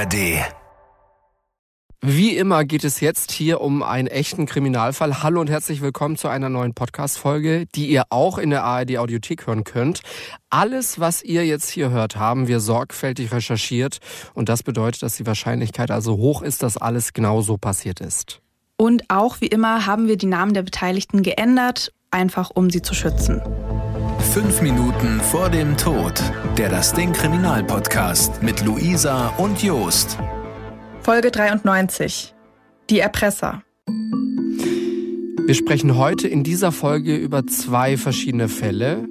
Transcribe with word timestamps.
ARD. 0.00 0.14
Wie 2.00 2.34
immer 2.34 2.64
geht 2.64 2.84
es 2.84 3.00
jetzt 3.00 3.30
hier 3.30 3.60
um 3.60 3.82
einen 3.82 4.08
echten 4.08 4.46
Kriminalfall. 4.46 5.22
Hallo 5.22 5.42
und 5.42 5.50
herzlich 5.50 5.82
willkommen 5.82 6.16
zu 6.16 6.28
einer 6.28 6.48
neuen 6.48 6.72
Podcast-Folge, 6.72 7.66
die 7.74 7.88
ihr 7.88 8.04
auch 8.08 8.38
in 8.38 8.48
der 8.48 8.64
ARD 8.64 8.96
Audiothek 8.96 9.46
hören 9.46 9.62
könnt. 9.64 10.00
Alles, 10.48 11.00
was 11.00 11.22
ihr 11.22 11.44
jetzt 11.44 11.68
hier 11.68 11.90
hört, 11.90 12.16
haben 12.16 12.48
wir 12.48 12.60
sorgfältig 12.60 13.30
recherchiert 13.30 13.98
und 14.32 14.48
das 14.48 14.62
bedeutet, 14.62 15.02
dass 15.02 15.16
die 15.16 15.26
Wahrscheinlichkeit 15.26 15.90
also 15.90 16.16
hoch 16.16 16.40
ist, 16.40 16.62
dass 16.62 16.78
alles 16.78 17.12
genau 17.12 17.42
so 17.42 17.58
passiert 17.58 18.00
ist. 18.00 18.40
Und 18.78 19.10
auch 19.10 19.42
wie 19.42 19.48
immer 19.48 19.84
haben 19.84 20.08
wir 20.08 20.16
die 20.16 20.24
Namen 20.24 20.54
der 20.54 20.62
Beteiligten 20.62 21.22
geändert, 21.22 21.92
einfach 22.10 22.50
um 22.54 22.70
sie 22.70 22.80
zu 22.80 22.94
schützen. 22.94 23.42
Fünf 24.22 24.62
Minuten 24.62 25.20
vor 25.20 25.50
dem 25.50 25.76
Tod. 25.76 26.22
Der 26.56 26.68
Das 26.68 26.92
Ding 26.92 27.12
Kriminalpodcast 27.12 28.42
mit 28.42 28.64
Luisa 28.64 29.28
und 29.38 29.60
Jost. 29.62 30.18
Folge 31.00 31.32
93. 31.32 32.32
Die 32.90 33.00
Erpresser. 33.00 33.62
Wir 33.86 35.54
sprechen 35.54 35.96
heute 35.96 36.28
in 36.28 36.44
dieser 36.44 36.70
Folge 36.70 37.16
über 37.16 37.44
zwei 37.46 37.96
verschiedene 37.96 38.48
Fälle 38.48 39.08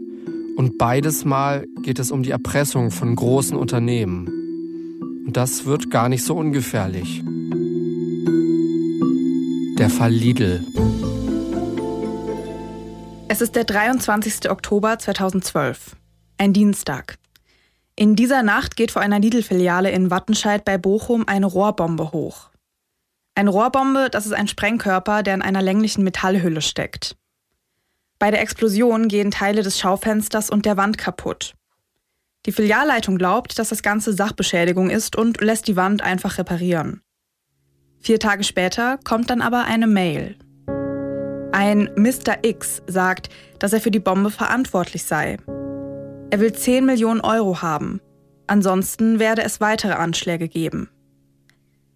und 0.56 0.78
beides 0.78 1.26
Mal 1.26 1.66
geht 1.82 2.00
es 2.00 2.12
um 2.12 2.24
die 2.24 2.32
Erpressung 2.32 2.92
von 2.92 3.14
großen 3.14 3.58
Unternehmen. 3.58 4.28
Und 5.26 5.36
das 5.36 5.66
wird 5.66 5.92
gar 5.92 6.08
nicht 6.08 6.24
so 6.24 6.36
ungefährlich. 6.36 7.24
Der 9.78 9.90
Fall 9.90 10.12
Lidl. 10.12 10.64
Es 13.32 13.42
ist 13.42 13.56
der 13.56 13.64
23. 13.64 14.50
Oktober 14.50 14.98
2012. 14.98 15.96
Ein 16.40 16.52
Dienstag. 16.52 17.20
In 17.96 18.16
dieser 18.16 18.42
Nacht 18.42 18.76
geht 18.76 18.90
vor 18.90 19.04
einer 19.04 19.20
Lidl-Filiale 19.20 19.92
in 19.92 20.10
Wattenscheid 20.10 20.66
bei 20.66 20.80
Bochum 20.80 21.28
eine 21.28 21.46
Rohrbombe 21.46 22.12
hoch. 22.12 22.50
Eine 23.36 23.52
Rohrbombe, 23.52 24.10
das 24.10 24.26
ist 24.26 24.32
ein 24.32 24.48
Sprengkörper, 24.48 25.22
der 25.22 25.36
in 25.36 25.44
einer 25.44 25.62
länglichen 25.62 26.04
Metallhülle 26.04 26.64
steckt. 26.64 27.18
Bei 28.18 28.32
der 28.32 28.42
Explosion 28.42 29.08
gehen 29.08 29.30
Teile 29.30 29.62
des 29.62 29.78
Schaufensters 29.78 30.50
und 30.50 30.66
der 30.66 30.76
Wand 30.76 30.98
kaputt. 30.98 31.54
Die 32.48 32.52
Filialleitung 32.52 33.20
glaubt, 33.20 33.60
dass 33.60 33.70
das 33.70 33.84
Ganze 33.84 34.12
Sachbeschädigung 34.12 34.90
ist 34.90 35.16
und 35.16 35.40
lässt 35.40 35.68
die 35.68 35.76
Wand 35.76 36.02
einfach 36.02 36.40
reparieren. 36.40 37.04
Vier 38.00 38.20
Tage 38.20 38.44
später 38.44 38.98
kommt 39.04 39.30
dann 39.30 39.44
aber 39.44 39.66
eine 39.66 39.86
Mail. 39.86 40.36
Ein 41.52 41.90
Mr. 41.96 42.44
X 42.44 42.84
sagt, 42.86 43.30
dass 43.58 43.74
er 43.74 43.82
für 43.82 43.90
die 43.90 44.00
Bombe 44.00 44.30
verantwortlich 44.30 45.04
sei. 45.04 45.38
Er 46.30 46.40
will 46.40 46.54
10 46.54 46.86
Millionen 46.86 47.22
Euro 47.22 47.64
haben. 47.64 48.02
Ansonsten 48.46 49.20
werde 49.20 49.44
es 49.44 49.60
weitere 49.60 49.94
Anschläge 49.94 50.48
geben. 50.48 50.90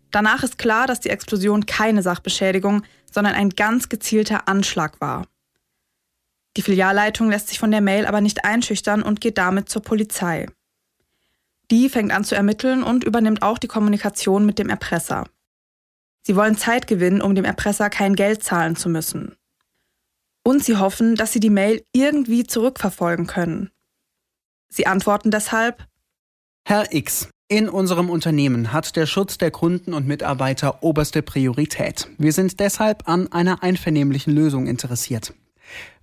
Danach 0.09 0.44
ist 0.44 0.58
klar, 0.58 0.88
dass 0.88 1.00
die 1.00 1.09
Explosion 1.09 1.68
keine 1.68 2.02
Sachbeschädigung, 2.02 2.84
sondern 3.12 3.36
ein 3.36 3.52
ganz 3.52 3.90
gezielter 3.90 4.48
Anschlag 4.48 5.00
war. 5.02 5.28
Die 6.58 6.62
Filialleitung 6.64 7.30
lässt 7.30 7.50
sich 7.50 7.59
von 7.59 7.72
der 7.72 7.81
Mail 7.81 8.06
aber 8.08 8.22
nicht 8.22 8.46
einschüchtern 8.46 9.04
und 9.04 9.22
geht 9.22 9.38
damit 9.38 9.70
zur 9.70 9.84
Polizei. 9.84 10.48
Die 11.70 11.90
fängt 11.90 12.12
an 12.12 12.24
zu 12.24 12.36
ermitteln 12.36 12.84
und 12.84 13.04
übernimmt 13.04 13.44
auch 13.44 13.58
die 13.59 13.68
Kommunikation 13.68 14.46
mit 14.46 14.58
dem 14.58 14.70
Erpresser. 14.70 15.26
Sie 16.24 16.36
wollen 16.36 16.58
Zeit 16.58 16.88
gewinnen, 16.88 17.22
um 17.22 17.36
dem 17.36 17.46
Erpresser 17.46 17.90
kein 17.90 18.16
Geld 18.16 18.44
zahlen 18.44 18.76
zu 18.76 18.90
müssen. 18.90 19.36
Und 20.44 20.63
sie 20.63 20.77
hoffen, 20.77 21.16
dass 21.16 21.31
sie 21.31 21.39
die 21.39 21.49
Mail 21.49 21.83
irgendwie 21.94 22.44
zurückverfolgen 22.44 23.27
können. 23.27 23.72
Sie 24.69 24.88
antworten 24.88 25.31
deshalb 25.31 25.88
Herr 26.66 26.94
X, 26.94 27.30
in 27.50 27.67
unserem 27.67 28.09
Unternehmen 28.09 28.72
hat 28.72 28.95
der 28.95 29.05
Schutz 29.05 29.38
der 29.38 29.52
Kunden 29.52 29.94
und 29.94 30.08
Mitarbeiter 30.08 30.81
oberste 30.81 31.22
Priorität. 31.22 32.08
Wir 32.17 32.31
sind 32.31 32.59
deshalb 32.59 33.08
an 33.08 33.31
einer 33.31 33.63
einvernehmlichen 33.63 34.34
Lösung 34.34 34.66
interessiert. 34.66 35.34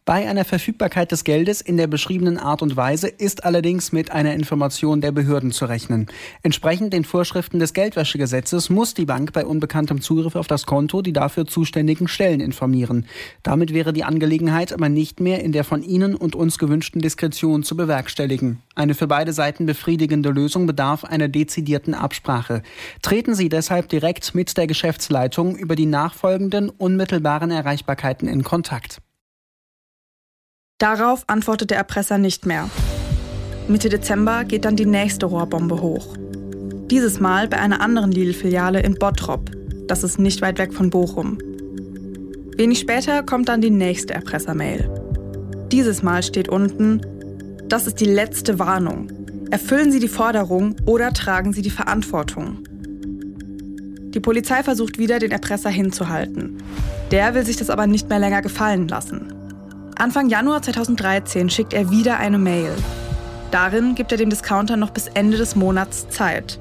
Bei 0.07 0.29
einer 0.29 0.45
Verfügbarkeit 0.45 1.13
des 1.13 1.25
Geldes 1.25 1.61
in 1.61 1.77
der 1.77 1.87
beschriebenen 1.87 2.39
Art 2.39 2.63
und 2.63 2.77
Weise 2.77 3.07
ist 3.07 3.45
allerdings 3.45 3.93
mit 3.93 4.11
einer 4.11 4.35
Information 4.35 5.01
der 5.01 5.13
Behörden 5.13 5.53
zu 5.53 5.67
rechnen. 5.67 6.07
Entsprechend 6.43 6.93
den 6.93 7.05
Vorschriften 7.05 7.59
des 7.59 7.75
Geldwäschegesetzes 7.75 8.71
muss 8.71 8.95
die 8.95 9.05
Bank 9.05 9.33
bei 9.33 9.45
unbekanntem 9.45 10.01
Zugriff 10.01 10.37
auf 10.37 10.47
das 10.47 10.65
Konto 10.65 11.03
die 11.03 11.13
dafür 11.13 11.47
zuständigen 11.47 12.09
Stellen 12.09 12.41
informieren. 12.41 13.07
Damit 13.43 13.75
wäre 13.75 13.93
die 13.93 14.05
Angelegenheit 14.05 14.73
aber 14.73 14.89
nicht 14.89 15.21
mehr 15.21 15.45
in 15.45 15.53
der 15.53 15.65
von 15.65 15.83
Ihnen 15.83 16.15
und 16.15 16.35
uns 16.35 16.59
gewünschten 16.59 17.03
Diskretion 17.03 17.63
zu 17.63 17.77
bewerkstelligen. 17.77 18.63
Eine 18.75 18.95
für 18.95 19.07
beide 19.07 19.35
Seiten 19.35 19.67
befriedigende 19.67 20.31
Lösung 20.31 20.67
bedarf 20.67 21.05
einer 21.05 21.29
dezidierten 21.29 21.93
Absprache. 21.93 22.63
Treten 23.03 23.35
Sie 23.35 23.51
deshalb 23.51 23.91
direkt 23.91 24.35
mit 24.35 24.57
der 24.57 24.67
Geschäftsleitung 24.67 25.57
über 25.57 25.77
die 25.77 25.87
nachfolgenden 25.87 26.71
unmittelbaren 26.71 27.51
Erreichbarkeiten 27.51 28.27
in 28.27 28.43
Kontakt. 28.43 29.01
Darauf 30.81 31.25
antwortet 31.27 31.71
der 31.71 31.77
Erpresser 31.77 32.17
nicht 32.17 32.47
mehr. 32.47 32.71
Mitte 33.69 33.91
Dezember 33.91 34.45
geht 34.45 34.65
dann 34.65 34.77
die 34.77 34.87
nächste 34.87 35.27
Rohrbombe 35.27 35.83
hoch. 35.83 36.17
Dieses 36.91 37.21
Mal 37.21 37.49
bei 37.49 37.59
einer 37.59 37.83
anderen 37.83 38.11
Lidl-Filiale 38.11 38.81
in 38.81 38.95
Bottrop. 38.95 39.51
Das 39.89 40.03
ist 40.03 40.19
nicht 40.19 40.41
weit 40.41 40.57
weg 40.57 40.73
von 40.73 40.89
Bochum. 40.89 41.37
Wenig 42.57 42.79
später 42.79 43.23
kommt 43.23 43.51
dann 43.51 43.61
die 43.61 43.71
nächste 43.71 44.15
Erpressermail. 44.15 44.89
Dieses 45.71 46.03
Mal 46.03 46.23
steht 46.23 46.49
unten, 46.49 47.03
das 47.69 47.87
ist 47.87 48.01
die 48.01 48.07
letzte 48.07 48.59
Warnung. 48.59 49.13
Erfüllen 49.51 49.93
Sie 49.93 50.01
die 50.01 50.09
Forderung 50.09 50.77
oder 50.87 51.13
tragen 51.13 51.53
Sie 51.53 51.63
die 51.63 51.69
Verantwortung. 51.69 52.65
Die 54.15 54.21
Polizei 54.21 54.63
versucht 54.63 54.97
wieder, 54.97 55.19
den 55.19 55.31
Erpresser 55.31 55.69
hinzuhalten. 55.69 56.57
Der 57.11 57.35
will 57.35 57.45
sich 57.45 57.59
das 57.59 57.69
aber 57.69 57.87
nicht 57.87 58.09
mehr 58.09 58.19
länger 58.19 58.41
gefallen 58.41 58.89
lassen. 58.89 59.35
Anfang 59.97 60.29
Januar 60.29 60.63
2013 60.63 61.51
schickt 61.51 61.73
er 61.73 61.91
wieder 61.91 62.19
eine 62.19 62.39
Mail. 62.39 62.73
Darin 63.51 63.95
gibt 63.95 64.13
er 64.13 64.19
dem 64.19 64.31
Discounter 64.31 64.77
noch 64.77 64.91
bis 64.91 65.09
Ende 65.09 65.37
des 65.37 65.57
Monats 65.57 66.09
Zeit. 66.09 66.61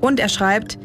Und 0.00 0.20
er 0.20 0.28
schreibt, 0.28 0.78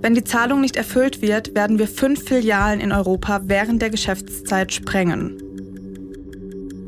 wenn 0.00 0.14
die 0.14 0.24
Zahlung 0.24 0.60
nicht 0.60 0.76
erfüllt 0.76 1.22
wird, 1.22 1.54
werden 1.54 1.78
wir 1.78 1.88
fünf 1.88 2.24
Filialen 2.24 2.80
in 2.80 2.92
Europa 2.92 3.42
während 3.44 3.80
der 3.80 3.90
Geschäftszeit 3.90 4.72
sprengen. 4.72 5.40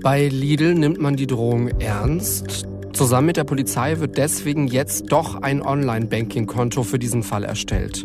Bei 0.03 0.29
Lidl 0.29 0.75
nimmt 0.75 1.01
man 1.01 1.17
die 1.17 1.27
Drohung 1.27 1.69
ernst. 1.81 2.67
Zusammen 2.93 3.27
mit 3.27 3.37
der 3.37 3.45
Polizei 3.45 3.99
wird 4.01 4.17
deswegen 4.17 4.69
jetzt 4.69 5.13
doch 5.13 5.43
ein 5.43 5.61
Online-Banking-Konto 5.61 6.83
für 6.83 6.99
diesen 6.99 7.23
Fall 7.23 7.45
erstellt. 7.45 8.05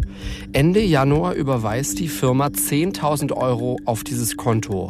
Ende 0.51 0.81
Januar 0.81 1.33
überweist 1.33 1.99
die 1.99 2.09
Firma 2.09 2.47
10.000 2.47 3.33
Euro 3.33 3.77
auf 3.85 4.03
dieses 4.03 4.35
Konto. 4.35 4.89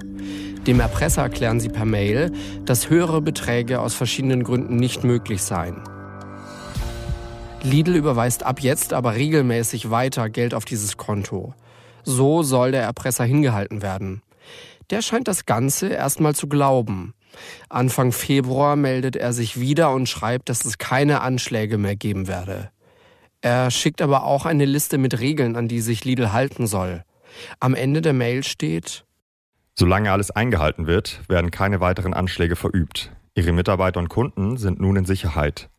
Dem 0.68 0.80
Erpresser 0.80 1.24
erklären 1.24 1.60
sie 1.60 1.70
per 1.70 1.86
Mail, 1.86 2.32
dass 2.66 2.90
höhere 2.90 3.22
Beträge 3.22 3.80
aus 3.80 3.96
verschiedenen 3.96 4.44
Gründen 4.44 4.76
nicht 4.76 5.04
möglich 5.04 5.42
seien. 5.42 5.82
Lidl 7.64 7.96
überweist 7.96 8.44
ab 8.44 8.60
jetzt 8.60 8.94
aber 8.94 9.16
regelmäßig 9.16 9.90
weiter 9.90 10.30
Geld 10.30 10.54
auf 10.54 10.66
dieses 10.66 10.98
Konto. 10.98 11.54
So 12.04 12.44
soll 12.44 12.72
der 12.72 12.84
Erpresser 12.84 13.24
hingehalten 13.24 13.82
werden. 13.82 14.22
Der 14.92 15.02
scheint 15.02 15.28
das 15.28 15.46
Ganze 15.46 15.90
erstmal 15.90 16.36
zu 16.36 16.48
glauben. 16.48 17.14
Anfang 17.70 18.12
Februar 18.12 18.76
meldet 18.76 19.16
er 19.16 19.34
sich 19.34 19.60
wieder 19.60 19.94
und 19.94 20.10
schreibt, 20.10 20.50
dass 20.50 20.66
es 20.66 20.78
keine 20.78 21.22
Anschläge 21.22 21.78
mehr 21.78 21.96
geben 21.96 22.28
werde. 22.28 22.70
Er 23.42 23.72
schickt 23.72 24.02
aber 24.02 24.26
auch 24.26 24.46
eine 24.46 24.66
Liste 24.66 24.98
mit 24.98 25.20
Regeln, 25.20 25.56
an 25.56 25.68
die 25.68 25.82
sich 25.82 26.06
Lidl 26.06 26.34
halten 26.34 26.68
soll. 26.68 27.04
Am 27.60 27.74
Ende 27.74 28.02
der 28.02 28.14
Mail 28.14 28.44
steht, 28.44 29.06
Solange 29.74 30.12
alles 30.12 30.32
eingehalten 30.32 30.88
wird, 30.88 31.22
werden 31.30 31.52
keine 31.52 31.80
weiteren 31.80 32.14
Anschläge 32.14 32.56
verübt. 32.56 33.12
Ihre 33.36 33.52
Mitarbeiter 33.52 34.00
und 34.00 34.10
Kunden 34.10 34.58
sind 34.58 34.80
nun 34.80 34.98
in 34.98 35.06
Sicherheit. 35.06 35.70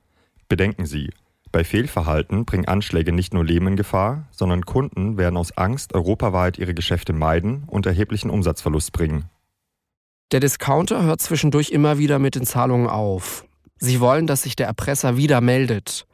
Bedenken 0.48 0.86
Sie, 0.86 1.10
bei 1.53 1.65
Fehlverhalten 1.65 2.47
bringen 2.47 2.66
Anschläge 2.66 3.12
nicht 3.12 3.34
nur 3.34 3.44
Leben 3.44 3.66
in 3.68 3.77
Gefahr, 3.77 4.27
sondern 4.30 4.65
Kunden 4.65 5.18
werden 5.18 5.36
aus 5.36 5.56
Angst 5.59 5.94
europaweit 5.94 6.56
ihre 6.56 6.72
Geschäfte 6.72 7.12
meiden 7.12 7.65
und 7.66 7.84
erheblichen 7.84 8.30
Umsatzverlust 8.30 8.92
bringen. 8.92 9.28
Der 10.33 10.41
Discounter 10.41 11.03
hört 11.03 11.21
zwischendurch 11.21 11.71
immer 11.71 11.98
wieder 11.98 12.18
mit 12.18 12.36
den 12.36 12.47
Zahlungen 12.47 12.88
auf. 12.88 13.45
Sie 13.77 14.00
wollen, 14.00 14.27
dass 14.27 14.45
sich 14.45 14.56
der 14.56 14.66
Erpresser 14.66 15.18
wieder 15.18 15.42
meldet. 15.42 16.06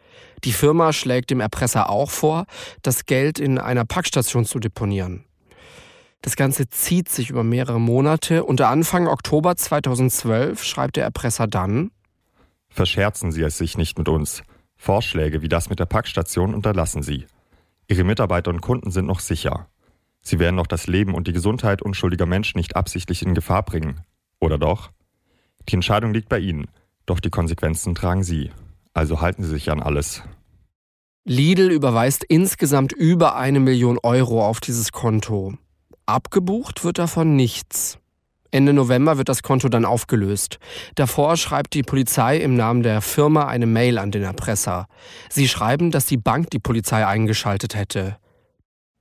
Die 0.42 0.52
Firma 0.52 0.92
schlägt 0.92 1.30
dem 1.30 1.38
Erpresser 1.38 1.88
auch 1.88 2.10
vor, 2.10 2.46
das 2.82 3.06
Geld 3.06 3.38
in 3.38 3.58
einer 3.58 3.84
Packstation 3.84 4.44
zu 4.44 4.58
deponieren. 4.58 5.24
Das 6.22 6.36
Ganze 6.36 6.68
zieht 6.68 7.08
sich 7.08 7.30
über 7.30 7.44
mehrere 7.44 7.80
Monate. 7.80 8.44
Unter 8.44 8.68
Anfang 8.68 9.06
Oktober 9.06 9.56
2012 9.56 10.62
schreibt 10.62 10.96
der 10.96 11.04
Erpresser 11.04 11.46
dann, 11.46 11.90
Verscherzen 12.70 13.32
Sie 13.32 13.42
es 13.42 13.58
sich 13.58 13.78
nicht 13.78 13.98
mit 13.98 14.08
uns. 14.08 14.42
Vorschläge 14.76 15.42
wie 15.42 15.48
das 15.48 15.70
mit 15.70 15.80
der 15.80 15.86
Packstation 15.86 16.54
unterlassen 16.54 17.02
Sie. 17.02 17.26
Ihre 17.88 18.04
Mitarbeiter 18.04 18.50
und 18.50 18.60
Kunden 18.60 18.90
sind 18.90 19.06
noch 19.06 19.20
sicher. 19.20 19.68
Sie 20.20 20.38
werden 20.38 20.56
noch 20.56 20.66
das 20.66 20.86
Leben 20.86 21.14
und 21.14 21.26
die 21.26 21.32
Gesundheit 21.32 21.82
unschuldiger 21.82 22.26
Menschen 22.26 22.58
nicht 22.58 22.76
absichtlich 22.76 23.22
in 23.22 23.34
Gefahr 23.34 23.64
bringen. 23.64 24.02
Oder 24.40 24.58
doch? 24.58 24.90
Die 25.68 25.74
Entscheidung 25.74 26.12
liegt 26.12 26.28
bei 26.28 26.38
Ihnen, 26.38 26.68
doch 27.06 27.20
die 27.20 27.30
Konsequenzen 27.30 27.94
tragen 27.94 28.22
Sie. 28.22 28.50
Also 28.92 29.20
halten 29.20 29.42
Sie 29.42 29.50
sich 29.50 29.70
an 29.70 29.80
alles. 29.80 30.22
Lidl 31.24 31.70
überweist 31.70 32.24
insgesamt 32.24 32.92
über 32.92 33.36
eine 33.36 33.60
Million 33.60 33.98
Euro 34.02 34.46
auf 34.46 34.60
dieses 34.60 34.92
Konto. 34.92 35.54
Abgebucht 36.08 36.84
wird 36.84 36.98
davon 36.98 37.36
nichts. 37.36 37.98
Ende 38.50 38.72
November 38.72 39.18
wird 39.18 39.28
das 39.28 39.42
Konto 39.42 39.68
dann 39.68 39.84
aufgelöst. 39.84 40.58
Davor 40.94 41.36
schreibt 41.36 41.74
die 41.74 41.82
Polizei 41.82 42.38
im 42.38 42.56
Namen 42.56 42.82
der 42.82 43.02
Firma 43.02 43.46
eine 43.46 43.66
Mail 43.66 43.98
an 43.98 44.10
den 44.10 44.22
Erpresser. 44.22 44.86
Sie 45.28 45.48
schreiben, 45.48 45.90
dass 45.90 46.06
die 46.06 46.16
Bank 46.16 46.48
die 46.48 46.60
Polizei 46.60 47.06
eingeschaltet 47.06 47.74
hätte. 47.74 48.16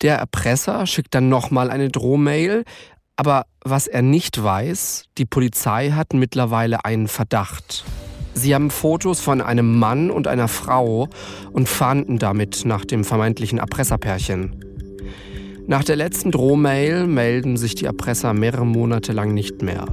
Der 0.01 0.17
Erpresser 0.17 0.85
schickt 0.85 1.15
dann 1.15 1.29
nochmal 1.29 1.69
eine 1.69 1.87
Drohmail, 1.87 2.65
aber 3.15 3.45
was 3.63 3.87
er 3.87 4.01
nicht 4.01 4.43
weiß, 4.43 5.05
die 5.17 5.25
Polizei 5.25 5.91
hat 5.91 6.11
mittlerweile 6.11 6.83
einen 6.83 7.07
Verdacht. 7.07 7.85
Sie 8.33 8.53
haben 8.53 8.69
Fotos 8.69 9.21
von 9.21 9.39
einem 9.39 9.79
Mann 9.79 10.11
und 10.11 10.27
einer 10.27 10.49
Frau 10.49 11.07
und 11.53 11.69
fahnden 11.69 12.19
damit 12.19 12.65
nach 12.65 12.83
dem 12.83 13.05
vermeintlichen 13.05 13.59
Erpresserpärchen. 13.59 14.66
Nach 15.69 15.83
der 15.83 15.97
letzten 15.97 16.31
Drohmail 16.31 17.07
melden 17.07 17.57
sich 17.57 17.75
die 17.75 17.83
Erpresser 17.83 18.33
mehrere 18.33 18.65
Monate 18.65 19.11
lang 19.11 19.33
nicht 19.33 19.61
mehr. 19.61 19.85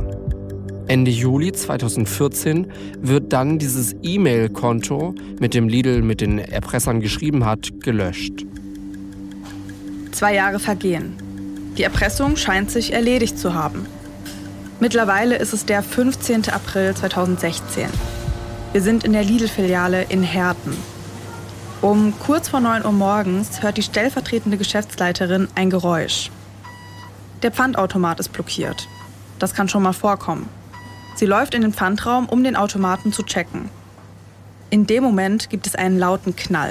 Ende 0.87 1.11
Juli 1.11 1.51
2014 1.51 2.71
wird 3.01 3.33
dann 3.33 3.59
dieses 3.59 3.97
E-Mail-Konto, 4.01 5.17
mit 5.41 5.53
dem 5.53 5.67
Lidl 5.67 6.03
mit 6.03 6.21
den 6.21 6.39
Erpressern 6.39 7.01
geschrieben 7.01 7.45
hat, 7.45 7.81
gelöscht. 7.81 8.47
Zwei 10.13 10.37
Jahre 10.37 10.61
vergehen. 10.61 11.15
Die 11.77 11.83
Erpressung 11.83 12.37
scheint 12.37 12.71
sich 12.71 12.93
erledigt 12.93 13.37
zu 13.37 13.55
haben. 13.55 13.87
Mittlerweile 14.79 15.39
ist 15.39 15.53
es 15.53 15.67
der 15.67 15.83
15. 15.83 16.51
April 16.51 16.95
2016. 16.95 17.87
Wir 18.71 18.81
sind 18.81 19.03
in 19.03 19.13
der 19.13 19.25
Lidl-Filiale 19.25 20.07
in 20.09 20.23
Herten. 20.23 20.77
Um 21.85 22.15
kurz 22.19 22.49
vor 22.49 22.61
9 22.61 22.87
Uhr 22.87 22.93
morgens 22.93 23.63
hört 23.63 23.77
die 23.77 23.83
stellvertretende 23.83 24.57
Geschäftsleiterin 24.57 25.49
ein 25.55 25.69
Geräusch. 25.69 26.31
Der 27.43 27.51
Pfandautomat 27.51 28.19
ist 28.21 28.33
blockiert. 28.33 28.89
Das 29.39 29.53
kann 29.53 29.69
schon 29.69 29.83
mal 29.83 29.93
vorkommen. 29.93 30.49
Sie 31.15 31.27
läuft 31.27 31.53
in 31.53 31.61
den 31.61 31.75
Pfandraum, 31.75 32.27
um 32.27 32.43
den 32.43 32.57
Automaten 32.57 33.13
zu 33.13 33.23
checken. 33.23 33.69
In 34.71 34.87
dem 34.87 35.05
Moment 35.05 35.51
gibt 35.51 35.67
es 35.67 35.75
einen 35.75 35.99
lauten 35.99 36.35
Knall. 36.35 36.71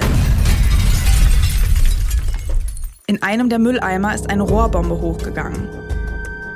In 3.06 3.22
einem 3.22 3.48
der 3.48 3.60
Mülleimer 3.60 4.16
ist 4.16 4.28
eine 4.28 4.42
Rohrbombe 4.42 5.00
hochgegangen. 5.00 5.68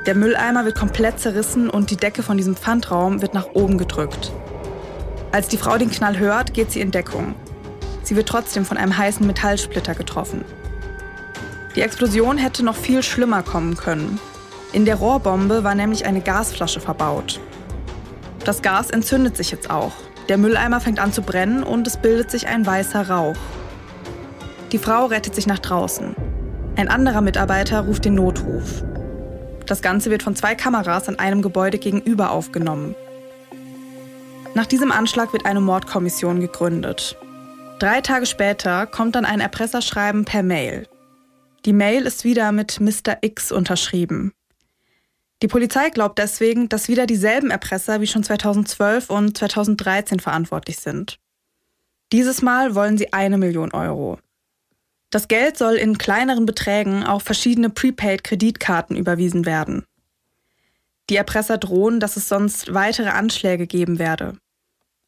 Der 0.05 0.15
Mülleimer 0.15 0.65
wird 0.65 0.77
komplett 0.77 1.21
zerrissen 1.21 1.69
und 1.69 1.91
die 1.91 1.95
Decke 1.95 2.23
von 2.23 2.35
diesem 2.35 2.57
Pfandraum 2.57 3.21
wird 3.21 3.33
nach 3.33 3.53
oben 3.53 3.77
gedrückt. 3.77 4.33
Als 5.31 5.47
die 5.47 5.57
Frau 5.57 5.77
den 5.77 5.91
Knall 5.91 6.19
hört, 6.19 6.53
geht 6.53 6.71
sie 6.71 6.81
in 6.81 6.91
Deckung. 6.91 7.35
Sie 8.03 8.15
wird 8.15 8.27
trotzdem 8.27 8.65
von 8.65 8.77
einem 8.77 8.97
heißen 8.97 9.25
Metallsplitter 9.25 9.95
getroffen. 9.95 10.43
Die 11.75 11.81
Explosion 11.81 12.37
hätte 12.37 12.63
noch 12.65 12.75
viel 12.75 13.03
schlimmer 13.03 13.43
kommen 13.43 13.75
können. 13.75 14.19
In 14.73 14.85
der 14.85 14.95
Rohrbombe 14.95 15.63
war 15.63 15.75
nämlich 15.75 16.05
eine 16.05 16.21
Gasflasche 16.21 16.79
verbaut. 16.79 17.39
Das 18.45 18.61
Gas 18.61 18.89
entzündet 18.89 19.37
sich 19.37 19.51
jetzt 19.51 19.69
auch. 19.69 19.93
Der 20.27 20.37
Mülleimer 20.37 20.79
fängt 20.79 20.99
an 20.99 21.13
zu 21.13 21.21
brennen 21.21 21.63
und 21.63 21.87
es 21.87 21.97
bildet 21.97 22.31
sich 22.31 22.47
ein 22.47 22.65
weißer 22.65 23.09
Rauch. 23.09 23.37
Die 24.71 24.77
Frau 24.77 25.05
rettet 25.05 25.35
sich 25.35 25.47
nach 25.47 25.59
draußen. 25.59 26.15
Ein 26.75 26.87
anderer 26.87 27.21
Mitarbeiter 27.21 27.81
ruft 27.81 28.05
den 28.05 28.15
Notruf. 28.15 28.83
Das 29.65 29.81
Ganze 29.81 30.11
wird 30.11 30.23
von 30.23 30.35
zwei 30.35 30.55
Kameras 30.55 31.09
an 31.09 31.19
einem 31.19 31.41
Gebäude 31.41 31.77
gegenüber 31.77 32.31
aufgenommen. 32.31 32.95
Nach 34.55 34.65
diesem 34.65 34.91
Anschlag 34.91 35.33
wird 35.33 35.45
eine 35.45 35.61
Mordkommission 35.61 36.39
gegründet. 36.39 37.17
Drei 37.79 38.01
Tage 38.01 38.25
später 38.25 38.87
kommt 38.87 39.15
dann 39.15 39.23
ein 39.23 39.39
Erpresserschreiben 39.39 40.25
per 40.25 40.43
Mail. 40.43 40.85
Die 41.63 41.71
Mail 41.71 42.05
ist 42.05 42.25
wieder 42.25 42.51
mit 42.51 42.81
Mr. 42.81 43.19
X 43.21 43.53
unterschrieben. 43.53 44.33
Die 45.41 45.47
Polizei 45.47 45.89
glaubt 45.89 46.19
deswegen, 46.19 46.67
dass 46.67 46.89
wieder 46.89 47.05
dieselben 47.05 47.51
Erpresser 47.51 48.01
wie 48.01 48.07
schon 48.07 48.25
2012 48.25 49.09
und 49.09 49.37
2013 49.37 50.19
verantwortlich 50.19 50.79
sind. 50.79 51.19
Dieses 52.11 52.41
Mal 52.41 52.75
wollen 52.75 52.97
sie 52.97 53.13
eine 53.13 53.37
Million 53.37 53.71
Euro. 53.71 54.19
Das 55.09 55.29
Geld 55.29 55.57
soll 55.57 55.75
in 55.75 55.97
kleineren 55.97 56.45
Beträgen 56.45 57.05
auf 57.05 57.23
verschiedene 57.23 57.69
Prepaid-Kreditkarten 57.69 58.97
überwiesen 58.97 59.45
werden. 59.45 59.85
Die 61.09 61.15
Erpresser 61.15 61.57
drohen, 61.57 62.01
dass 62.01 62.17
es 62.17 62.27
sonst 62.27 62.73
weitere 62.73 63.09
Anschläge 63.09 63.67
geben 63.67 63.99
werde. 63.99 64.37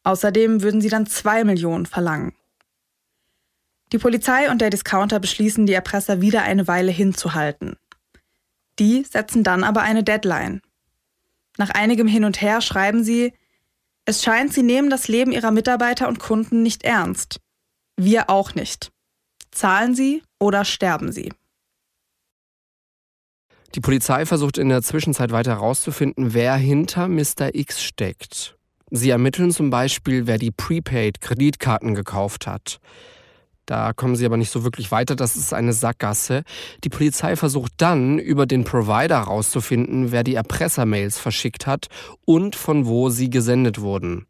Außerdem 0.04 0.62
würden 0.62 0.80
sie 0.80 0.88
dann 0.88 1.04
zwei 1.06 1.44
Millionen 1.44 1.84
verlangen. 1.84 2.32
Die 3.92 3.98
Polizei 3.98 4.50
und 4.50 4.60
der 4.62 4.70
Discounter 4.70 5.20
beschließen, 5.20 5.66
die 5.66 5.74
Erpresser 5.74 6.22
wieder 6.22 6.42
eine 6.42 6.66
Weile 6.66 6.90
hinzuhalten. 6.90 7.76
Die 8.78 9.04
setzen 9.04 9.44
dann 9.44 9.64
aber 9.64 9.82
eine 9.82 10.02
Deadline. 10.02 10.62
Nach 11.58 11.70
einigem 11.70 12.06
Hin 12.06 12.24
und 12.24 12.40
Her 12.40 12.62
schreiben 12.62 13.04
sie, 13.04 13.34
es 14.06 14.22
scheint, 14.22 14.52
sie 14.54 14.62
nehmen 14.62 14.88
das 14.88 15.08
Leben 15.08 15.30
ihrer 15.30 15.50
Mitarbeiter 15.50 16.08
und 16.08 16.18
Kunden 16.18 16.62
nicht 16.62 16.82
ernst. 16.82 17.38
Wir 17.96 18.30
auch 18.30 18.54
nicht. 18.54 18.90
Zahlen 19.50 19.94
sie 19.94 20.22
oder 20.40 20.64
sterben 20.64 21.12
sie? 21.12 21.30
Die 23.74 23.80
Polizei 23.80 24.26
versucht 24.26 24.58
in 24.58 24.70
der 24.70 24.82
Zwischenzeit 24.82 25.30
weiter 25.30 25.52
herauszufinden, 25.52 26.34
wer 26.34 26.56
hinter 26.56 27.08
Mr. 27.08 27.54
X 27.54 27.82
steckt. 27.82 28.56
Sie 28.90 29.10
ermitteln 29.10 29.50
zum 29.50 29.70
Beispiel, 29.70 30.26
wer 30.26 30.38
die 30.38 30.50
Prepaid-Kreditkarten 30.50 31.94
gekauft 31.94 32.46
hat. 32.46 32.80
Da 33.66 33.92
kommen 33.92 34.16
sie 34.16 34.26
aber 34.26 34.36
nicht 34.36 34.50
so 34.50 34.64
wirklich 34.64 34.90
weiter, 34.90 35.14
das 35.14 35.36
ist 35.36 35.54
eine 35.54 35.72
Sackgasse. 35.72 36.42
Die 36.82 36.88
Polizei 36.88 37.36
versucht 37.36 37.72
dann, 37.76 38.18
über 38.18 38.46
den 38.46 38.64
Provider 38.64 39.20
herauszufinden, 39.20 40.10
wer 40.10 40.24
die 40.24 40.34
Erpressermails 40.34 41.18
verschickt 41.18 41.66
hat 41.66 41.86
und 42.24 42.56
von 42.56 42.86
wo 42.86 43.08
sie 43.08 43.30
gesendet 43.30 43.80
wurden. 43.80 44.26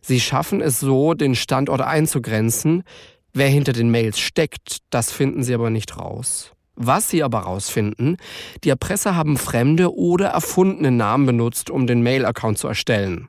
Sie 0.00 0.20
schaffen 0.20 0.60
es 0.60 0.80
so, 0.80 1.14
den 1.14 1.34
Standort 1.34 1.80
einzugrenzen. 1.80 2.84
Wer 3.32 3.48
hinter 3.48 3.72
den 3.72 3.90
Mails 3.90 4.20
steckt, 4.20 4.78
das 4.90 5.10
finden 5.10 5.42
sie 5.42 5.54
aber 5.54 5.70
nicht 5.70 5.98
raus. 5.98 6.52
Was 6.76 7.08
sie 7.08 7.22
aber 7.22 7.40
rausfinden, 7.40 8.16
die 8.64 8.68
Erpresser 8.68 9.16
haben 9.16 9.36
fremde 9.36 9.94
oder 9.94 10.28
erfundene 10.28 10.90
Namen 10.90 11.26
benutzt, 11.26 11.70
um 11.70 11.86
den 11.86 12.02
Mail-Account 12.02 12.58
zu 12.58 12.68
erstellen. 12.68 13.28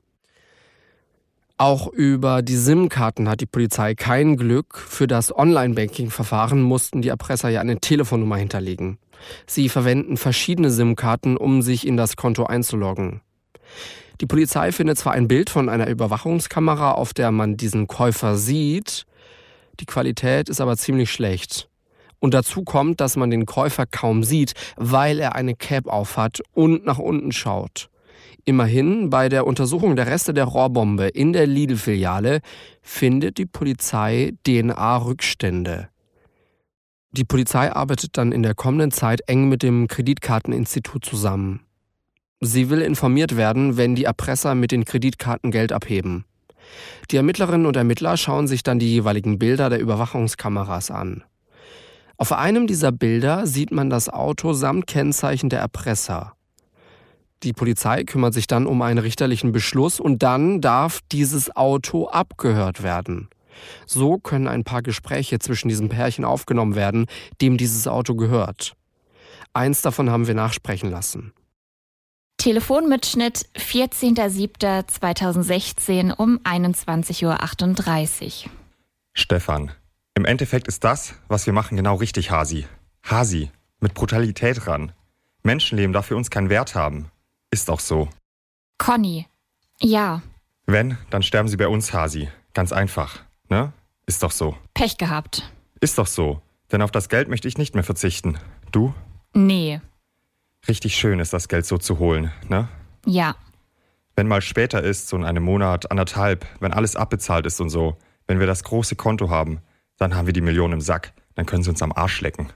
Auch 1.57 1.88
über 1.88 2.42
die 2.42 2.57
SIM-Karten 2.57 3.30
hat 3.30 3.40
die 3.40 3.46
Polizei 3.46 3.96
kein 3.96 4.36
Glück. 4.36 4.78
Für 4.78 5.07
das 5.07 5.33
Online-Banking-Verfahren 5.33 6.62
mussten 6.62 7.02
die 7.02 7.07
Erpresser 7.07 7.47
ja 7.47 7.62
eine 7.62 7.80
Telefonnummer 7.80 8.35
hinterlegen. 8.35 8.97
Sie 9.47 9.69
verwenden 9.69 10.18
verschiedene 10.18 10.69
SIM-Karten, 10.69 11.38
um 11.38 11.62
sich 11.62 11.88
in 11.88 11.95
das 11.95 12.18
Konto 12.18 12.45
einzuloggen. 12.45 13.21
Die 14.19 14.26
Polizei 14.26 14.74
findet 14.74 14.97
zwar 14.97 15.14
ein 15.14 15.30
Bild 15.30 15.50
von 15.50 15.69
einer 15.69 15.88
Überwachungskamera, 15.88 16.92
auf 16.92 17.14
der 17.14 17.31
man 17.31 17.56
diesen 17.56 17.88
Käufer 17.88 18.35
sieht, 18.35 19.06
die 19.80 19.85
Qualität 19.85 20.50
ist 20.50 20.59
aber 20.59 20.76
ziemlich 20.76 21.09
schlecht. 21.09 21.69
Und 22.19 22.33
dazu 22.33 22.64
kommt, 22.64 23.00
dass 23.00 23.16
man 23.16 23.30
den 23.30 23.45
Käufer 23.45 23.85
kaum 23.85 24.24
sieht, 24.24 24.54
weil 24.76 25.19
er 25.19 25.35
eine 25.35 25.56
Cap 25.56 25.88
aufhat 25.88 26.42
und 26.54 26.85
nach 26.85 26.97
unten 26.97 27.31
schaut. 27.31 27.90
Immerhin, 28.47 29.09
bei 29.09 29.28
der 29.28 29.47
Untersuchung 29.47 29.95
der 29.95 30.06
Reste 30.06 30.31
der 30.31 30.45
Rohrbombe 30.45 31.07
in 31.07 31.33
der 31.33 31.47
Lidl-Filiale 31.47 32.42
findet 32.83 33.40
die 33.40 33.47
Polizei 33.47 34.33
DNA-Rückstände. 34.45 35.90
Die 37.11 37.23
Polizei 37.23 37.71
arbeitet 37.71 38.18
dann 38.18 38.31
in 38.31 38.44
der 38.44 38.54
kommenden 38.54 38.92
Zeit 38.92 39.21
eng 39.28 39.49
mit 39.49 39.64
dem 39.64 39.87
Kreditkarteninstitut 39.87 41.04
zusammen. 41.04 41.61
Sie 42.40 42.69
will 42.69 42.81
informiert 42.81 43.35
werden, 43.35 43.78
wenn 43.78 43.95
die 43.95 44.04
Erpresser 44.04 44.54
mit 44.54 44.71
den 44.71 44.85
Kreditkarten 44.85 45.49
Geld 45.49 45.71
abheben. 45.71 46.25
Die 47.09 47.18
Ermittlerinnen 47.18 47.66
und 47.66 47.75
Ermittler 47.75 48.16
schauen 48.16 48.47
sich 48.47 48.61
dann 48.61 48.78
die 48.78 48.92
jeweiligen 48.92 49.40
Bilder 49.40 49.71
der 49.71 49.80
Überwachungskameras 49.80 50.92
an. 50.92 51.23
Auf 52.18 52.31
einem 52.31 52.68
dieser 52.68 52.92
Bilder 52.92 53.47
sieht 53.47 53.71
man 53.71 53.90
das 53.90 54.07
Auto 54.07 54.54
samt 54.54 54.85
Kennzeichen 54.85 55.49
der 55.49 55.59
Erpresser. 55.59 56.35
Die 57.45 57.54
Polizei 57.54 58.04
kümmert 58.04 58.33
sich 58.33 58.47
dann 58.47 58.66
um 58.66 58.81
einen 58.81 58.97
richterlichen 58.97 59.52
Beschluss 59.52 59.99
und 59.99 60.23
dann 60.23 60.61
darf 60.61 61.02
dieses 61.11 61.56
Auto 61.56 62.07
abgehört 62.07 62.81
werden. 62.81 63.30
So 63.85 64.18
können 64.18 64.47
ein 64.47 64.64
paar 64.64 64.81
Gespräche 64.81 65.37
zwischen 65.37 65.69
diesem 65.69 65.90
Pärchen 65.90 66.25
aufgenommen 66.25 66.73
werden, 66.75 67.06
dem 67.42 67.57
dieses 67.57 67.87
Auto 67.87 68.16
gehört. 68.16 68.73
Eins 69.54 69.83
davon 69.83 70.09
haben 70.09 70.25
wir 70.25 70.33
nachsprechen 70.33 70.90
lassen. 70.90 71.33
Telefonmitschnitt 72.37 73.45
14.07.2016 73.56 76.16
um 76.16 76.40
21.38 76.40 78.45
Uhr. 78.45 78.52
Stefan, 79.14 79.71
im 80.16 80.25
Endeffekt 80.25 80.68
ist 80.68 80.83
das, 80.83 81.14
was 81.28 81.45
wir 81.45 81.54
machen, 81.54 81.78
genau 81.78 81.94
richtig, 81.95 82.31
Hasi. 82.31 82.66
Hasi, 83.04 83.52
mit 83.80 83.94
Brutalität 83.94 84.66
ran. 84.66 84.94
Menschenleben 85.44 85.94
darf 85.94 86.07
für 86.07 86.16
uns 86.16 86.31
keinen 86.31 86.49
Wert 86.49 86.73
haben. 86.73 87.11
Ist 87.56 87.69
auch 87.69 87.80
so. 87.80 88.09
Conny, 88.78 89.28
ja. 89.80 90.21
Wenn, 90.66 90.97
dann 91.09 91.24
sterben 91.24 91.47
sie 91.47 91.56
bei 91.56 91.69
uns, 91.69 91.94
Hasi. 91.94 92.28
Ganz 92.54 92.74
einfach, 92.74 93.21
ne? 93.47 93.71
Ist 94.06 94.24
doch 94.24 94.31
so. 94.31 94.57
Pech 94.74 94.97
gehabt. 94.97 95.50
Ist 95.80 95.97
doch 95.97 96.06
so. 96.06 96.42
Denn 96.74 96.81
auf 96.81 96.92
das 96.92 97.07
Geld 97.07 97.30
möchte 97.30 97.47
ich 97.47 97.57
nicht 97.57 97.74
mehr 97.74 97.85
verzichten. 97.85 98.38
Du? 98.74 98.94
Nee. 99.33 99.80
Richtig 100.68 100.97
schön 100.97 101.21
ist 101.21 101.31
das 101.31 101.47
Geld 101.47 101.66
so 101.66 101.78
zu 101.78 101.97
holen, 101.97 102.30
ne? 102.50 102.68
Ja. 103.06 103.38
Wenn 104.18 104.28
mal 104.28 104.42
später 104.42 104.83
ist, 104.83 105.07
so 105.07 105.16
in 105.16 105.24
einem 105.24 105.44
Monat, 105.44 105.90
anderthalb, 105.92 106.45
wenn 106.59 106.74
alles 106.74 106.97
abbezahlt 106.97 107.45
ist 107.45 107.62
und 107.62 107.69
so, 107.69 107.95
wenn 108.28 108.42
wir 108.42 108.47
das 108.47 108.66
große 108.66 108.97
Konto 108.97 109.30
haben, 109.30 109.62
dann 109.95 110.14
haben 110.14 110.26
wir 110.26 110.33
die 110.33 110.42
Millionen 110.42 110.74
im 110.74 110.81
Sack. 110.81 111.14
Dann 111.35 111.45
können 111.45 111.64
sie 111.64 111.69
uns 111.69 111.81
am 111.81 111.94
Arsch 111.94 112.19
lecken. 112.19 112.52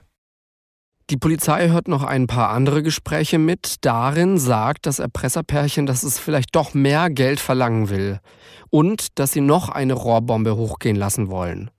Die 1.10 1.16
Polizei 1.16 1.70
hört 1.70 1.88
noch 1.88 2.04
ein 2.04 2.28
paar 2.28 2.50
andere 2.50 2.84
Gespräche 2.84 3.38
mit. 3.38 3.78
Darin 3.80 4.38
sagt 4.38 4.86
das 4.86 5.00
Erpresserpärchen, 5.00 5.84
dass 5.84 6.04
es 6.04 6.20
vielleicht 6.20 6.54
doch 6.54 6.72
mehr 6.72 7.10
Geld 7.10 7.40
verlangen 7.40 7.90
will 7.90 8.20
und 8.70 9.18
dass 9.18 9.32
sie 9.32 9.40
noch 9.40 9.70
eine 9.70 9.94
Rohrbombe 9.94 10.54
hochgehen 10.54 10.94
lassen 10.94 11.28
wollen. 11.28 11.72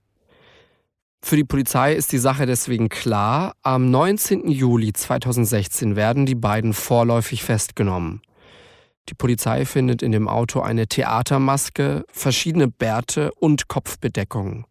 Für 1.24 1.36
die 1.36 1.44
Polizei 1.44 1.94
ist 1.94 2.12
die 2.12 2.18
Sache 2.18 2.44
deswegen 2.44 2.90
klar. 2.90 3.54
Am 3.62 3.90
19. 3.90 4.50
Juli 4.50 4.92
2016 4.92 5.96
werden 5.96 6.26
die 6.26 6.34
beiden 6.34 6.74
vorläufig 6.74 7.42
festgenommen. 7.42 8.20
Die 9.08 9.14
Polizei 9.14 9.64
findet 9.64 10.02
in 10.02 10.12
dem 10.12 10.28
Auto 10.28 10.60
eine 10.60 10.88
Theatermaske, 10.88 12.04
verschiedene 12.12 12.68
Bärte 12.68 13.32
und 13.32 13.68
Kopfbedeckungen. 13.68 14.66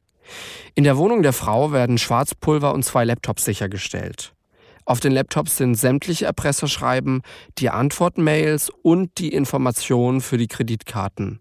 In 0.75 0.83
der 0.83 0.97
Wohnung 0.97 1.23
der 1.23 1.33
Frau 1.33 1.71
werden 1.71 1.97
Schwarzpulver 1.97 2.75
und 2.75 2.85
zwei 2.85 3.05
Laptops 3.05 3.43
sichergestellt. 3.43 4.35
Auf 4.85 4.99
den 4.99 5.11
Laptops 5.11 5.57
sind 5.57 5.75
sämtliche 5.75 6.25
Erpresserschreiben, 6.25 7.21
die 7.57 7.69
Antwortmails 7.69 8.69
und 8.81 9.17
die 9.17 9.29
Informationen 9.29 10.21
für 10.21 10.37
die 10.37 10.47
Kreditkarten. 10.47 11.39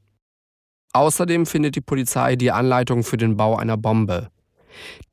Außerdem 0.92 1.47
findet 1.47 1.76
die 1.76 1.80
Polizei 1.80 2.37
die 2.37 2.50
Anleitung 2.50 3.04
für 3.04 3.16
den 3.16 3.37
Bau 3.37 3.56
einer 3.56 3.76
Bombe. 3.76 4.30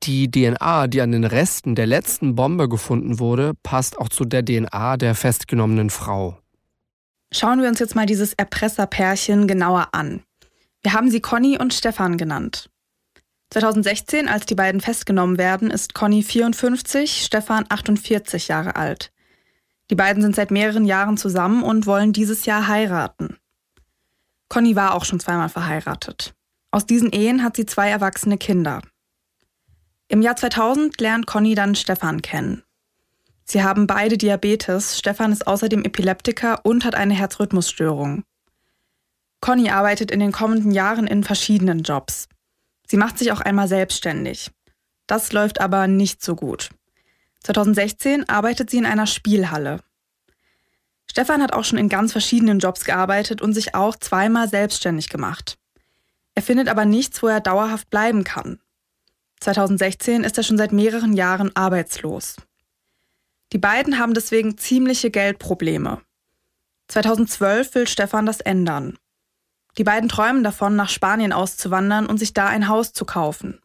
Die 0.03 0.29
DNA, 0.29 0.87
die 0.87 1.01
an 1.01 1.11
den 1.11 1.23
Resten 1.23 1.75
der 1.75 1.87
letzten 1.87 2.35
Bombe 2.35 2.69
gefunden 2.69 3.19
wurde, 3.19 3.53
passt 3.63 3.97
auch 3.97 4.09
zu 4.09 4.25
der 4.25 4.43
DNA 4.43 4.97
der 4.97 5.15
festgenommenen 5.15 5.89
Frau. 5.89 6.37
Schauen 7.31 7.61
wir 7.61 7.67
uns 7.67 7.79
jetzt 7.79 7.95
mal 7.95 8.05
dieses 8.05 8.33
Erpresserpärchen 8.33 9.47
genauer 9.47 9.89
an. 9.91 10.23
Wir 10.81 10.93
haben 10.93 11.11
sie 11.11 11.19
Conny 11.19 11.57
und 11.59 11.73
Stefan 11.73 12.17
genannt. 12.17 12.69
2016, 13.49 14.27
als 14.27 14.45
die 14.45 14.55
beiden 14.55 14.81
festgenommen 14.81 15.37
werden, 15.37 15.71
ist 15.71 15.93
Conny 15.93 16.21
54, 16.21 17.23
Stefan 17.23 17.65
48 17.69 18.49
Jahre 18.49 18.75
alt. 18.75 19.11
Die 19.89 19.95
beiden 19.95 20.21
sind 20.21 20.35
seit 20.35 20.51
mehreren 20.51 20.85
Jahren 20.85 21.17
zusammen 21.17 21.63
und 21.63 21.85
wollen 21.85 22.11
dieses 22.11 22.45
Jahr 22.45 22.67
heiraten. 22.67 23.37
Conny 24.49 24.75
war 24.75 24.93
auch 24.93 25.05
schon 25.05 25.19
zweimal 25.19 25.49
verheiratet. 25.49 26.33
Aus 26.71 26.85
diesen 26.85 27.11
Ehen 27.11 27.43
hat 27.43 27.55
sie 27.55 27.65
zwei 27.65 27.89
erwachsene 27.89 28.37
Kinder. 28.37 28.81
Im 30.09 30.21
Jahr 30.21 30.35
2000 30.35 30.99
lernt 30.99 31.25
Conny 31.27 31.55
dann 31.55 31.75
Stefan 31.75 32.21
kennen. 32.21 32.63
Sie 33.45 33.63
haben 33.63 33.87
beide 33.87 34.17
Diabetes, 34.17 34.97
Stefan 34.97 35.31
ist 35.31 35.47
außerdem 35.47 35.83
Epileptiker 35.83 36.59
und 36.63 36.83
hat 36.83 36.95
eine 36.95 37.13
Herzrhythmusstörung. 37.13 38.23
Conny 39.39 39.69
arbeitet 39.69 40.11
in 40.11 40.19
den 40.19 40.33
kommenden 40.33 40.71
Jahren 40.71 41.07
in 41.07 41.23
verschiedenen 41.23 41.83
Jobs. 41.83 42.27
Sie 42.87 42.97
macht 42.97 43.17
sich 43.19 43.31
auch 43.31 43.41
einmal 43.41 43.67
selbstständig. 43.67 44.51
Das 45.07 45.31
läuft 45.33 45.61
aber 45.61 45.87
nicht 45.87 46.23
so 46.23 46.35
gut. 46.35 46.69
2016 47.43 48.27
arbeitet 48.29 48.69
sie 48.69 48.77
in 48.77 48.85
einer 48.85 49.07
Spielhalle. 49.07 49.81
Stefan 51.09 51.41
hat 51.41 51.53
auch 51.53 51.63
schon 51.63 51.77
in 51.77 51.89
ganz 51.89 52.11
verschiedenen 52.11 52.59
Jobs 52.59 52.83
gearbeitet 52.83 53.41
und 53.41 53.53
sich 53.53 53.75
auch 53.75 53.95
zweimal 53.95 54.49
selbstständig 54.49 55.09
gemacht. 55.09 55.57
Er 56.35 56.43
findet 56.43 56.67
aber 56.67 56.85
nichts, 56.85 57.23
wo 57.23 57.27
er 57.27 57.39
dauerhaft 57.39 57.89
bleiben 57.89 58.23
kann. 58.23 58.59
2016 59.39 60.23
ist 60.23 60.37
er 60.37 60.43
schon 60.43 60.57
seit 60.57 60.71
mehreren 60.71 61.13
Jahren 61.13 61.55
arbeitslos. 61.55 62.35
Die 63.53 63.57
beiden 63.57 63.97
haben 63.97 64.13
deswegen 64.13 64.57
ziemliche 64.57 65.09
Geldprobleme. 65.09 66.01
2012 66.89 67.75
will 67.75 67.87
Stefan 67.87 68.25
das 68.25 68.41
ändern. 68.41 68.97
Die 69.77 69.83
beiden 69.83 70.09
träumen 70.09 70.43
davon, 70.43 70.75
nach 70.75 70.89
Spanien 70.89 71.33
auszuwandern 71.33 72.07
und 72.07 72.17
sich 72.17 72.33
da 72.33 72.47
ein 72.47 72.67
Haus 72.67 72.93
zu 72.93 73.05
kaufen. 73.05 73.59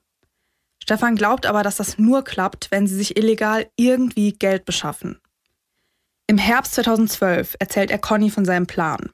Stefan 0.82 1.16
glaubt 1.16 1.46
aber, 1.46 1.62
dass 1.62 1.76
das 1.76 1.98
nur 1.98 2.24
klappt, 2.24 2.70
wenn 2.70 2.86
sie 2.86 2.96
sich 2.96 3.16
illegal 3.16 3.68
irgendwie 3.76 4.32
Geld 4.32 4.64
beschaffen. 4.64 5.20
Im 6.26 6.38
Herbst 6.38 6.74
2012 6.74 7.56
erzählt 7.58 7.90
er 7.90 7.98
Conny 7.98 8.30
von 8.30 8.44
seinem 8.44 8.66
Plan. 8.66 9.10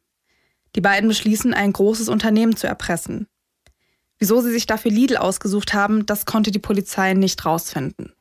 Die 0.76 0.80
beiden 0.80 1.08
beschließen, 1.08 1.54
ein 1.54 1.72
großes 1.72 2.08
Unternehmen 2.08 2.56
zu 2.56 2.66
erpressen. 2.66 3.26
Wieso 4.18 4.40
sie 4.40 4.50
sich 4.50 4.66
dafür 4.66 4.90
Lidl 4.90 5.16
ausgesucht 5.16 5.74
haben, 5.74 6.06
das 6.06 6.26
konnte 6.26 6.50
die 6.50 6.58
Polizei 6.58 7.14
nicht 7.14 7.44
rausfinden. 7.44 8.12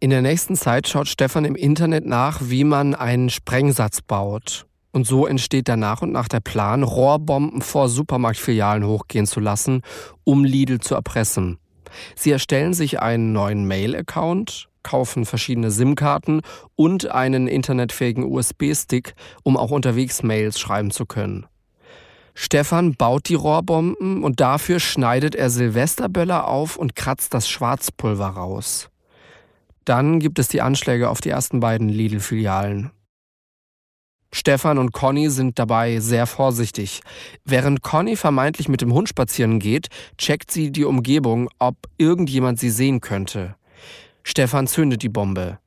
In 0.00 0.10
der 0.10 0.22
nächsten 0.22 0.56
Zeit 0.56 0.88
schaut 0.88 1.08
Stefan 1.08 1.44
im 1.44 1.54
Internet 1.54 2.06
nach, 2.06 2.40
wie 2.42 2.64
man 2.64 2.94
einen 2.94 3.30
Sprengsatz 3.30 4.00
baut. 4.02 4.66
Und 4.92 5.06
so 5.06 5.26
entsteht 5.26 5.68
dann 5.68 5.80
nach 5.80 6.02
und 6.02 6.12
nach 6.12 6.28
der 6.28 6.40
Plan, 6.40 6.82
Rohrbomben 6.82 7.62
vor 7.62 7.88
Supermarktfilialen 7.88 8.86
hochgehen 8.86 9.26
zu 9.26 9.40
lassen, 9.40 9.82
um 10.24 10.44
Lidl 10.44 10.80
zu 10.80 10.94
erpressen. 10.94 11.58
Sie 12.14 12.30
erstellen 12.30 12.74
sich 12.74 13.00
einen 13.00 13.32
neuen 13.32 13.66
Mail-Account, 13.66 14.68
kaufen 14.82 15.24
verschiedene 15.24 15.70
SIM-Karten 15.70 16.42
und 16.76 17.10
einen 17.10 17.46
internetfähigen 17.46 18.24
USB-Stick, 18.24 19.14
um 19.42 19.56
auch 19.56 19.70
unterwegs 19.70 20.22
Mails 20.22 20.58
schreiben 20.58 20.90
zu 20.90 21.06
können. 21.06 21.46
Stefan 22.34 22.94
baut 22.94 23.28
die 23.28 23.34
Rohrbomben 23.34 24.24
und 24.24 24.40
dafür 24.40 24.80
schneidet 24.80 25.34
er 25.34 25.50
Silvesterböller 25.50 26.48
auf 26.48 26.76
und 26.76 26.96
kratzt 26.96 27.34
das 27.34 27.48
Schwarzpulver 27.48 28.26
raus. 28.26 28.88
Dann 29.84 30.18
gibt 30.18 30.38
es 30.38 30.48
die 30.48 30.62
Anschläge 30.62 31.10
auf 31.10 31.20
die 31.20 31.30
ersten 31.30 31.60
beiden 31.60 31.88
Lidl-Filialen. 31.88 32.90
Stefan 34.34 34.78
und 34.78 34.92
Conny 34.92 35.28
sind 35.28 35.58
dabei 35.58 36.00
sehr 36.00 36.26
vorsichtig. 36.26 37.02
Während 37.44 37.82
Conny 37.82 38.16
vermeintlich 38.16 38.68
mit 38.68 38.80
dem 38.80 38.92
Hund 38.92 39.08
spazieren 39.08 39.58
geht, 39.58 39.88
checkt 40.16 40.50
sie 40.50 40.72
die 40.72 40.84
Umgebung, 40.84 41.48
ob 41.58 41.76
irgendjemand 41.98 42.58
sie 42.58 42.70
sehen 42.70 43.00
könnte. 43.00 43.54
Stefan 44.22 44.66
zündet 44.66 45.02
die 45.02 45.08
Bombe. 45.08 45.58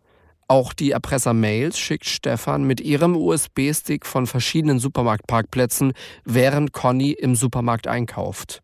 Auch 0.47 0.73
die 0.73 0.91
Erpresser-Mails 0.91 1.77
schickt 1.77 2.05
Stefan 2.05 2.65
mit 2.65 2.81
ihrem 2.81 3.15
USB-Stick 3.15 4.05
von 4.05 4.27
verschiedenen 4.27 4.79
Supermarktparkplätzen, 4.79 5.93
während 6.23 6.71
Conny 6.71 7.11
im 7.11 7.35
Supermarkt 7.35 7.87
einkauft. 7.87 8.61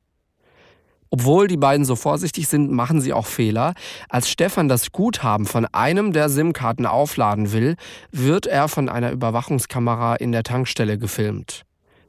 Obwohl 1.14 1.50
die 1.50 1.58
beiden 1.58 1.86
so 1.86 1.98
vorsichtig 1.98 2.48
sind, 2.48 2.72
machen 2.72 3.02
sie 3.02 3.12
auch 3.12 3.26
Fehler. 3.26 3.74
Als 4.08 4.30
Stefan 4.30 4.70
das 4.70 4.94
Guthaben 4.94 5.46
von 5.46 5.66
einem 5.66 6.14
der 6.14 6.30
SIM-Karten 6.30 6.86
aufladen 6.86 7.52
will, 7.52 7.76
wird 8.12 8.48
er 8.48 8.70
von 8.70 8.88
einer 8.88 9.12
Überwachungskamera 9.12 10.16
in 10.16 10.32
der 10.32 10.44
Tankstelle 10.44 10.98
gefilmt. 10.98 11.64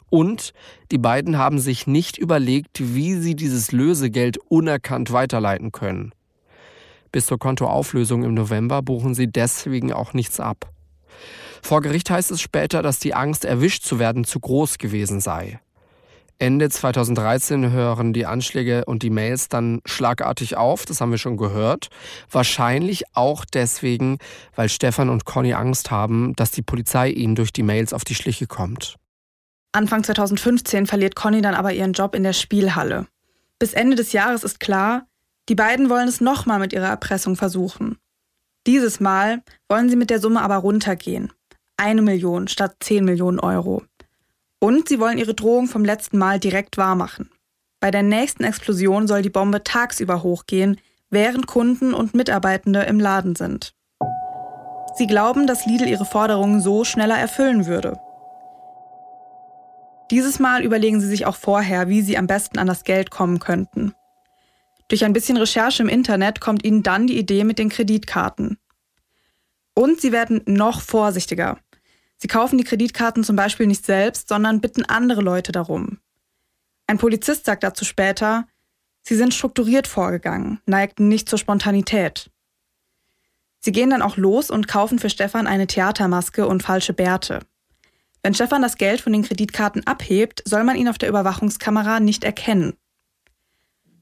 Und 0.08 0.52
die 0.92 0.98
beiden 0.98 1.36
haben 1.36 1.58
sich 1.58 1.88
nicht 1.88 2.16
überlegt, 2.16 2.94
wie 2.94 3.14
sie 3.16 3.34
dieses 3.34 3.72
Lösegeld 3.72 4.38
unerkannt 4.48 5.12
weiterleiten 5.12 5.72
können. 5.72 6.12
Bis 7.10 7.26
zur 7.26 7.40
Kontoauflösung 7.40 8.22
im 8.22 8.34
November 8.34 8.82
buchen 8.82 9.14
sie 9.14 9.26
deswegen 9.26 9.92
auch 9.92 10.14
nichts 10.14 10.38
ab. 10.38 10.70
Vor 11.60 11.80
Gericht 11.80 12.08
heißt 12.08 12.30
es 12.30 12.40
später, 12.40 12.82
dass 12.82 13.00
die 13.00 13.14
Angst, 13.14 13.44
erwischt 13.44 13.82
zu 13.84 13.98
werden, 13.98 14.22
zu 14.24 14.38
groß 14.38 14.78
gewesen 14.78 15.20
sei. 15.20 15.60
Ende 16.38 16.68
2013 16.68 17.70
hören 17.70 18.12
die 18.12 18.26
Anschläge 18.26 18.84
und 18.84 19.02
die 19.02 19.10
Mails 19.10 19.48
dann 19.48 19.80
schlagartig 19.86 20.56
auf, 20.56 20.84
das 20.84 21.00
haben 21.00 21.10
wir 21.10 21.18
schon 21.18 21.36
gehört. 21.36 21.88
Wahrscheinlich 22.30 23.04
auch 23.14 23.44
deswegen, 23.44 24.18
weil 24.54 24.68
Stefan 24.68 25.08
und 25.08 25.24
Conny 25.24 25.52
Angst 25.52 25.90
haben, 25.90 26.34
dass 26.34 26.50
die 26.50 26.62
Polizei 26.62 27.10
ihnen 27.10 27.34
durch 27.34 27.52
die 27.52 27.62
Mails 27.62 27.92
auf 27.92 28.04
die 28.04 28.14
Schliche 28.14 28.46
kommt. 28.46 28.96
Anfang 29.72 30.04
2015 30.04 30.86
verliert 30.86 31.14
Conny 31.14 31.40
dann 31.40 31.54
aber 31.54 31.72
ihren 31.72 31.92
Job 31.92 32.14
in 32.14 32.24
der 32.24 32.34
Spielhalle. 32.34 33.06
Bis 33.58 33.72
Ende 33.72 33.96
des 33.96 34.12
Jahres 34.12 34.44
ist 34.44 34.60
klar, 34.60 35.06
die 35.48 35.54
beiden 35.54 35.88
wollen 35.88 36.08
es 36.08 36.20
nochmal 36.20 36.58
mit 36.58 36.72
ihrer 36.72 36.88
Erpressung 36.88 37.36
versuchen. 37.36 37.96
Dieses 38.66 39.00
Mal 39.00 39.42
wollen 39.68 39.88
sie 39.88 39.96
mit 39.96 40.10
der 40.10 40.20
Summe 40.20 40.42
aber 40.42 40.56
runtergehen. 40.56 41.32
Eine 41.76 42.02
Million 42.02 42.48
statt 42.48 42.76
zehn 42.80 43.04
Millionen 43.04 43.40
Euro. 43.40 43.82
Und 44.62 44.88
sie 44.88 45.00
wollen 45.00 45.18
ihre 45.18 45.34
Drohung 45.34 45.66
vom 45.66 45.84
letzten 45.84 46.18
Mal 46.18 46.38
direkt 46.38 46.76
wahrmachen. 46.76 47.28
Bei 47.80 47.90
der 47.90 48.04
nächsten 48.04 48.44
Explosion 48.44 49.08
soll 49.08 49.20
die 49.20 49.28
Bombe 49.28 49.64
tagsüber 49.64 50.22
hochgehen, 50.22 50.80
während 51.10 51.48
Kunden 51.48 51.92
und 51.92 52.14
Mitarbeitende 52.14 52.82
im 52.82 53.00
Laden 53.00 53.34
sind. 53.34 53.74
Sie 54.94 55.08
glauben, 55.08 55.48
dass 55.48 55.66
Lidl 55.66 55.88
ihre 55.88 56.04
Forderungen 56.04 56.60
so 56.60 56.84
schneller 56.84 57.18
erfüllen 57.18 57.66
würde. 57.66 57.98
Dieses 60.12 60.38
Mal 60.38 60.62
überlegen 60.62 61.00
sie 61.00 61.08
sich 61.08 61.26
auch 61.26 61.34
vorher, 61.34 61.88
wie 61.88 62.02
sie 62.02 62.16
am 62.16 62.28
besten 62.28 62.60
an 62.60 62.68
das 62.68 62.84
Geld 62.84 63.10
kommen 63.10 63.40
könnten. 63.40 63.94
Durch 64.86 65.04
ein 65.04 65.12
bisschen 65.12 65.38
Recherche 65.38 65.82
im 65.82 65.88
Internet 65.88 66.40
kommt 66.40 66.64
ihnen 66.64 66.84
dann 66.84 67.08
die 67.08 67.18
Idee 67.18 67.42
mit 67.42 67.58
den 67.58 67.68
Kreditkarten. 67.68 68.58
Und 69.74 70.00
sie 70.00 70.12
werden 70.12 70.40
noch 70.46 70.82
vorsichtiger. 70.82 71.58
Sie 72.22 72.28
kaufen 72.28 72.56
die 72.56 72.62
Kreditkarten 72.62 73.24
zum 73.24 73.34
Beispiel 73.34 73.66
nicht 73.66 73.84
selbst, 73.84 74.28
sondern 74.28 74.60
bitten 74.60 74.84
andere 74.84 75.22
Leute 75.22 75.50
darum. 75.50 75.98
Ein 76.86 76.98
Polizist 76.98 77.46
sagt 77.46 77.64
dazu 77.64 77.84
später, 77.84 78.46
Sie 79.02 79.16
sind 79.16 79.34
strukturiert 79.34 79.88
vorgegangen, 79.88 80.60
neigten 80.64 81.08
nicht 81.08 81.28
zur 81.28 81.40
Spontanität. 81.40 82.30
Sie 83.58 83.72
gehen 83.72 83.90
dann 83.90 84.02
auch 84.02 84.16
los 84.16 84.52
und 84.52 84.68
kaufen 84.68 85.00
für 85.00 85.10
Stefan 85.10 85.48
eine 85.48 85.66
Theatermaske 85.66 86.46
und 86.46 86.62
falsche 86.62 86.92
Bärte. 86.92 87.40
Wenn 88.22 88.34
Stefan 88.34 88.62
das 88.62 88.76
Geld 88.76 89.00
von 89.00 89.12
den 89.12 89.24
Kreditkarten 89.24 89.84
abhebt, 89.88 90.44
soll 90.46 90.62
man 90.62 90.76
ihn 90.76 90.86
auf 90.86 90.98
der 90.98 91.08
Überwachungskamera 91.08 91.98
nicht 91.98 92.22
erkennen. 92.22 92.74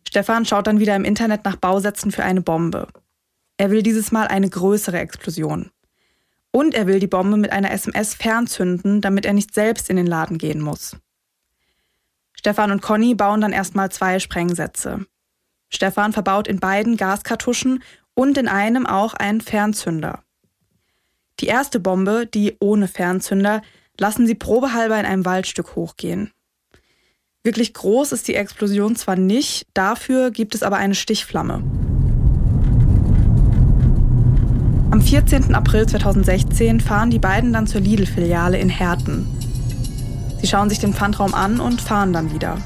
Stefan 0.06 0.44
schaut 0.44 0.66
dann 0.66 0.78
wieder 0.78 0.94
im 0.94 1.06
Internet 1.06 1.46
nach 1.46 1.56
Bausätzen 1.56 2.10
für 2.12 2.24
eine 2.24 2.42
Bombe. 2.42 2.86
Er 3.56 3.70
will 3.70 3.82
dieses 3.82 4.12
Mal 4.12 4.26
eine 4.26 4.50
größere 4.50 4.98
Explosion. 4.98 5.70
Und 6.52 6.74
er 6.74 6.86
will 6.86 6.98
die 6.98 7.06
Bombe 7.06 7.36
mit 7.36 7.52
einer 7.52 7.70
SMS 7.70 8.14
fernzünden, 8.14 9.00
damit 9.00 9.24
er 9.24 9.32
nicht 9.32 9.54
selbst 9.54 9.88
in 9.88 9.96
den 9.96 10.06
Laden 10.06 10.38
gehen 10.38 10.60
muss. 10.60 10.96
Stefan 12.32 12.70
und 12.70 12.82
Conny 12.82 13.14
bauen 13.14 13.40
dann 13.40 13.52
erstmal 13.52 13.92
zwei 13.92 14.18
Sprengsätze. 14.18 15.06
Stefan 15.68 16.12
verbaut 16.12 16.48
in 16.48 16.58
beiden 16.58 16.96
Gaskartuschen 16.96 17.82
und 18.14 18.36
in 18.36 18.48
einem 18.48 18.86
auch 18.86 19.14
einen 19.14 19.40
Fernzünder. 19.40 20.24
Die 21.38 21.46
erste 21.46 21.80
Bombe, 21.80 22.26
die 22.26 22.56
ohne 22.60 22.88
Fernzünder, 22.88 23.62
lassen 23.98 24.26
sie 24.26 24.34
probehalber 24.34 24.98
in 24.98 25.06
einem 25.06 25.24
Waldstück 25.24 25.76
hochgehen. 25.76 26.32
Wirklich 27.42 27.72
groß 27.72 28.12
ist 28.12 28.28
die 28.28 28.34
Explosion 28.34 28.96
zwar 28.96 29.16
nicht, 29.16 29.66
dafür 29.72 30.30
gibt 30.30 30.54
es 30.54 30.62
aber 30.62 30.76
eine 30.76 30.94
Stichflamme. 30.94 31.62
Am 34.92 35.00
14. 35.00 35.54
April 35.54 35.86
2016 35.86 36.80
fahren 36.80 37.10
die 37.10 37.20
beiden 37.20 37.52
dann 37.52 37.68
zur 37.68 37.80
Lidl-Filiale 37.80 38.58
in 38.58 38.68
Herten. 38.68 39.24
Sie 40.40 40.48
schauen 40.48 40.68
sich 40.68 40.80
den 40.80 40.94
Pfandraum 40.94 41.32
an 41.32 41.60
und 41.60 41.80
fahren 41.80 42.12
dann 42.12 42.34
wieder. 42.34 42.58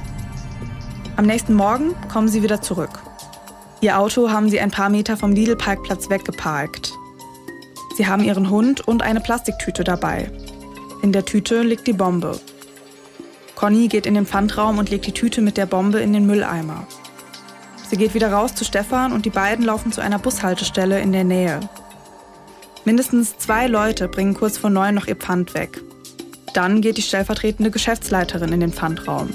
Am 1.17 1.27
nächsten 1.27 1.53
Morgen 1.53 1.95
kommen 2.11 2.29
sie 2.29 2.43
wieder 2.43 2.63
zurück. 2.63 3.03
Ihr 3.83 3.99
Auto 3.99 4.31
haben 4.31 4.49
sie 4.49 4.59
ein 4.59 4.71
paar 4.71 4.89
Meter 4.89 5.19
vom 5.19 5.33
Lidl-Parkplatz 5.33 6.09
weggeparkt. 6.09 6.95
Sie 7.99 8.07
haben 8.07 8.25
ihren 8.25 8.49
Hund 8.49 8.81
und 8.81 9.03
eine 9.03 9.21
Plastiktüte 9.21 9.85
dabei. 9.85 10.31
In 11.03 11.13
der 11.13 11.27
Tüte 11.27 11.63
liegt 11.63 11.87
die 11.87 11.93
Bombe. 11.93 12.41
Conny 13.55 13.89
geht 13.89 14.07
in 14.07 14.15
den 14.15 14.25
Pfandraum 14.25 14.79
und 14.79 14.89
legt 14.89 15.07
die 15.07 15.13
Tüte 15.13 15.43
mit 15.43 15.59
der 15.59 15.67
Bombe 15.67 16.01
in 16.01 16.15
den 16.15 16.27
Mülleimer. 16.27 16.87
Sie 17.91 17.99
geht 17.99 18.15
wieder 18.15 18.33
raus 18.33 18.55
zu 18.55 18.65
Stefan 18.65 19.13
und 19.13 19.27
die 19.27 19.31
beiden 19.31 19.67
laufen 19.67 19.93
zu 19.93 20.01
einer 20.01 20.19
Bushaltestelle 20.19 21.01
in 21.01 21.13
der 21.13 21.25
Nähe. 21.25 21.61
Mindestens 22.85 23.39
zwei 23.39 23.67
Leute 23.67 24.09
bringen 24.09 24.35
kurz 24.35 24.59
vor 24.59 24.69
neun 24.69 24.95
noch 24.95 25.07
ihr 25.07 25.17
Pfand 25.17 25.55
weg. 25.55 25.81
Dann 26.53 26.83
geht 26.83 26.99
die 26.99 27.03
stellvertretende 27.03 27.71
Geschäftsleiterin 27.71 28.53
in 28.53 28.61
den 28.61 28.73
Pfandraum. 28.73 29.31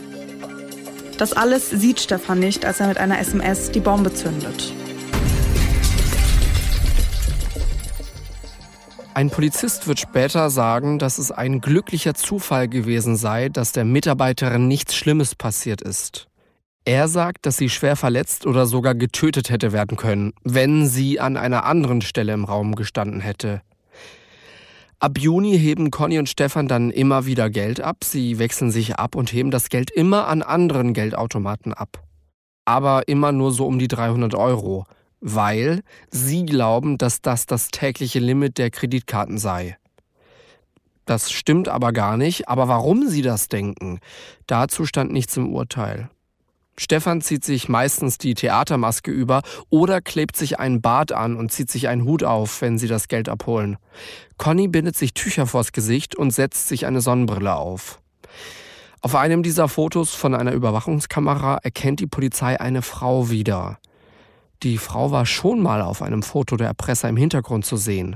Das 1.18 1.34
alles 1.34 1.70
sieht 1.70 2.00
Stefan 2.00 2.39
nicht, 2.39 2.63
als 2.63 2.79
er 2.79 2.88
mit 2.88 2.98
einer 2.98 3.20
SMS 3.20 3.72
die 3.72 3.79
Bombe 3.79 4.13
zündet. 4.13 4.72
Ein 9.15 9.32
Polizist 9.32 9.88
wird 9.88 10.00
später 10.00 10.50
sagen, 10.50 10.98
dass 10.98 11.18
es 11.18 11.32
ein 11.32 11.60
glücklicher 11.60 12.13
Zufall 12.13 12.70
gewesen 12.70 13.18
sei, 13.18 13.50
dass 13.50 13.74
der 13.74 13.84
Mitarbeiterin 13.84 14.68
nichts 14.68 14.96
Schlimmes 14.96 15.36
passiert 15.36 15.82
ist. 15.82 16.28
Er 16.86 17.07
sagt, 17.07 17.45
dass 17.45 17.57
sie 17.57 17.69
schwer 17.69 17.95
verletzt 17.95 18.45
oder 18.45 18.65
sogar 18.65 18.95
getötet 18.95 19.50
hätte 19.50 19.71
werden 19.71 19.98
können, 19.98 20.33
wenn 20.43 20.88
sie 20.88 21.19
an 21.19 21.38
einer 21.38 21.65
anderen 21.65 22.01
Stelle 22.01 22.33
im 22.33 22.45
Raum 22.45 22.75
gestanden 22.75 23.19
hätte. 23.21 23.62
Ab 25.01 25.17
Juni 25.17 25.57
heben 25.57 25.91
Conny 25.91 26.19
und 26.19 26.27
Stefan 26.27 26.67
dann 26.67 26.91
immer 26.91 27.25
wieder 27.25 27.50
Geld 27.50 27.79
ab. 27.79 28.03
Sie 28.03 28.38
wechseln 28.38 28.69
sich 28.69 28.95
ab 28.95 29.15
und 29.15 29.31
heben 29.31 29.50
das 29.50 29.69
Geld 29.69 29.91
immer 29.91 30.27
an 30.27 30.41
anderen 30.41 30.93
Geldautomaten 30.93 31.74
ab. 31.74 32.03
Aber 32.65 33.07
immer 33.07 33.31
nur 33.31 33.53
so 33.53 33.65
um 33.65 33.79
die 33.79 33.88
300 33.88 34.36
Euro, 34.36 34.86
weil 35.21 35.83
sie 36.12 36.46
glauben, 36.46 36.98
dass 36.98 37.22
das 37.22 37.46
das 37.46 37.70
tägliche 37.70 38.20
Limit 38.20 38.57
der 38.57 38.72
Kreditkarten 38.72 39.37
sei. 39.37 39.77
Das 41.05 41.31
stimmt 41.31 41.70
aber 41.70 41.94
gar 41.94 42.18
nicht. 42.18 42.50
Aber 42.50 42.68
warum 42.68 43.07
sie 43.07 43.22
das 43.22 43.48
denken, 43.48 44.00
dazu 44.48 44.85
stand 44.85 45.11
nichts 45.13 45.37
im 45.37 45.53
Urteil. 45.53 46.09
Stefan 46.81 47.20
zieht 47.20 47.44
sich 47.44 47.68
meistens 47.68 48.18
die 48.18 48.35
Theatermaske 48.35 49.11
über 49.11 49.42
oder 49.70 50.00
klebt 50.00 50.37
sich 50.37 50.59
einen 50.59 50.81
Bart 50.81 51.11
an 51.11 51.35
und 51.35 51.51
zieht 51.51 51.70
sich 51.70 51.89
einen 51.89 52.05
Hut 52.05 52.24
auf, 52.24 52.61
wenn 52.61 52.77
sie 52.77 52.87
das 52.87 53.09
Geld 53.09 53.27
abholen. 53.27 53.75
Conny 54.37 54.70
bindet 54.70 54.96
sich 54.96 55.13
Tücher 55.13 55.46
vors 55.46 55.74
Gesicht 55.74 56.15
und 56.15 56.31
setzt 56.31 56.70
sich 56.70 56.85
eine 56.85 57.01
Sonnenbrille 57.01 57.53
auf. 57.53 58.00
Auf 59.01 59.15
einem 59.15 59.44
dieser 59.44 59.68
Fotos 59.68 60.15
von 60.15 60.33
einer 60.33 60.53
Überwachungskamera 60.53 61.57
erkennt 61.57 62.00
die 62.00 62.07
Polizei 62.07 62.57
eine 62.57 62.81
Frau 62.81 63.29
wieder. 63.29 63.77
Die 64.63 64.77
Frau 64.77 65.11
war 65.11 65.25
schon 65.25 65.61
mal 65.61 65.81
auf 65.81 66.01
einem 66.01 66.24
Foto 66.24 66.55
der 66.55 66.68
Erpresser 66.68 67.09
im 67.09 67.18
Hintergrund 67.18 67.65
zu 67.65 67.75
sehen. 67.75 68.15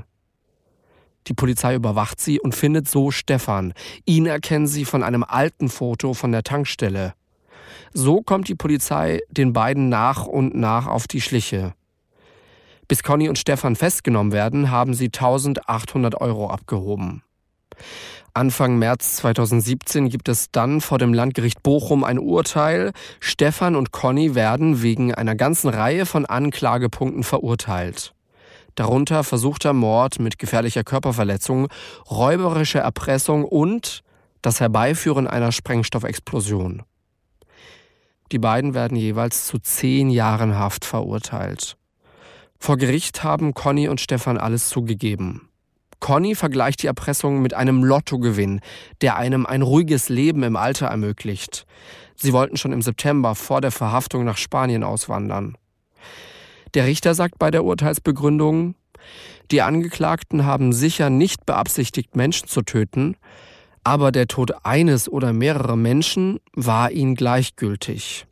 Die 1.26 1.34
Polizei 1.34 1.74
überwacht 1.74 2.18
sie 2.18 2.40
und 2.40 2.54
findet 2.54 2.88
so 2.88 3.10
Stefan. 3.10 3.74
Ihn 4.06 4.24
erkennen 4.24 4.66
sie 4.66 4.86
von 4.86 5.02
einem 5.02 5.22
alten 5.22 5.68
Foto 5.68 6.14
von 6.14 6.32
der 6.32 6.44
Tankstelle. 6.44 7.12
So 7.92 8.22
kommt 8.22 8.48
die 8.48 8.54
Polizei 8.54 9.20
den 9.28 9.52
beiden 9.52 9.88
nach 9.88 10.26
und 10.26 10.54
nach 10.54 10.86
auf 10.86 11.06
die 11.06 11.20
Schliche. 11.20 11.74
Bis 12.88 13.02
Conny 13.02 13.28
und 13.28 13.38
Stefan 13.38 13.76
festgenommen 13.76 14.32
werden, 14.32 14.70
haben 14.70 14.94
sie 14.94 15.06
1800 15.06 16.20
Euro 16.20 16.50
abgehoben. 16.50 17.22
Anfang 18.36 18.78
März 18.78 19.16
2017 19.16 20.08
gibt 20.08 20.28
es 20.28 20.50
dann 20.50 20.80
vor 20.80 20.98
dem 20.98 21.14
Landgericht 21.14 21.62
Bochum 21.62 22.02
ein 22.02 22.18
Urteil. 22.18 22.92
Stefan 23.20 23.76
und 23.76 23.92
Conny 23.92 24.34
werden 24.34 24.82
wegen 24.82 25.14
einer 25.14 25.36
ganzen 25.36 25.68
Reihe 25.68 26.04
von 26.04 26.26
Anklagepunkten 26.26 27.22
verurteilt. 27.22 28.12
Darunter 28.74 29.22
versuchter 29.22 29.72
Mord 29.72 30.18
mit 30.18 30.40
gefährlicher 30.40 30.82
Körperverletzung, 30.82 31.68
räuberische 32.10 32.80
Erpressung 32.80 33.44
und 33.44 34.02
das 34.42 34.60
Herbeiführen 34.60 35.28
einer 35.28 35.52
Sprengstoffexplosion. 35.52 36.82
Die 38.32 38.38
beiden 38.38 38.74
werden 38.74 38.96
jeweils 38.96 39.46
zu 39.46 39.58
zehn 39.58 40.10
Jahren 40.10 40.58
Haft 40.58 40.84
verurteilt. 40.84 41.76
Vor 42.58 42.76
Gericht 42.78 43.22
haben 43.22 43.54
Conny 43.54 43.88
und 43.88 44.00
Stefan 44.00 44.38
alles 44.38 44.68
zugegeben. 44.68 45.48
Conny 46.00 46.34
vergleicht 46.34 46.82
die 46.82 46.86
Erpressung 46.86 47.42
mit 47.42 47.54
einem 47.54 47.84
Lottogewinn, 47.84 48.60
der 49.00 49.16
einem 49.16 49.46
ein 49.46 49.62
ruhiges 49.62 50.08
Leben 50.08 50.42
im 50.42 50.56
Alter 50.56 50.86
ermöglicht. 50.86 51.66
Sie 52.16 52.32
wollten 52.32 52.56
schon 52.56 52.72
im 52.72 52.82
September 52.82 53.34
vor 53.34 53.60
der 53.60 53.70
Verhaftung 53.70 54.24
nach 54.24 54.36
Spanien 54.36 54.84
auswandern. 54.84 55.56
Der 56.74 56.86
Richter 56.86 57.14
sagt 57.14 57.38
bei 57.38 57.50
der 57.50 57.64
Urteilsbegründung, 57.64 58.74
die 59.50 59.62
Angeklagten 59.62 60.44
haben 60.44 60.72
sicher 60.72 61.10
nicht 61.10 61.46
beabsichtigt, 61.46 62.16
Menschen 62.16 62.48
zu 62.48 62.62
töten, 62.62 63.16
aber 63.84 64.10
der 64.10 64.26
Tod 64.26 64.52
eines 64.64 65.08
oder 65.08 65.32
mehrerer 65.32 65.76
Menschen 65.76 66.40
war 66.54 66.90
ihnen 66.90 67.14
gleichgültig. 67.14 68.26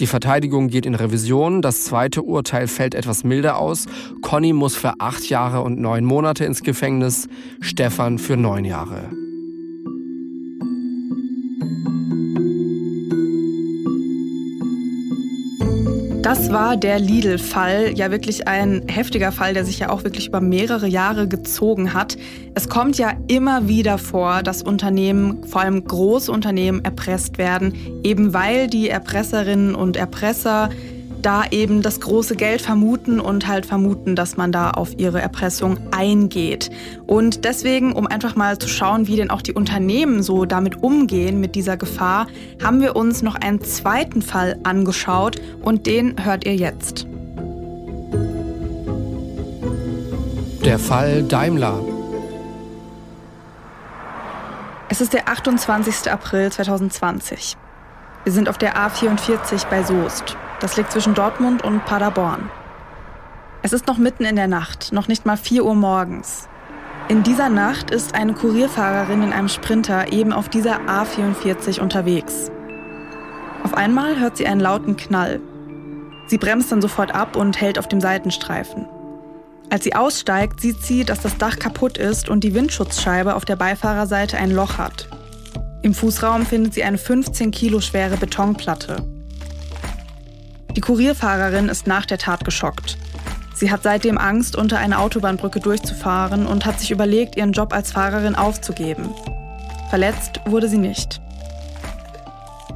Die 0.00 0.06
Verteidigung 0.06 0.68
geht 0.68 0.86
in 0.86 0.94
Revision, 0.94 1.62
das 1.62 1.84
zweite 1.84 2.22
Urteil 2.22 2.66
fällt 2.66 2.94
etwas 2.94 3.24
milder 3.24 3.58
aus. 3.58 3.86
Conny 4.22 4.52
muss 4.52 4.74
für 4.74 4.94
acht 5.00 5.28
Jahre 5.28 5.62
und 5.62 5.80
neun 5.80 6.04
Monate 6.04 6.44
ins 6.44 6.62
Gefängnis, 6.62 7.28
Stefan 7.60 8.18
für 8.18 8.36
neun 8.36 8.64
Jahre. 8.64 9.21
Das 16.22 16.52
war 16.52 16.76
der 16.76 17.00
Lidl-Fall, 17.00 17.94
ja 17.96 18.12
wirklich 18.12 18.46
ein 18.46 18.84
heftiger 18.86 19.32
Fall, 19.32 19.54
der 19.54 19.64
sich 19.64 19.80
ja 19.80 19.90
auch 19.90 20.04
wirklich 20.04 20.28
über 20.28 20.40
mehrere 20.40 20.86
Jahre 20.86 21.26
gezogen 21.26 21.94
hat. 21.94 22.16
Es 22.54 22.68
kommt 22.68 22.96
ja 22.96 23.10
immer 23.26 23.66
wieder 23.66 23.98
vor, 23.98 24.44
dass 24.44 24.62
Unternehmen, 24.62 25.42
vor 25.44 25.62
allem 25.62 25.82
große 25.82 26.30
Unternehmen, 26.30 26.84
erpresst 26.84 27.38
werden, 27.38 27.74
eben 28.04 28.32
weil 28.32 28.68
die 28.68 28.88
Erpresserinnen 28.88 29.74
und 29.74 29.96
Erpresser 29.96 30.70
da 31.22 31.44
eben 31.50 31.82
das 31.82 32.00
große 32.00 32.36
Geld 32.36 32.60
vermuten 32.60 33.20
und 33.20 33.46
halt 33.46 33.66
vermuten, 33.66 34.16
dass 34.16 34.36
man 34.36 34.52
da 34.52 34.70
auf 34.72 34.98
ihre 34.98 35.20
Erpressung 35.20 35.78
eingeht. 35.92 36.70
Und 37.06 37.44
deswegen, 37.44 37.92
um 37.92 38.06
einfach 38.06 38.36
mal 38.36 38.58
zu 38.58 38.68
schauen, 38.68 39.06
wie 39.06 39.16
denn 39.16 39.30
auch 39.30 39.42
die 39.42 39.52
Unternehmen 39.52 40.22
so 40.22 40.44
damit 40.44 40.82
umgehen, 40.82 41.40
mit 41.40 41.54
dieser 41.54 41.76
Gefahr, 41.76 42.26
haben 42.62 42.80
wir 42.80 42.96
uns 42.96 43.22
noch 43.22 43.36
einen 43.36 43.60
zweiten 43.62 44.22
Fall 44.22 44.58
angeschaut 44.64 45.40
und 45.62 45.86
den 45.86 46.24
hört 46.24 46.44
ihr 46.44 46.56
jetzt. 46.56 47.06
Der 50.64 50.78
Fall 50.78 51.22
Daimler. 51.24 51.80
Es 54.88 55.00
ist 55.00 55.12
der 55.12 55.28
28. 55.28 56.12
April 56.12 56.52
2020. 56.52 57.56
Wir 58.24 58.32
sind 58.32 58.48
auf 58.48 58.58
der 58.58 58.76
A44 58.76 59.66
bei 59.68 59.82
Soest. 59.82 60.36
Das 60.62 60.76
liegt 60.76 60.92
zwischen 60.92 61.14
Dortmund 61.14 61.64
und 61.64 61.84
Paderborn. 61.86 62.48
Es 63.62 63.72
ist 63.72 63.88
noch 63.88 63.98
mitten 63.98 64.24
in 64.24 64.36
der 64.36 64.46
Nacht, 64.46 64.92
noch 64.92 65.08
nicht 65.08 65.26
mal 65.26 65.36
4 65.36 65.64
Uhr 65.64 65.74
morgens. 65.74 66.48
In 67.08 67.24
dieser 67.24 67.48
Nacht 67.48 67.90
ist 67.90 68.14
eine 68.14 68.32
Kurierfahrerin 68.32 69.24
in 69.24 69.32
einem 69.32 69.48
Sprinter 69.48 70.12
eben 70.12 70.32
auf 70.32 70.48
dieser 70.48 70.80
A44 70.82 71.80
unterwegs. 71.80 72.52
Auf 73.64 73.74
einmal 73.74 74.20
hört 74.20 74.36
sie 74.36 74.46
einen 74.46 74.60
lauten 74.60 74.96
Knall. 74.96 75.40
Sie 76.28 76.38
bremst 76.38 76.70
dann 76.70 76.80
sofort 76.80 77.12
ab 77.12 77.34
und 77.34 77.60
hält 77.60 77.76
auf 77.76 77.88
dem 77.88 78.00
Seitenstreifen. 78.00 78.86
Als 79.68 79.82
sie 79.82 79.96
aussteigt, 79.96 80.60
sieht 80.60 80.80
sie, 80.80 81.04
dass 81.04 81.20
das 81.20 81.38
Dach 81.38 81.58
kaputt 81.58 81.98
ist 81.98 82.28
und 82.28 82.44
die 82.44 82.54
Windschutzscheibe 82.54 83.34
auf 83.34 83.44
der 83.44 83.56
Beifahrerseite 83.56 84.38
ein 84.38 84.52
Loch 84.52 84.78
hat. 84.78 85.08
Im 85.82 85.92
Fußraum 85.92 86.46
findet 86.46 86.74
sie 86.74 86.84
eine 86.84 86.98
15 86.98 87.50
Kilo 87.50 87.80
schwere 87.80 88.16
Betonplatte. 88.16 89.21
Die 90.76 90.80
Kurierfahrerin 90.80 91.68
ist 91.68 91.86
nach 91.86 92.06
der 92.06 92.18
Tat 92.18 92.44
geschockt. 92.44 92.96
Sie 93.54 93.70
hat 93.70 93.82
seitdem 93.82 94.18
Angst, 94.18 94.56
unter 94.56 94.78
eine 94.78 94.98
Autobahnbrücke 94.98 95.60
durchzufahren 95.60 96.46
und 96.46 96.66
hat 96.66 96.80
sich 96.80 96.90
überlegt, 96.90 97.36
ihren 97.36 97.52
Job 97.52 97.72
als 97.72 97.92
Fahrerin 97.92 98.34
aufzugeben. 98.34 99.14
Verletzt 99.90 100.40
wurde 100.46 100.68
sie 100.68 100.78
nicht. 100.78 101.20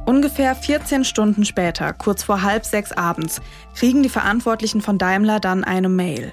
Ungefähr 0.05 0.55
14 0.55 1.03
Stunden 1.03 1.43
später, 1.43 1.91
kurz 1.91 2.23
vor 2.23 2.41
halb 2.41 2.65
sechs 2.65 2.93
abends, 2.93 3.41
kriegen 3.75 4.03
die 4.03 4.09
Verantwortlichen 4.09 4.81
von 4.81 4.97
Daimler 4.97 5.41
dann 5.41 5.65
eine 5.65 5.89
Mail. 5.89 6.31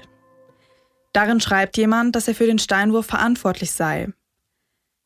Darin 1.11 1.41
schreibt 1.41 1.75
jemand, 1.75 2.15
dass 2.15 2.27
er 2.27 2.35
für 2.35 2.45
den 2.45 2.59
Steinwurf 2.59 3.05
verantwortlich 3.05 3.71
sei. 3.71 4.13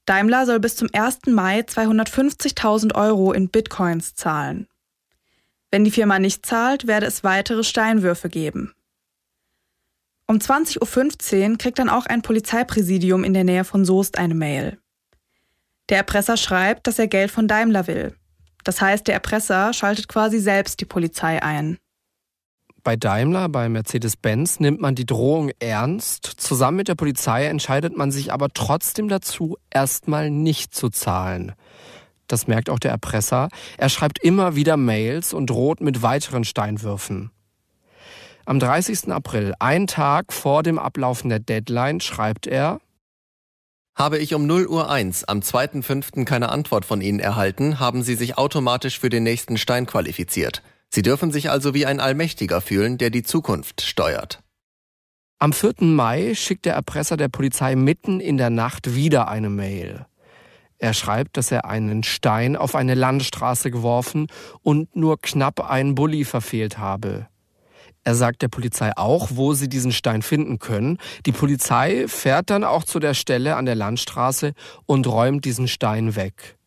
Daimler 0.06 0.46
soll 0.46 0.60
bis 0.60 0.76
zum 0.76 0.90
1. 0.92 1.20
Mai 1.28 1.62
250.000 1.62 2.96
Euro 2.96 3.32
in 3.32 3.50
Bitcoins 3.50 4.16
zahlen. 4.16 4.68
Wenn 5.72 5.84
die 5.84 5.92
Firma 5.92 6.20
nicht 6.20 6.46
zahlt, 6.46 6.88
werde 6.88 7.06
es 7.06 7.24
weitere 7.24 7.64
Steinwürfe 7.64 8.30
geben. 8.30 8.74
Um 10.28 10.38
20.15 10.38 11.52
Uhr 11.52 11.58
kriegt 11.58 11.80
dann 11.80 11.90
auch 11.90 12.06
ein 12.06 12.22
Polizeipräsidium 12.22 13.24
in 13.24 13.34
der 13.34 13.44
Nähe 13.44 13.64
von 13.64 13.86
Soest 13.86 14.18
eine 14.18 14.36
Mail. 14.36 14.78
Der 15.90 15.98
Erpresser 15.98 16.38
schreibt, 16.38 16.86
dass 16.86 17.00
er 17.00 17.08
Geld 17.08 17.32
von 17.32 17.48
Daimler 17.48 17.88
will. 17.88 18.16
Das 18.64 18.80
heißt, 18.82 19.08
der 19.08 19.16
Erpresser 19.16 19.74
schaltet 19.74 20.08
quasi 20.08 20.40
selbst 20.40 20.82
die 20.82 20.86
Polizei 20.86 21.42
ein. 21.42 21.80
Bei 22.84 22.96
Daimler, 22.96 23.50
bei 23.50 23.68
Mercedes-Benz 23.70 24.60
nimmt 24.60 24.80
man 24.80 24.96
die 24.96 25.06
Drohung 25.06 25.52
ernst. 25.60 26.26
Zusammen 26.38 26.78
mit 26.78 26.88
der 26.88 26.96
Polizei 26.96 27.46
entscheidet 27.46 27.98
man 27.98 28.12
sich 28.12 28.32
aber 28.32 28.50
trotzdem 28.50 29.10
dazu, 29.10 29.58
erstmal 29.70 30.30
nicht 30.30 30.74
zu 30.74 30.90
zahlen. 30.90 31.54
Das 32.30 32.48
merkt 32.48 32.70
auch 32.70 32.80
der 32.80 32.92
Erpresser. 32.92 33.50
Er 33.78 33.90
schreibt 33.90 34.24
immer 34.24 34.56
wieder 34.56 34.78
Mails 34.78 35.34
und 35.34 35.50
droht 35.50 35.82
mit 35.82 36.02
weiteren 36.02 36.46
Steinwürfen. 36.46 37.32
Am 38.46 38.60
30. 38.60 39.12
April, 39.12 39.54
ein 39.60 39.88
Tag 39.88 40.32
vor 40.32 40.64
dem 40.64 40.80
Ablaufen 40.80 41.30
der 41.30 41.40
Deadline, 41.40 42.00
schreibt 42.00 42.48
er, 42.48 42.80
habe 43.96 44.18
ich 44.18 44.34
um 44.34 44.48
0 44.48 44.68
Uhr 44.68 44.90
1 44.90 45.26
am 45.26 45.42
2.5. 45.42 46.24
keine 46.24 46.50
Antwort 46.50 46.86
von 46.86 47.02
Ihnen 47.02 47.20
erhalten, 47.20 47.82
haben 47.82 48.02
Sie 48.02 48.16
sich 48.16 48.38
automatisch 48.38 48.98
für 48.98 49.10
den 49.10 49.24
nächsten 49.24 49.58
Stein 49.58 49.86
qualifiziert. 49.86 50.64
Sie 50.90 51.02
dürfen 51.02 51.32
sich 51.32 51.50
also 51.50 51.74
wie 51.74 51.86
ein 51.86 52.00
Allmächtiger 52.00 52.62
fühlen, 52.62 52.98
der 52.98 53.10
die 53.10 53.24
Zukunft 53.24 53.82
steuert. 53.82 54.42
Am 55.38 55.52
4. 55.52 55.74
Mai 55.82 56.34
schickt 56.34 56.66
der 56.66 56.76
Erpresser 56.76 57.18
der 57.18 57.28
Polizei 57.28 57.76
mitten 57.76 58.20
in 58.20 58.38
der 58.38 58.50
Nacht 58.50 58.96
wieder 58.96 59.28
eine 59.28 59.50
Mail. 59.50 60.06
Er 60.80 60.94
schreibt, 60.94 61.36
dass 61.36 61.52
er 61.52 61.66
einen 61.66 62.04
Stein 62.04 62.56
auf 62.56 62.74
eine 62.74 62.96
Landstraße 62.96 63.70
geworfen 63.70 64.28
und 64.62 64.96
nur 64.96 65.20
knapp 65.20 65.70
einen 65.70 65.94
Bulli 65.94 66.24
verfehlt 66.24 66.78
habe. 66.78 67.28
Er 68.06 68.16
sagt 68.16 68.42
der 68.42 68.48
Polizei 68.48 68.92
auch, 68.96 69.28
wo 69.34 69.54
sie 69.54 69.68
diesen 69.68 69.92
Stein 69.92 70.22
finden 70.22 70.58
können. 70.58 70.98
Die 71.26 71.34
Polizei 71.34 72.08
fährt 72.08 72.50
dann 72.50 72.64
auch 72.64 72.86
zu 72.86 73.00
der 73.00 73.14
Stelle 73.14 73.58
an 73.58 73.66
der 73.66 73.76
Landstraße 73.76 74.54
und 74.86 75.06
räumt 75.06 75.44
diesen 75.44 75.68
Stein 75.68 76.16
weg. 76.16 76.58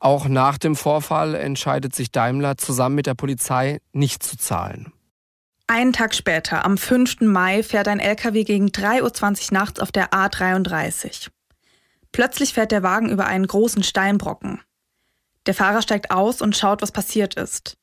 Auch 0.00 0.26
nach 0.26 0.58
dem 0.58 0.74
Vorfall 0.74 1.34
entscheidet 1.34 1.94
sich 1.94 2.10
Daimler 2.10 2.56
zusammen 2.56 2.96
mit 2.96 3.06
der 3.06 3.14
Polizei 3.14 3.78
nicht 3.92 4.22
zu 4.22 4.36
zahlen. 4.36 4.92
Einen 5.68 5.92
Tag 5.92 6.14
später, 6.14 6.64
am 6.64 6.76
5. 6.76 7.20
Mai, 7.20 7.62
fährt 7.62 7.88
ein 7.88 8.00
LKW 8.00 8.42
gegen 8.42 8.68
3.20 8.68 9.52
Uhr 9.52 9.58
nachts 9.58 9.80
auf 9.80 9.92
der 9.92 10.10
A33. 10.10 11.28
Plötzlich 12.12 12.54
fährt 12.54 12.72
der 12.72 12.82
Wagen 12.82 13.08
über 13.08 13.26
einen 13.26 13.46
großen 13.46 13.82
Steinbrocken. 13.82 14.60
Der 15.46 15.54
Fahrer 15.54 15.82
steigt 15.82 16.10
aus 16.10 16.40
und 16.40 16.56
schaut, 16.56 16.82
was 16.82 16.92
passiert 16.92 17.34
ist. 17.34 17.76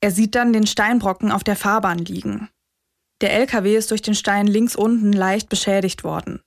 Er 0.00 0.10
sieht 0.10 0.34
dann 0.34 0.52
den 0.52 0.66
Steinbrocken 0.66 1.32
auf 1.32 1.44
der 1.44 1.56
Fahrbahn 1.56 1.98
liegen. 1.98 2.48
Der 3.20 3.32
LKW 3.32 3.76
ist 3.76 3.90
durch 3.90 4.00
den 4.00 4.14
Stein 4.14 4.46
links 4.46 4.76
unten 4.76 5.12
leicht 5.12 5.48
beschädigt 5.48 6.04
worden. 6.04 6.40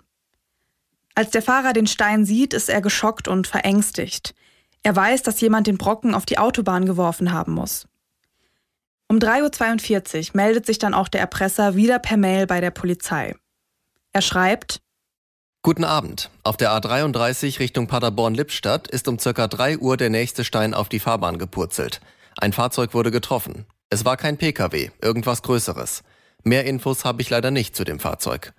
Als 1.16 1.32
der 1.32 1.42
Fahrer 1.42 1.74
den 1.74 1.88
Stein 1.88 2.26
sieht, 2.26 2.54
ist 2.54 2.70
er 2.70 2.82
geschockt 2.82 3.28
und 3.28 3.46
verängstigt. 3.46 4.34
Er 4.84 4.96
weiß, 4.96 5.22
dass 5.24 5.42
jemand 5.42 5.68
den 5.68 5.78
Brocken 5.78 6.16
auf 6.16 6.26
die 6.26 6.38
Autobahn 6.38 6.86
geworfen 6.86 7.34
haben 7.34 7.54
muss. 7.54 7.88
Um 9.10 9.18
3.42 9.18 10.30
Uhr 10.30 10.38
meldet 10.38 10.66
sich 10.66 10.80
dann 10.80 10.94
auch 10.94 11.10
der 11.10 11.20
Erpresser 11.20 11.76
wieder 11.76 12.00
per 12.00 12.16
Mail 12.16 12.48
bei 12.48 12.62
der 12.62 12.72
Polizei. 12.72 13.36
Er 14.14 14.22
schreibt, 14.22 14.82
Guten 15.64 15.84
Abend. 15.84 16.32
Auf 16.42 16.58
der 16.58 16.72
A33 16.72 17.60
Richtung 17.60 17.86
Paderborn-Lippstadt 17.86 18.88
ist 18.88 19.08
um 19.08 19.20
circa 19.20 19.48
3 19.48 19.78
Uhr 19.78 19.96
der 19.96 20.10
nächste 20.10 20.44
Stein 20.44 20.74
auf 20.74 20.90
die 20.90 20.98
Fahrbahn 20.98 21.38
gepurzelt. 21.38 22.02
Ein 22.36 22.52
Fahrzeug 22.52 22.96
wurde 22.96 23.12
getroffen. 23.12 23.68
Es 23.92 24.04
war 24.04 24.18
kein 24.18 24.38
Pkw, 24.38 24.90
irgendwas 25.04 25.44
Größeres. 25.44 26.02
Mehr 26.44 26.66
Infos 26.66 27.06
habe 27.06 27.22
ich 27.22 27.30
leider 27.30 27.52
nicht 27.52 27.76
zu 27.76 27.84
dem 27.84 28.00
Fahrzeug. 28.00 28.54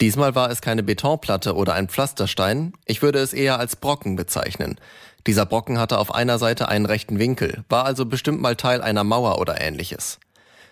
Diesmal 0.00 0.34
war 0.34 0.50
es 0.50 0.60
keine 0.60 0.82
Betonplatte 0.82 1.54
oder 1.54 1.74
ein 1.74 1.88
Pflasterstein, 1.88 2.72
ich 2.86 3.02
würde 3.02 3.20
es 3.20 3.34
eher 3.34 3.60
als 3.60 3.76
Brocken 3.76 4.16
bezeichnen. 4.16 4.80
Dieser 5.28 5.46
Brocken 5.46 5.78
hatte 5.78 5.98
auf 5.98 6.12
einer 6.12 6.40
Seite 6.40 6.66
einen 6.66 6.86
rechten 6.86 7.20
Winkel, 7.20 7.62
war 7.68 7.84
also 7.84 8.04
bestimmt 8.04 8.40
mal 8.40 8.56
Teil 8.56 8.82
einer 8.82 9.04
Mauer 9.04 9.40
oder 9.40 9.60
ähnliches. 9.60 10.18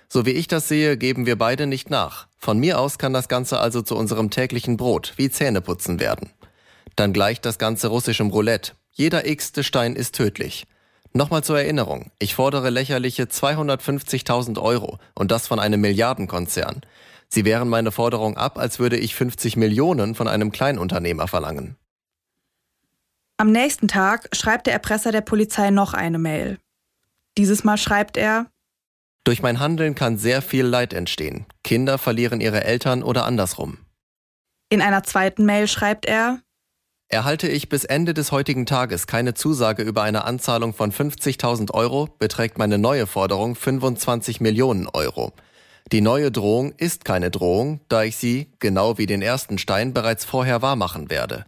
So 0.08 0.26
wie 0.26 0.30
ich 0.30 0.48
das 0.48 0.68
sehe, 0.68 0.96
geben 0.96 1.26
wir 1.26 1.36
beide 1.36 1.66
nicht 1.66 1.90
nach. 1.90 2.28
Von 2.38 2.58
mir 2.58 2.78
aus 2.78 2.98
kann 2.98 3.12
das 3.12 3.28
Ganze 3.28 3.58
also 3.58 3.82
zu 3.82 3.96
unserem 3.96 4.30
täglichen 4.30 4.76
Brot, 4.76 5.14
wie 5.16 5.30
Zähneputzen 5.30 6.00
werden. 6.00 6.30
Dann 6.94 7.12
gleicht 7.12 7.44
das 7.44 7.58
Ganze 7.58 7.88
russischem 7.88 8.30
Roulette. 8.30 8.72
Jeder 8.92 9.26
x-te 9.26 9.64
Stein 9.64 9.94
ist 9.94 10.14
tödlich. 10.14 10.66
Nochmal 11.12 11.42
zur 11.42 11.58
Erinnerung, 11.58 12.10
ich 12.18 12.34
fordere 12.34 12.70
lächerliche 12.70 13.24
250.000 13.24 14.60
Euro 14.60 14.98
und 15.14 15.30
das 15.30 15.46
von 15.46 15.58
einem 15.58 15.80
Milliardenkonzern. 15.80 16.82
Sie 17.28 17.44
wehren 17.44 17.68
meine 17.68 17.90
Forderung 17.90 18.36
ab, 18.36 18.58
als 18.58 18.78
würde 18.78 18.96
ich 18.98 19.14
50 19.14 19.56
Millionen 19.56 20.14
von 20.14 20.28
einem 20.28 20.52
Kleinunternehmer 20.52 21.26
verlangen. 21.26 21.76
Am 23.38 23.50
nächsten 23.50 23.88
Tag 23.88 24.28
schreibt 24.34 24.66
der 24.66 24.74
Erpresser 24.74 25.12
der 25.12 25.20
Polizei 25.20 25.70
noch 25.70 25.92
eine 25.94 26.18
Mail. 26.18 26.58
Dieses 27.36 27.64
Mal 27.64 27.76
schreibt 27.76 28.16
er, 28.16 28.46
Durch 29.26 29.42
mein 29.42 29.58
Handeln 29.58 29.96
kann 29.96 30.18
sehr 30.18 30.40
viel 30.40 30.64
Leid 30.64 30.92
entstehen. 30.92 31.46
Kinder 31.64 31.98
verlieren 31.98 32.40
ihre 32.40 32.62
Eltern 32.62 33.02
oder 33.02 33.24
andersrum. 33.24 33.78
In 34.68 34.80
einer 34.80 35.02
zweiten 35.02 35.44
Mail 35.44 35.66
schreibt 35.66 36.06
er, 36.06 36.38
Erhalte 37.08 37.48
ich 37.48 37.68
bis 37.68 37.84
Ende 37.84 38.14
des 38.14 38.30
heutigen 38.30 38.66
Tages 38.66 39.08
keine 39.08 39.34
Zusage 39.34 39.82
über 39.82 40.02
eine 40.02 40.24
Anzahlung 40.24 40.74
von 40.74 40.92
50.000 40.92 41.74
Euro, 41.74 42.08
beträgt 42.20 42.56
meine 42.56 42.78
neue 42.78 43.08
Forderung 43.08 43.56
25 43.56 44.40
Millionen 44.40 44.86
Euro. 44.86 45.32
Die 45.90 46.00
neue 46.00 46.30
Drohung 46.30 46.72
ist 46.76 47.04
keine 47.04 47.32
Drohung, 47.32 47.80
da 47.88 48.04
ich 48.04 48.16
sie, 48.16 48.52
genau 48.60 48.96
wie 48.96 49.06
den 49.06 49.22
ersten 49.22 49.58
Stein, 49.58 49.92
bereits 49.92 50.24
vorher 50.24 50.62
wahrmachen 50.62 51.10
werde. 51.10 51.46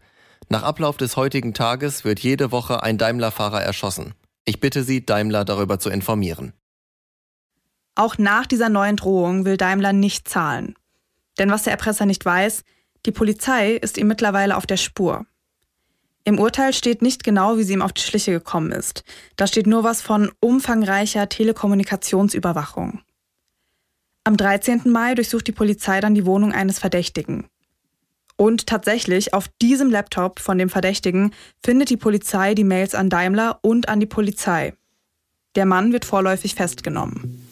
Nach 0.48 0.64
Ablauf 0.64 0.96
des 0.96 1.16
heutigen 1.16 1.54
Tages 1.54 2.04
wird 2.04 2.18
jede 2.18 2.50
Woche 2.50 2.82
ein 2.82 2.98
Daimler-Fahrer 2.98 3.62
erschossen. 3.62 4.14
Ich 4.44 4.58
bitte 4.58 4.82
Sie, 4.82 5.06
Daimler 5.06 5.44
darüber 5.44 5.78
zu 5.78 5.90
informieren. 5.90 6.54
Auch 7.98 8.16
nach 8.16 8.46
dieser 8.46 8.68
neuen 8.68 8.94
Drohung 8.94 9.44
will 9.44 9.56
Daimler 9.56 9.92
nicht 9.92 10.28
zahlen. 10.28 10.76
Denn 11.36 11.50
was 11.50 11.64
der 11.64 11.72
Erpresser 11.72 12.06
nicht 12.06 12.24
weiß, 12.24 12.62
die 13.06 13.10
Polizei 13.10 13.72
ist 13.72 13.98
ihm 13.98 14.06
mittlerweile 14.06 14.56
auf 14.56 14.66
der 14.66 14.76
Spur. 14.76 15.26
Im 16.22 16.38
Urteil 16.38 16.72
steht 16.72 17.02
nicht 17.02 17.24
genau, 17.24 17.58
wie 17.58 17.64
sie 17.64 17.72
ihm 17.72 17.82
auf 17.82 17.92
die 17.92 18.02
Schliche 18.02 18.30
gekommen 18.30 18.70
ist. 18.70 19.02
Da 19.34 19.48
steht 19.48 19.66
nur 19.66 19.82
was 19.82 20.00
von 20.00 20.30
umfangreicher 20.38 21.28
Telekommunikationsüberwachung. 21.28 23.00
Am 24.22 24.36
13. 24.36 24.82
Mai 24.84 25.16
durchsucht 25.16 25.48
die 25.48 25.52
Polizei 25.52 25.98
dann 26.00 26.14
die 26.14 26.24
Wohnung 26.24 26.52
eines 26.52 26.78
Verdächtigen. 26.78 27.48
Und 28.36 28.68
tatsächlich, 28.68 29.34
auf 29.34 29.48
diesem 29.60 29.90
Laptop 29.90 30.38
von 30.38 30.56
dem 30.56 30.68
Verdächtigen 30.68 31.32
findet 31.64 31.90
die 31.90 31.96
Polizei 31.96 32.54
die 32.54 32.62
Mails 32.62 32.94
an 32.94 33.10
Daimler 33.10 33.58
und 33.62 33.88
an 33.88 33.98
die 33.98 34.06
Polizei. 34.06 34.74
Der 35.56 35.66
Mann 35.66 35.92
wird 35.92 36.04
vorläufig 36.04 36.54
festgenommen. 36.54 37.47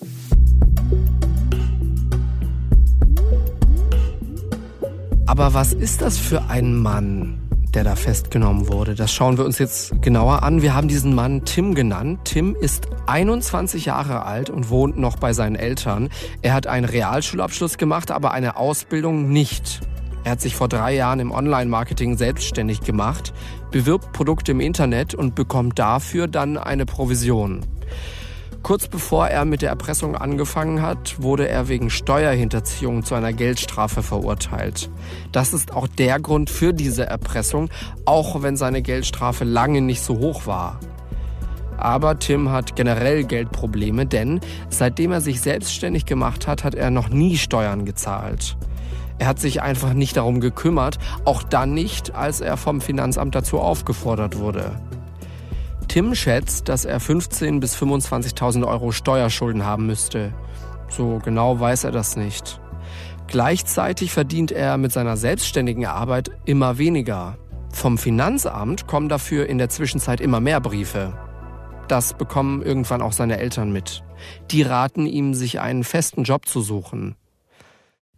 Aber 5.26 5.54
was 5.54 5.72
ist 5.72 6.02
das 6.02 6.18
für 6.18 6.44
ein 6.48 6.76
Mann? 6.76 7.42
der 7.74 7.84
da 7.84 7.94
festgenommen 7.94 8.68
wurde. 8.68 8.94
Das 8.94 9.12
schauen 9.12 9.36
wir 9.36 9.44
uns 9.44 9.58
jetzt 9.58 10.00
genauer 10.00 10.42
an. 10.42 10.62
Wir 10.62 10.74
haben 10.74 10.88
diesen 10.88 11.14
Mann 11.14 11.44
Tim 11.44 11.74
genannt. 11.74 12.20
Tim 12.24 12.56
ist 12.58 12.88
21 13.04 13.84
Jahre 13.84 14.24
alt 14.24 14.48
und 14.48 14.70
wohnt 14.70 14.96
noch 14.96 15.16
bei 15.16 15.34
seinen 15.34 15.56
Eltern. 15.56 16.08
Er 16.40 16.54
hat 16.54 16.66
einen 16.66 16.86
Realschulabschluss 16.86 17.76
gemacht, 17.76 18.10
aber 18.10 18.30
eine 18.30 18.56
Ausbildung 18.56 19.28
nicht. 19.28 19.82
Er 20.24 20.32
hat 20.32 20.40
sich 20.40 20.56
vor 20.56 20.68
drei 20.68 20.94
Jahren 20.94 21.20
im 21.20 21.30
Online-Marketing 21.30 22.16
selbstständig 22.16 22.80
gemacht, 22.80 23.34
bewirbt 23.70 24.12
Produkte 24.12 24.52
im 24.52 24.60
Internet 24.60 25.14
und 25.14 25.34
bekommt 25.34 25.78
dafür 25.78 26.28
dann 26.28 26.56
eine 26.56 26.86
Provision. 26.86 27.60
Kurz 28.66 28.88
bevor 28.88 29.29
er 29.29 29.44
mit 29.44 29.62
der 29.62 29.68
Erpressung 29.68 30.16
angefangen 30.16 30.83
hat, 30.83 31.22
wurde 31.22 31.48
er 31.48 31.68
wegen 31.68 31.88
Steuerhinterziehung 31.88 33.05
zu 33.05 33.14
einer 33.14 33.33
Geldstrafe 33.33 34.02
verurteilt. 34.02 34.90
Das 35.31 35.52
ist 35.52 35.72
auch 35.72 35.87
der 35.87 36.18
Grund 36.18 36.50
für 36.50 36.74
diese 36.74 37.07
Erpressung, 37.07 37.70
auch 38.07 38.42
wenn 38.42 38.57
seine 38.57 38.83
Geldstrafe 38.83 39.44
lange 39.44 39.83
nicht 39.83 40.00
so 40.00 40.18
hoch 40.18 40.48
war. 40.48 40.81
Aber 41.76 42.18
Tim 42.18 42.50
hat 42.50 42.74
generell 42.74 43.22
Geldprobleme, 43.22 44.05
denn 44.05 44.40
seitdem 44.68 45.12
er 45.12 45.20
sich 45.20 45.40
selbstständig 45.40 46.05
gemacht 46.05 46.48
hat, 46.48 46.64
hat 46.64 46.74
er 46.74 46.90
noch 46.90 47.09
nie 47.09 47.37
Steuern 47.37 47.85
gezahlt. 47.85 48.57
Er 49.18 49.29
hat 49.29 49.38
sich 49.38 49.62
einfach 49.62 49.92
nicht 49.92 50.16
darum 50.16 50.40
gekümmert, 50.40 50.98
auch 51.24 51.44
dann 51.44 51.72
nicht, 51.72 52.16
als 52.16 52.40
er 52.40 52.57
vom 52.57 52.81
Finanzamt 52.81 53.37
dazu 53.37 53.61
aufgefordert 53.61 54.40
wurde. 54.40 54.81
Tim 55.88 56.14
schätzt, 56.14 56.68
dass 56.68 56.85
er 56.85 57.01
15.000 57.01 57.61
bis 57.61 57.77
25.000 57.77 58.66
Euro 58.66 58.92
Steuerschulden 58.92 59.64
haben 59.64 59.87
müsste. 59.87 60.35
So 60.88 61.20
genau 61.25 61.59
weiß 61.59 61.85
er 61.85 61.92
das 61.92 62.16
nicht. 62.16 62.61
Gleichzeitig 63.27 64.12
verdient 64.12 64.53
er 64.53 64.79
mit 64.79 64.92
seiner 64.92 65.16
selbstständigen 65.16 65.87
Arbeit 65.87 66.31
immer 66.44 66.79
weniger. 66.79 67.38
Vom 67.72 67.99
Finanzamt 67.99 68.87
kommen 68.87 69.09
dafür 69.09 69.49
in 69.49 69.59
der 69.59 69.68
Zwischenzeit 69.68 70.20
immer 70.20 70.40
mehr 70.40 70.61
Briefe. 70.61 71.12
Das 71.88 72.14
bekommen 72.14 72.62
irgendwann 72.62 73.03
auch 73.03 73.12
seine 73.12 73.38
Eltern 73.38 73.72
mit. 73.72 74.03
Die 74.51 74.62
raten 74.62 75.07
ihm, 75.07 75.35
sich 75.35 75.61
einen 75.61 75.85
festen 75.85 76.25
Job 76.25 76.46
zu 76.46 76.61
suchen. 76.61 77.16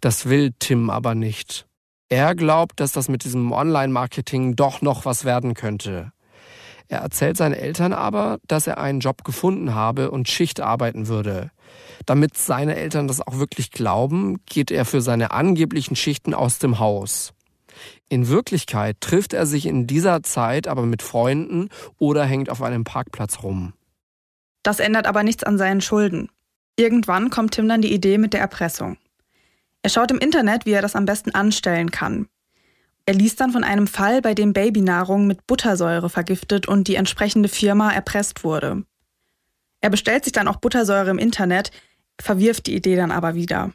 Das 0.00 0.28
will 0.28 0.52
Tim 0.58 0.90
aber 0.90 1.14
nicht. 1.14 1.66
Er 2.08 2.34
glaubt, 2.34 2.80
dass 2.80 2.92
das 2.92 3.08
mit 3.08 3.24
diesem 3.24 3.52
Online-Marketing 3.52 4.56
doch 4.56 4.80
noch 4.80 5.04
was 5.04 5.24
werden 5.24 5.54
könnte. 5.54 6.12
Er 6.88 7.00
erzählt 7.00 7.36
seinen 7.36 7.54
Eltern 7.54 7.92
aber, 7.92 8.38
dass 8.48 8.66
er 8.66 8.78
einen 8.78 9.00
Job 9.00 9.22
gefunden 9.22 9.74
habe 9.74 10.10
und 10.10 10.28
Schicht 10.28 10.60
arbeiten 10.60 11.06
würde. 11.06 11.50
Damit 12.06 12.36
seine 12.38 12.76
Eltern 12.76 13.08
das 13.08 13.20
auch 13.20 13.38
wirklich 13.38 13.70
glauben, 13.70 14.38
geht 14.46 14.70
er 14.70 14.86
für 14.86 15.02
seine 15.02 15.30
angeblichen 15.30 15.96
Schichten 15.96 16.32
aus 16.32 16.58
dem 16.58 16.78
Haus. 16.78 17.34
In 18.08 18.28
Wirklichkeit 18.28 19.00
trifft 19.00 19.34
er 19.34 19.44
sich 19.44 19.66
in 19.66 19.86
dieser 19.86 20.22
Zeit 20.22 20.66
aber 20.66 20.86
mit 20.86 21.02
Freunden 21.02 21.68
oder 21.98 22.24
hängt 22.24 22.48
auf 22.48 22.62
einem 22.62 22.84
Parkplatz 22.84 23.42
rum. 23.42 23.74
Das 24.62 24.80
ändert 24.80 25.06
aber 25.06 25.22
nichts 25.22 25.44
an 25.44 25.58
seinen 25.58 25.82
Schulden. 25.82 26.30
Irgendwann 26.76 27.28
kommt 27.28 27.54
Tim 27.54 27.68
dann 27.68 27.82
die 27.82 27.92
Idee 27.92 28.18
mit 28.18 28.32
der 28.32 28.40
Erpressung. 28.40 28.96
Er 29.82 29.90
schaut 29.90 30.10
im 30.10 30.18
Internet, 30.18 30.64
wie 30.64 30.72
er 30.72 30.82
das 30.82 30.96
am 30.96 31.04
besten 31.04 31.34
anstellen 31.34 31.90
kann. 31.90 32.28
Er 33.08 33.14
liest 33.14 33.40
dann 33.40 33.52
von 33.52 33.64
einem 33.64 33.86
Fall, 33.86 34.20
bei 34.20 34.34
dem 34.34 34.52
Babynahrung 34.52 35.26
mit 35.26 35.46
Buttersäure 35.46 36.10
vergiftet 36.10 36.68
und 36.68 36.88
die 36.88 36.96
entsprechende 36.96 37.48
Firma 37.48 37.90
erpresst 37.90 38.44
wurde. 38.44 38.84
Er 39.80 39.88
bestellt 39.88 40.24
sich 40.24 40.34
dann 40.34 40.46
auch 40.46 40.56
Buttersäure 40.56 41.08
im 41.08 41.16
Internet, 41.16 41.70
verwirft 42.20 42.66
die 42.66 42.76
Idee 42.76 42.96
dann 42.96 43.10
aber 43.10 43.34
wieder. 43.34 43.72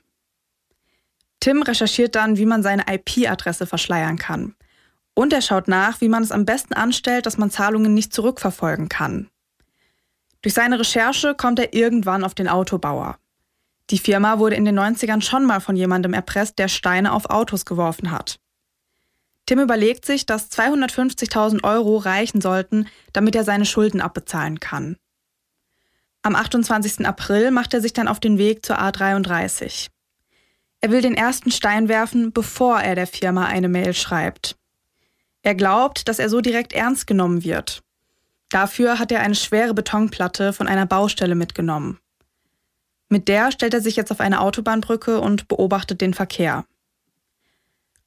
Tim 1.40 1.64
recherchiert 1.64 2.14
dann, 2.14 2.38
wie 2.38 2.46
man 2.46 2.62
seine 2.62 2.84
IP-Adresse 2.88 3.66
verschleiern 3.66 4.20
kann. 4.20 4.54
Und 5.16 5.34
er 5.34 5.42
schaut 5.42 5.68
nach, 5.68 6.00
wie 6.00 6.10
man 6.10 6.22
es 6.22 6.32
am 6.32 6.46
besten 6.46 6.76
anstellt, 6.76 7.26
dass 7.26 7.40
man 7.40 7.50
Zahlungen 7.50 7.96
nicht 7.96 8.14
zurückverfolgen 8.14 8.88
kann. 8.88 9.32
Durch 10.44 10.54
seine 10.54 10.78
Recherche 10.78 11.34
kommt 11.34 11.58
er 11.58 11.74
irgendwann 11.74 12.24
auf 12.24 12.36
den 12.36 12.50
Autobauer. 12.50 13.18
Die 13.90 13.98
Firma 13.98 14.38
wurde 14.38 14.58
in 14.58 14.66
den 14.66 14.78
90ern 14.78 15.22
schon 15.22 15.44
mal 15.44 15.60
von 15.60 15.76
jemandem 15.76 16.14
erpresst, 16.14 16.60
der 16.60 16.68
Steine 16.68 17.14
auf 17.14 17.32
Autos 17.32 17.66
geworfen 17.66 18.12
hat. 18.12 18.40
Tim 19.46 19.60
überlegt 19.60 20.06
sich, 20.06 20.26
dass 20.26 20.50
250.000 20.52 21.64
Euro 21.64 21.98
reichen 21.98 22.42
sollten, 22.42 22.88
damit 23.12 23.36
er 23.36 23.44
seine 23.44 23.66
Schulden 23.66 24.02
abbezahlen 24.02 24.60
kann. 24.60 24.98
Am 26.22 26.36
28. 26.36 27.06
April 27.06 27.52
macht 27.52 27.74
er 27.74 27.82
sich 27.82 27.92
dann 27.92 28.08
auf 28.08 28.22
den 28.22 28.38
Weg 28.38 28.66
zur 28.66 28.80
A33. 28.80 29.90
Er 30.80 30.92
will 30.92 31.02
den 31.02 31.16
ersten 31.16 31.52
Stein 31.52 31.90
werfen, 31.90 32.32
bevor 32.32 32.80
er 32.80 32.96
der 32.96 33.08
Firma 33.08 33.46
eine 33.46 33.68
Mail 33.68 33.94
schreibt. 33.94 34.56
Er 35.42 35.56
glaubt, 35.56 36.08
dass 36.08 36.20
er 36.20 36.30
so 36.30 36.40
direkt 36.40 36.72
ernst 36.72 37.08
genommen 37.08 37.44
wird. 37.44 37.84
Dafür 38.50 39.00
hat 39.00 39.12
er 39.12 39.20
eine 39.20 39.36
schwere 39.36 39.74
Betonplatte 39.74 40.54
von 40.54 40.68
einer 40.68 40.86
Baustelle 40.86 41.36
mitgenommen. 41.36 42.00
Mit 43.10 43.28
der 43.28 43.52
stellt 43.52 43.74
er 43.74 43.82
sich 43.82 43.96
jetzt 43.96 44.12
auf 44.12 44.22
eine 44.22 44.40
Autobahnbrücke 44.40 45.20
und 45.20 45.48
beobachtet 45.48 46.02
den 46.02 46.14
Verkehr. 46.14 46.66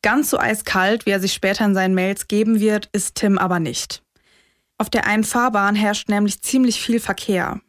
Ganz 0.06 0.30
so 0.30 0.38
eiskalt, 0.38 1.04
wie 1.04 1.10
er 1.10 1.18
sich 1.18 1.32
später 1.32 1.64
in 1.64 1.74
seinen 1.74 1.96
Mails 1.96 2.28
geben 2.28 2.60
wird, 2.60 2.88
ist 2.92 3.16
Tim 3.16 3.38
aber 3.38 3.58
nicht. 3.58 4.04
Auf 4.78 4.88
der 4.88 5.04
einen 5.04 5.24
Fahrbahn 5.24 5.74
herrscht 5.74 6.08
nämlich 6.08 6.42
ziemlich 6.42 6.80
viel 6.80 7.00
Verkehr. 7.00 7.60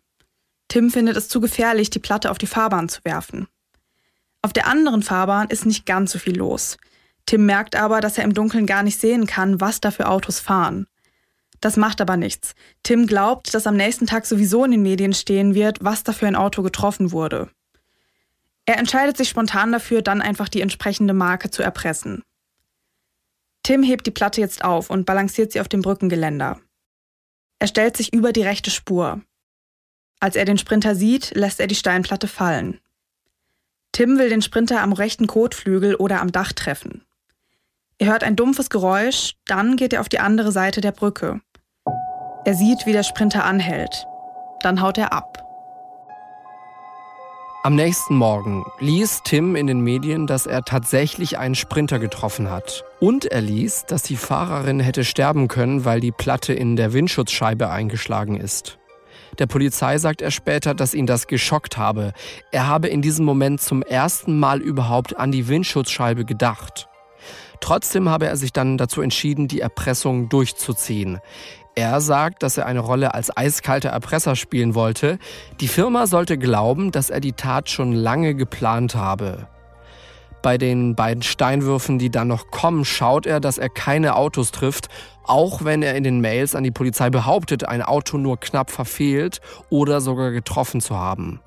Tim 0.67 0.91
findet 0.91 1.17
es 1.17 1.29
zu 1.29 1.41
gefährlich, 1.41 1.89
die 1.89 1.97
Platte 1.97 2.29
auf 2.29 2.37
die 2.37 2.45
Fahrbahn 2.45 2.89
zu 2.89 2.99
werfen. 3.03 3.47
Auf 4.43 4.53
der 4.53 4.67
anderen 4.67 5.01
Fahrbahn 5.01 5.47
ist 5.47 5.65
nicht 5.65 5.87
ganz 5.87 6.11
so 6.11 6.19
viel 6.19 6.37
los. 6.37 6.77
Tim 7.25 7.47
merkt 7.47 7.75
aber, 7.75 8.01
dass 8.01 8.19
er 8.19 8.23
im 8.23 8.35
Dunkeln 8.35 8.67
gar 8.67 8.83
nicht 8.83 9.01
sehen 9.01 9.25
kann, 9.25 9.59
was 9.59 9.81
da 9.81 9.89
für 9.89 10.07
Autos 10.07 10.39
fahren. 10.39 10.85
Das 11.59 11.75
macht 11.75 12.01
aber 12.01 12.17
nichts. 12.17 12.53
Tim 12.83 13.07
glaubt, 13.07 13.51
dass 13.55 13.65
am 13.65 13.77
nächsten 13.77 14.05
Tag 14.05 14.27
sowieso 14.27 14.63
in 14.63 14.69
den 14.69 14.83
Medien 14.83 15.13
stehen 15.13 15.55
wird, 15.55 15.83
was 15.83 16.03
da 16.03 16.13
für 16.13 16.27
ein 16.27 16.35
Auto 16.35 16.61
getroffen 16.61 17.11
wurde. 17.11 17.49
Er 18.67 18.77
entscheidet 18.77 19.17
sich 19.17 19.29
spontan 19.29 19.71
dafür, 19.71 20.03
dann 20.03 20.21
einfach 20.21 20.49
die 20.49 20.61
entsprechende 20.61 21.15
Marke 21.15 21.49
zu 21.49 21.63
erpressen. 21.63 22.21
Tim 23.67 23.83
hebt 23.83 24.07
die 24.07 24.11
Platte 24.11 24.39
jetzt 24.39 24.63
auf 24.63 24.89
und 24.89 25.05
balanciert 25.05 25.51
sie 25.51 25.59
auf 25.59 25.67
dem 25.67 25.81
Brückengeländer. 25.81 26.57
Er 27.59 27.67
stellt 27.67 27.97
sich 27.97 28.13
über 28.13 28.31
die 28.31 28.43
rechte 28.43 28.71
Spur. 28.71 29.19
Als 30.21 30.37
er 30.37 30.45
den 30.45 30.57
Sprinter 30.57 30.95
sieht, 30.95 31.35
lässt 31.35 31.59
er 31.59 31.67
die 31.67 31.75
Steinplatte 31.75 32.29
fallen. 32.29 32.79
Tim 33.91 34.17
will 34.19 34.29
den 34.29 34.41
Sprinter 34.41 34.81
am 34.81 34.93
rechten 34.93 35.27
Kotflügel 35.27 35.95
oder 35.95 36.21
am 36.21 36.31
Dach 36.31 36.53
treffen. 36.53 37.03
Er 37.97 38.07
hört 38.07 38.23
ein 38.23 38.37
dumpfes 38.37 38.69
Geräusch, 38.69 39.35
dann 39.43 39.75
geht 39.75 39.91
er 39.91 39.99
auf 39.99 40.07
die 40.07 40.19
andere 40.19 40.53
Seite 40.53 40.79
der 40.79 40.93
Brücke. 40.93 41.41
Er 42.45 42.53
sieht, 42.53 42.85
wie 42.85 42.93
der 42.93 43.03
Sprinter 43.03 43.43
anhält. 43.43 44.07
Dann 44.61 44.79
haut 44.79 44.97
er 44.97 45.11
ab. 45.11 45.43
Am 47.67 47.75
nächsten 47.75 48.15
Morgen 48.15 48.63
liest 48.79 49.25
Tim 49.25 49.57
in 49.57 49.67
den 49.67 49.81
Medien, 49.81 50.25
dass 50.25 50.45
er 50.45 50.63
tatsächlich 50.63 51.37
einen 51.37 51.53
Sprinter 51.53 51.99
getroffen 51.99 52.49
hat. 52.49 52.85
Und 53.01 53.25
er 53.25 53.41
liest, 53.41 53.91
dass 53.91 54.03
die 54.03 54.15
Fahrerin 54.15 54.79
hätte 54.79 55.03
sterben 55.03 55.49
können, 55.49 55.83
weil 55.83 55.99
die 55.99 56.13
Platte 56.13 56.53
in 56.53 56.77
der 56.77 56.93
Windschutzscheibe 56.93 57.69
eingeschlagen 57.69 58.37
ist. 58.37 58.77
Der 59.37 59.47
Polizei 59.47 59.97
sagt 59.97 60.21
er 60.21 60.31
später, 60.31 60.75
dass 60.75 60.93
ihn 60.93 61.07
das 61.07 61.27
geschockt 61.27 61.77
habe. 61.77 62.13
Er 62.53 62.67
habe 62.67 62.87
in 62.87 63.01
diesem 63.01 63.25
Moment 63.25 63.59
zum 63.59 63.81
ersten 63.81 64.39
Mal 64.39 64.61
überhaupt 64.61 65.17
an 65.17 65.33
die 65.33 65.49
Windschutzscheibe 65.49 66.23
gedacht. 66.23 66.87
Trotzdem 67.59 68.07
habe 68.07 68.27
er 68.27 68.37
sich 68.37 68.53
dann 68.53 68.77
dazu 68.77 69.01
entschieden, 69.01 69.49
die 69.49 69.59
Erpressung 69.59 70.29
durchzuziehen. 70.29 71.19
Er 71.77 72.01
sagt, 72.01 72.41
dass 72.41 72.57
er 72.57 72.65
eine 72.65 72.79
Rolle 72.79 73.13
als 73.13 73.37
eiskalter 73.37 73.89
Erpresser 73.89 74.35
spielen 74.35 74.73
wollte. 74.73 75.19
Die 75.61 75.67
Firma 75.67 76.07
sollte 76.07 76.39
glauben, 76.39 76.89
dass 76.89 77.11
er 77.11 77.19
die 77.19 77.33
Tat 77.33 77.69
schon 77.69 77.93
lange 77.93 78.33
geplant 78.33 78.95
habe. 78.95 79.47
Bei 80.41 80.57
den 80.57 80.95
beiden 80.95 81.21
Steinwürfen, 81.21 81.99
die 81.99 82.09
dann 82.09 82.29
noch 82.29 82.49
kommen, 82.49 82.83
schaut 82.83 83.27
er, 83.27 83.39
dass 83.39 83.59
er 83.59 83.69
keine 83.69 84.15
Autos 84.15 84.49
trifft, 84.49 84.89
auch 85.23 85.65
wenn 85.65 85.83
er 85.83 85.93
in 85.93 86.03
den 86.03 86.19
Mails 86.19 86.55
an 86.55 86.63
die 86.63 86.71
Polizei 86.71 87.11
behauptet, 87.11 87.67
ein 87.67 87.83
Auto 87.83 88.17
nur 88.17 88.39
knapp 88.39 88.71
verfehlt 88.71 89.39
oder 89.69 90.01
sogar 90.01 90.31
getroffen 90.31 90.81
zu 90.81 90.97
haben. 90.97 91.41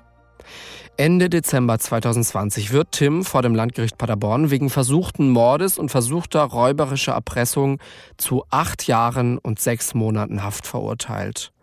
Ende 1.01 1.31
Dezember 1.31 1.79
2020 1.79 2.71
wird 2.71 2.91
Tim 2.91 3.25
vor 3.25 3.41
dem 3.41 3.55
Landgericht 3.55 3.97
Paderborn 3.97 4.51
wegen 4.51 4.69
versuchten 4.69 5.31
Mordes 5.31 5.79
und 5.79 5.89
versuchter 5.89 6.43
räuberischer 6.43 7.13
Erpressung 7.13 7.79
zu 8.17 8.43
acht 8.51 8.85
Jahren 8.85 9.39
und 9.39 9.59
sechs 9.59 9.95
Monaten 9.95 10.43
Haft 10.43 10.67
verurteilt. 10.67 11.53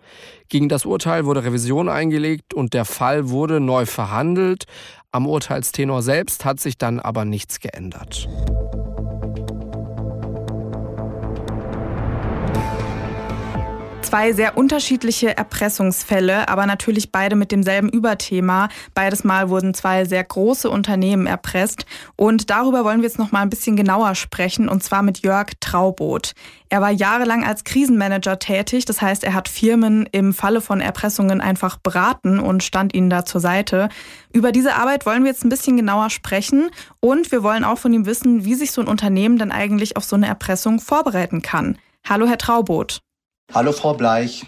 Gegen 0.49 0.69
das 0.69 0.85
Urteil 0.85 1.25
wurde 1.25 1.45
Revision 1.45 1.89
eingelegt 1.89 2.53
und 2.53 2.75
der 2.75 2.85
Fall 2.85 3.31
wurde 3.31 3.61
neu 3.61 3.87
verhandelt. 3.87 4.65
Am 5.13 5.25
Urteilstenor 5.25 6.03
selbst 6.03 6.45
hat 6.45 6.59
sich 6.59 6.77
dann 6.77 6.99
aber 6.99 7.25
nichts 7.25 7.61
geändert. 7.61 8.29
Zwei 14.09 14.33
sehr 14.33 14.57
unterschiedliche 14.57 15.37
Erpressungsfälle, 15.37 16.49
aber 16.49 16.65
natürlich 16.65 17.13
beide 17.13 17.37
mit 17.37 17.53
demselben 17.53 17.91
Überthema. 17.91 18.71
Beides 18.95 19.23
Mal 19.23 19.51
wurden 19.51 19.75
zwei 19.75 20.07
sehr 20.07 20.25
große 20.25 20.71
Unternehmen 20.71 21.27
erpresst. 21.27 21.85
Und 22.17 22.49
darüber 22.49 22.85
wollen 22.85 23.03
wir 23.03 23.09
jetzt 23.09 23.19
noch 23.19 23.33
mal 23.33 23.43
ein 23.43 23.51
bisschen 23.51 23.77
genauer 23.77 24.15
sprechen, 24.15 24.71
und 24.71 24.83
zwar 24.83 25.03
mit 25.03 25.19
Jörg 25.19 25.49
Traubot. 25.61 26.33
Er 26.71 26.81
war 26.81 26.91
jahrelang 26.91 27.45
als 27.45 27.65
Krisenmanager 27.65 28.39
tätig, 28.39 28.87
das 28.87 29.03
heißt, 29.03 29.25
er 29.25 29.35
hat 29.35 29.47
Firmen 29.47 30.09
im 30.11 30.33
Falle 30.33 30.63
von 30.63 30.81
Erpressungen 30.81 31.43
einfach 31.43 31.77
beraten 31.77 32.41
und 32.41 32.63
stand 32.63 32.95
ihnen 32.95 33.11
da 33.11 33.27
zur 33.27 33.43
Seite. 33.43 33.91
Über 34.33 34.53
diese 34.53 34.77
Arbeit 34.77 35.05
wollen 35.05 35.25
wir 35.25 35.33
jetzt 35.33 35.45
ein 35.45 35.51
bisschen 35.51 35.77
genauer 35.77 36.09
sprechen 36.09 36.71
und 37.01 37.31
wir 37.31 37.43
wollen 37.43 37.63
auch 37.63 37.77
von 37.77 37.93
ihm 37.93 38.07
wissen, 38.07 38.47
wie 38.47 38.55
sich 38.55 38.73
so 38.73 38.81
ein 38.81 38.89
Unternehmen 38.89 39.37
dann 39.37 39.53
eigentlich 39.53 39.99
auf 39.99 40.05
so 40.05 40.17
eine 40.17 40.29
Erpressung 40.29 40.81
vorbereiten 40.81 41.43
kann. 41.43 41.77
Hallo, 42.09 42.27
Herr 42.27 42.39
Traubot. 42.39 43.03
Hallo 43.55 43.73
Frau 43.73 43.95
Bleich. 43.95 44.45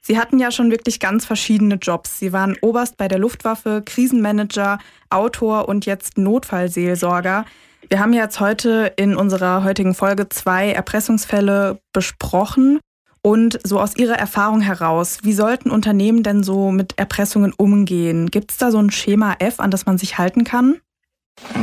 Sie 0.00 0.18
hatten 0.18 0.38
ja 0.38 0.50
schon 0.50 0.70
wirklich 0.70 0.98
ganz 0.98 1.26
verschiedene 1.26 1.74
Jobs. 1.74 2.18
Sie 2.18 2.32
waren 2.32 2.56
Oberst 2.62 2.96
bei 2.96 3.06
der 3.06 3.18
Luftwaffe, 3.18 3.82
Krisenmanager, 3.84 4.78
Autor 5.10 5.68
und 5.68 5.84
jetzt 5.84 6.16
Notfallseelsorger. 6.16 7.44
Wir 7.88 8.00
haben 8.00 8.14
jetzt 8.14 8.40
heute 8.40 8.92
in 8.96 9.14
unserer 9.14 9.62
heutigen 9.62 9.94
Folge 9.94 10.28
zwei 10.30 10.72
Erpressungsfälle 10.72 11.80
besprochen. 11.92 12.80
Und 13.20 13.58
so 13.64 13.80
aus 13.80 13.96
Ihrer 13.96 14.18
Erfahrung 14.18 14.60
heraus, 14.60 15.18
wie 15.22 15.32
sollten 15.32 15.70
Unternehmen 15.70 16.22
denn 16.22 16.42
so 16.42 16.70
mit 16.70 16.98
Erpressungen 16.98 17.52
umgehen? 17.54 18.30
Gibt 18.30 18.52
es 18.52 18.58
da 18.58 18.70
so 18.70 18.78
ein 18.78 18.90
Schema 18.90 19.36
F, 19.38 19.60
an 19.60 19.70
das 19.70 19.86
man 19.86 19.96
sich 19.96 20.18
halten 20.18 20.44
kann? 20.44 20.76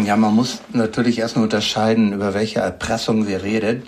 Ja, 0.03 0.17
man 0.17 0.35
muss 0.35 0.61
natürlich 0.73 1.19
erstmal 1.19 1.43
unterscheiden, 1.43 2.13
über 2.13 2.33
welche 2.33 2.59
Erpressung 2.59 3.27
wir 3.27 3.43
reden. 3.43 3.83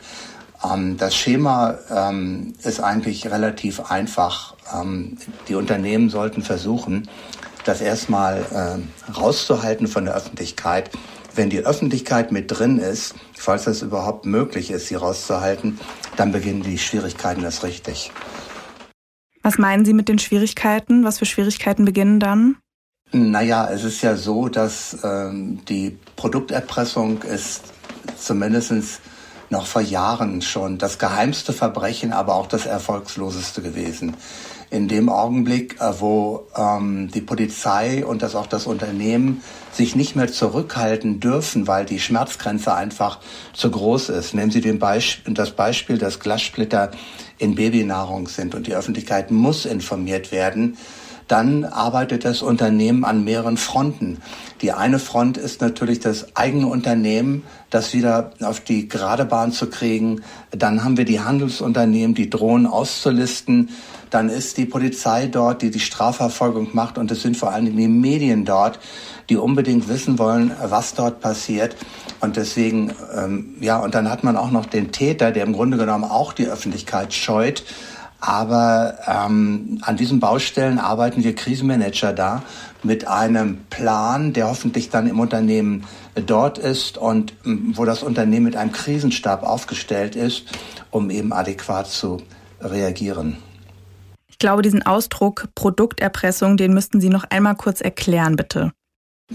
Ähm, 0.63 0.97
das 0.97 1.15
Schema 1.15 1.77
ähm, 1.89 2.53
ist 2.63 2.79
eigentlich 2.79 3.27
relativ 3.29 3.91
einfach. 3.91 4.55
Ähm, 4.73 5.17
die 5.47 5.55
Unternehmen 5.55 6.09
sollten 6.09 6.41
versuchen, 6.41 7.07
das 7.65 7.79
erstmal 7.79 8.81
rauszuhalten 9.17 9.87
von 9.87 10.03
der 10.03 10.15
Öffentlichkeit. 10.15 10.89
Wenn 11.33 11.49
die 11.49 11.65
Öffentlichkeit 11.65 12.29
mit 12.33 12.51
drin 12.51 12.77
ist, 12.77 13.15
falls 13.37 13.67
es 13.67 13.81
überhaupt 13.81 14.25
möglich 14.25 14.69
ist, 14.69 14.87
sie 14.87 14.95
rauszuhalten, 14.95 15.79
dann 16.17 16.33
beginnen 16.33 16.61
die 16.61 16.77
Schwierigkeiten 16.77 17.41
erst 17.41 17.63
richtig. 17.63 18.11
Was 19.43 19.57
meinen 19.57 19.85
Sie 19.85 19.93
mit 19.93 20.09
den 20.09 20.19
Schwierigkeiten? 20.19 21.05
Was 21.05 21.19
für 21.19 21.25
Schwierigkeiten 21.25 21.85
beginnen 21.85 22.19
dann? 22.19 22.57
Naja, 23.13 23.69
es 23.71 23.85
ist 23.85 24.01
ja 24.01 24.17
so, 24.17 24.49
dass 24.49 24.97
die 25.01 25.97
Produkterpressung 26.17 27.21
ist 27.21 27.63
zumindestens 28.17 28.99
noch 29.53 29.65
vor 29.65 29.81
Jahren 29.81 30.41
schon 30.41 30.77
das 30.77 30.99
geheimste 30.99 31.53
Verbrechen, 31.53 32.11
aber 32.11 32.35
auch 32.35 32.47
das 32.47 32.65
erfolgsloseste 32.65 33.61
gewesen. 33.61 34.17
In 34.69 34.87
dem 34.87 35.07
Augenblick, 35.07 35.79
äh, 35.79 35.93
wo 35.99 36.47
ähm, 36.57 37.09
die 37.13 37.21
Polizei 37.21 38.03
und 38.05 38.21
das 38.21 38.35
auch 38.35 38.47
das 38.47 38.65
Unternehmen 38.65 39.43
sich 39.71 39.95
nicht 39.95 40.15
mehr 40.15 40.31
zurückhalten 40.31 41.19
dürfen, 41.19 41.67
weil 41.67 41.85
die 41.85 41.99
Schmerzgrenze 41.99 42.73
einfach 42.73 43.19
zu 43.53 43.69
groß 43.71 44.09
ist. 44.09 44.33
Nehmen 44.33 44.51
Sie 44.51 44.61
den 44.61 44.79
Beisp 44.79 45.19
das 45.27 45.51
Beispiel, 45.51 45.97
dass 45.97 46.19
Glassplitter 46.19 46.91
in 47.37 47.55
Babynahrung 47.55 48.27
sind 48.27 48.55
und 48.55 48.67
die 48.67 48.75
Öffentlichkeit 48.75 49.31
muss 49.31 49.65
informiert 49.65 50.31
werden 50.31 50.77
dann 51.33 51.65
arbeitet 51.65 52.25
das 52.25 52.43
Unternehmen 52.43 53.03
an 53.03 53.23
mehreren 53.23 53.57
Fronten. 53.57 54.21
Die 54.61 54.71
eine 54.71 54.99
Front 54.99 55.35
ist 55.39 55.61
natürlich 55.61 55.99
das 55.99 56.35
eigene 56.35 56.67
Unternehmen, 56.67 57.41
das 57.71 57.91
wieder 57.95 58.29
auf 58.39 58.59
die 58.59 58.87
gerade 58.87 59.25
Bahn 59.25 59.51
zu 59.51 59.67
kriegen. 59.67 60.21
Dann 60.51 60.83
haben 60.83 60.95
wir 60.95 61.05
die 61.05 61.21
Handelsunternehmen, 61.21 62.13
die 62.13 62.29
drohen 62.29 62.67
auszulisten. 62.67 63.69
Dann 64.11 64.29
ist 64.29 64.57
die 64.57 64.67
Polizei 64.67 65.25
dort, 65.25 65.63
die 65.63 65.71
die 65.71 65.79
Strafverfolgung 65.79 66.69
macht. 66.73 66.99
Und 66.99 67.09
es 67.09 67.23
sind 67.23 67.35
vor 67.35 67.51
allen 67.51 67.65
Dingen 67.65 67.77
die 67.77 67.87
Medien 67.87 68.45
dort, 68.45 68.77
die 69.27 69.37
unbedingt 69.37 69.89
wissen 69.89 70.19
wollen, 70.19 70.51
was 70.63 70.93
dort 70.93 71.19
passiert. 71.19 71.75
Und 72.19 72.35
deswegen, 72.35 72.93
ähm, 73.17 73.55
ja, 73.59 73.79
und 73.79 73.95
dann 73.95 74.07
hat 74.07 74.23
man 74.23 74.37
auch 74.37 74.51
noch 74.51 74.67
den 74.67 74.91
Täter, 74.91 75.31
der 75.31 75.45
im 75.45 75.53
Grunde 75.53 75.77
genommen 75.77 76.03
auch 76.03 76.31
die 76.31 76.45
Öffentlichkeit 76.45 77.11
scheut 77.11 77.63
aber 78.25 78.99
ähm, 79.05 79.79
an 79.81 79.97
diesen 79.97 80.21
Baustellen 80.21 80.79
arbeiten 80.79 81.25
wir 81.25 81.35
Krisenmanager 81.35 82.13
da 82.13 82.41
mit 82.81 83.05
einem 83.05 83.57
Plan, 83.69 84.31
der 84.31 84.47
hoffentlich 84.47 84.89
dann 84.89 85.07
im 85.07 85.19
Unternehmen 85.19 85.83
dort 86.25 86.57
ist 86.57 86.97
und 86.97 87.33
ähm, 87.45 87.73
wo 87.75 87.83
das 87.83 88.01
Unternehmen 88.01 88.45
mit 88.45 88.55
einem 88.55 88.71
Krisenstab 88.71 89.43
aufgestellt 89.43 90.15
ist, 90.15 90.45
um 90.89 91.09
eben 91.09 91.33
adäquat 91.33 91.87
zu 91.87 92.21
reagieren. 92.61 93.35
Ich 94.27 94.39
glaube, 94.39 94.61
diesen 94.61 94.83
Ausdruck 94.83 95.49
Produkterpressung, 95.53 96.55
den 96.55 96.73
müssten 96.73 97.01
Sie 97.01 97.09
noch 97.09 97.25
einmal 97.29 97.55
kurz 97.55 97.81
erklären, 97.81 98.37
bitte. 98.37 98.71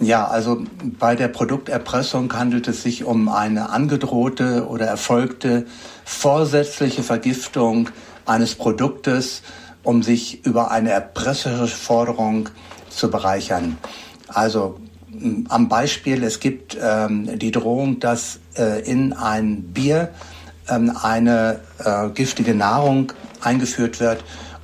Ja, 0.01 0.27
also 0.27 0.63
bei 0.99 1.15
der 1.15 1.29
Produkterpressung 1.29 2.33
handelt 2.33 2.69
es 2.69 2.83
sich 2.83 3.05
um 3.05 3.29
eine 3.29 3.69
angedrohte 3.69 4.67
oder 4.67 4.87
erfolgte 4.87 5.67
vorsätzliche 6.05 7.03
Vergiftung 7.03 7.91
eines 8.29 8.55
Produktes, 8.55 9.43
um 9.83 10.03
sich 10.03 10.45
über 10.45 10.71
eine 10.71 10.91
erpresserische 10.91 11.77
Forderung 11.77 12.49
zu 12.89 13.11
bereichern. 13.11 13.79
Also 14.29 14.79
am 15.49 15.69
Beispiel, 15.69 16.23
es 16.23 16.41
gibt 16.41 16.77
ähm, 16.81 17.39
die 17.39 17.51
Drohung, 17.51 17.99
dass 17.99 18.41
äh, 18.57 18.83
in 18.89 19.13
ein 19.13 19.63
Bier 19.73 20.11
ähm, 20.69 20.97
eine 21.03 21.61
äh, 21.79 22.09
giftige 22.11 22.55
Nahrung 22.55 23.13
eingeführt 23.41 24.01
wird 24.01 24.23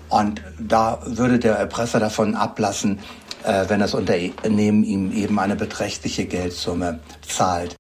und 0.08 0.42
da 0.58 1.00
würde 1.04 1.38
der 1.38 1.56
Erpresser 1.56 1.98
davon 1.98 2.34
ablassen, 2.34 3.00
äh, 3.44 3.64
wenn 3.68 3.80
das 3.80 3.94
Unternehmen 3.94 4.84
ihm 4.84 5.12
eben 5.12 5.38
eine 5.38 5.56
beträchtliche 5.56 6.26
Geldsumme 6.26 7.00
zahlt. 7.26 7.76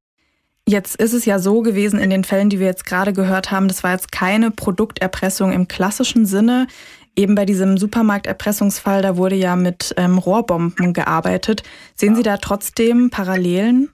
Jetzt 0.66 0.96
ist 0.96 1.12
es 1.12 1.26
ja 1.26 1.38
so 1.38 1.60
gewesen 1.60 1.98
in 1.98 2.08
den 2.08 2.24
Fällen, 2.24 2.48
die 2.48 2.58
wir 2.58 2.66
jetzt 2.66 2.86
gerade 2.86 3.12
gehört 3.12 3.50
haben, 3.50 3.68
das 3.68 3.82
war 3.84 3.92
jetzt 3.92 4.12
keine 4.12 4.50
Produkterpressung 4.50 5.52
im 5.52 5.68
klassischen 5.68 6.24
Sinne. 6.24 6.68
Eben 7.14 7.34
bei 7.34 7.44
diesem 7.44 7.76
Supermarkterpressungsfall, 7.76 9.02
da 9.02 9.18
wurde 9.18 9.36
ja 9.36 9.56
mit 9.56 9.94
ähm, 9.98 10.16
Rohrbomben 10.16 10.94
gearbeitet. 10.94 11.62
Sehen 11.94 12.16
Sie 12.16 12.22
da 12.22 12.38
trotzdem 12.38 13.10
Parallelen? 13.10 13.90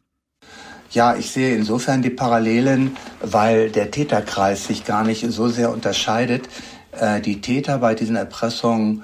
Ja, 0.93 1.17
ich 1.17 1.33
sehe 1.33 1.57
insofern 1.57 2.03
die 2.03 2.11
Parallelen, 2.11 2.97
weil 3.21 3.71
der 3.71 3.91
Täterkreis 3.91 4.69
sich 4.69 4.85
gar 4.85 5.03
nicht 5.03 5.27
so 5.31 5.49
sehr 5.49 5.73
unterscheidet. 5.73 6.49
Äh, 6.93 7.21
die 7.21 7.41
Täter 7.41 7.79
bei 7.79 7.97
diesen 7.97 8.17
Erpressungen 8.17 9.03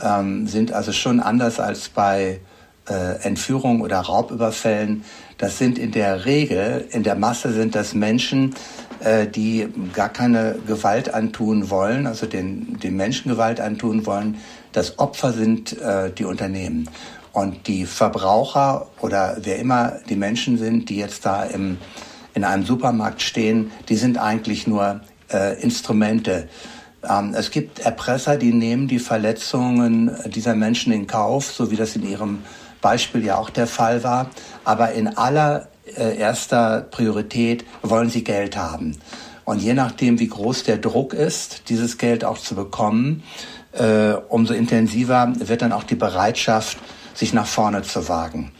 ähm, 0.00 0.46
sind 0.46 0.72
also 0.72 0.92
schon 0.92 1.20
anders 1.20 1.60
als 1.60 1.88
bei 1.88 2.40
äh, 2.88 3.22
Entführungen 3.22 3.80
oder 3.80 4.00
Raubüberfällen. 4.00 5.04
Das 5.38 5.58
sind 5.58 5.78
in 5.78 5.92
der 5.92 6.24
Regel, 6.24 6.86
in 6.90 7.02
der 7.02 7.14
Masse 7.14 7.52
sind 7.52 7.74
das 7.74 7.94
Menschen, 7.94 8.54
äh, 9.00 9.26
die 9.26 9.68
gar 9.92 10.08
keine 10.08 10.56
Gewalt 10.66 11.12
antun 11.12 11.68
wollen, 11.68 12.06
also 12.06 12.26
den, 12.26 12.78
den 12.80 12.96
Menschen 12.96 13.30
Gewalt 13.30 13.60
antun 13.60 14.06
wollen. 14.06 14.36
Das 14.72 14.98
Opfer 14.98 15.32
sind 15.32 15.78
äh, 15.80 16.10
die 16.10 16.24
Unternehmen. 16.24 16.88
Und 17.32 17.66
die 17.66 17.84
Verbraucher 17.84 18.86
oder 19.02 19.36
wer 19.42 19.58
immer 19.58 19.98
die 20.08 20.16
Menschen 20.16 20.56
sind, 20.56 20.88
die 20.88 20.96
jetzt 20.96 21.26
da 21.26 21.44
im, 21.44 21.76
in 22.32 22.44
einem 22.44 22.64
Supermarkt 22.64 23.20
stehen, 23.20 23.70
die 23.90 23.96
sind 23.96 24.16
eigentlich 24.16 24.66
nur 24.66 25.02
äh, 25.30 25.60
Instrumente. 25.60 26.48
Ähm, 27.06 27.34
es 27.36 27.50
gibt 27.50 27.80
Erpresser, 27.80 28.38
die 28.38 28.54
nehmen 28.54 28.88
die 28.88 28.98
Verletzungen 28.98 30.16
dieser 30.26 30.54
Menschen 30.54 30.94
in 30.94 31.06
Kauf, 31.06 31.52
so 31.52 31.70
wie 31.70 31.76
das 31.76 31.94
in 31.94 32.08
ihrem 32.08 32.38
Beispiel 32.86 33.24
ja 33.24 33.36
auch 33.36 33.50
der 33.50 33.66
Fall 33.66 34.04
war. 34.04 34.30
Aber 34.62 34.92
in 34.92 35.08
aller 35.08 35.66
äh, 35.96 36.16
erster 36.16 36.82
Priorität 36.82 37.64
wollen 37.82 38.10
sie 38.10 38.22
Geld 38.22 38.56
haben. 38.56 38.96
Und 39.44 39.60
je 39.60 39.74
nachdem, 39.74 40.20
wie 40.20 40.28
groß 40.28 40.62
der 40.62 40.78
Druck 40.78 41.12
ist, 41.12 41.68
dieses 41.68 41.98
Geld 41.98 42.24
auch 42.24 42.38
zu 42.38 42.54
bekommen, 42.54 43.24
äh, 43.72 44.12
umso 44.28 44.54
intensiver 44.54 45.32
wird 45.36 45.62
dann 45.62 45.72
auch 45.72 45.82
die 45.82 45.96
Bereitschaft, 45.96 46.78
sich 47.12 47.32
nach 47.32 47.46
vorne 47.46 47.82
zu 47.82 48.08
wagen. 48.08 48.52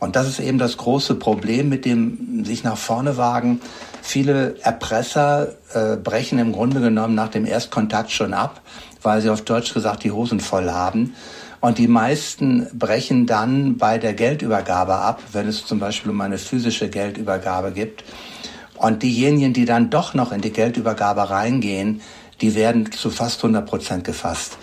Und 0.00 0.16
das 0.16 0.26
ist 0.26 0.40
eben 0.40 0.58
das 0.58 0.76
große 0.76 1.14
Problem 1.14 1.68
mit 1.68 1.84
dem 1.84 2.44
sich 2.44 2.64
nach 2.64 2.76
vorne 2.76 3.16
wagen. 3.16 3.60
Viele 4.02 4.56
Erpresser 4.62 5.54
äh, 5.72 5.96
brechen 5.96 6.40
im 6.40 6.50
Grunde 6.52 6.80
genommen 6.80 7.14
nach 7.14 7.28
dem 7.28 7.46
Erstkontakt 7.46 8.10
schon 8.10 8.34
ab, 8.34 8.60
weil 9.02 9.20
sie 9.20 9.30
auf 9.30 9.42
Deutsch 9.42 9.72
gesagt 9.72 10.02
die 10.02 10.10
Hosen 10.10 10.40
voll 10.40 10.68
haben 10.68 11.14
und 11.60 11.78
die 11.78 11.88
meisten 11.88 12.66
brechen 12.72 13.26
dann 13.26 13.78
bei 13.78 13.98
der 13.98 14.14
Geldübergabe 14.14 14.94
ab, 14.94 15.22
wenn 15.32 15.48
es 15.48 15.66
zum 15.66 15.80
Beispiel 15.80 16.12
um 16.12 16.20
eine 16.20 16.38
physische 16.38 16.88
Geldübergabe 16.88 17.72
gibt. 17.72 18.04
Und 18.76 19.02
diejenigen, 19.02 19.52
die 19.52 19.64
dann 19.64 19.90
doch 19.90 20.14
noch 20.14 20.30
in 20.30 20.40
die 20.40 20.52
Geldübergabe 20.52 21.30
reingehen, 21.30 22.00
die 22.40 22.54
werden 22.54 22.92
zu 22.92 23.10
fast 23.10 23.42
100 23.42 23.66
Prozent 23.66 24.04
gefasst. 24.04 24.56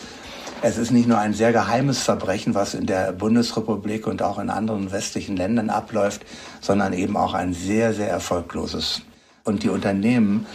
Es 0.61 0.77
ist 0.77 0.91
nicht 0.91 1.07
nur 1.07 1.19
ein 1.19 1.33
sehr 1.33 1.51
geheimes 1.51 2.01
Verbrechen, 2.01 2.55
was 2.55 2.73
in 2.73 2.85
der 2.85 3.11
Bundesrepublik 3.11 4.07
und 4.07 4.23
auch 4.23 4.39
in 4.39 4.49
anderen 4.49 4.91
westlichen 4.91 5.35
Ländern 5.35 5.69
abläuft, 5.69 6.25
sondern 6.61 6.93
eben 6.93 7.17
auch 7.17 7.33
ein 7.33 7.53
sehr, 7.53 7.93
sehr 7.93 8.09
erfolgloses. 8.09 9.01
Und 9.43 9.63
die 9.63 9.69
Unternehmen, 9.69 10.45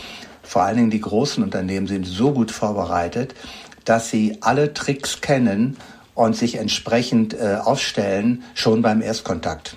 vor 0.42 0.62
allen 0.62 0.78
Dingen 0.78 0.90
die 0.90 1.02
großen 1.02 1.44
Unternehmen, 1.44 1.86
sind 1.86 2.06
so 2.06 2.32
gut 2.32 2.50
vorbereitet, 2.50 3.34
dass 3.84 4.10
sie 4.10 4.38
alle 4.40 4.72
Tricks 4.72 5.20
kennen, 5.20 5.76
und 6.24 6.36
sich 6.36 6.56
entsprechend 6.56 7.34
äh, 7.34 7.58
aufstellen, 7.62 8.42
schon 8.54 8.82
beim 8.82 9.00
Erstkontakt. 9.02 9.76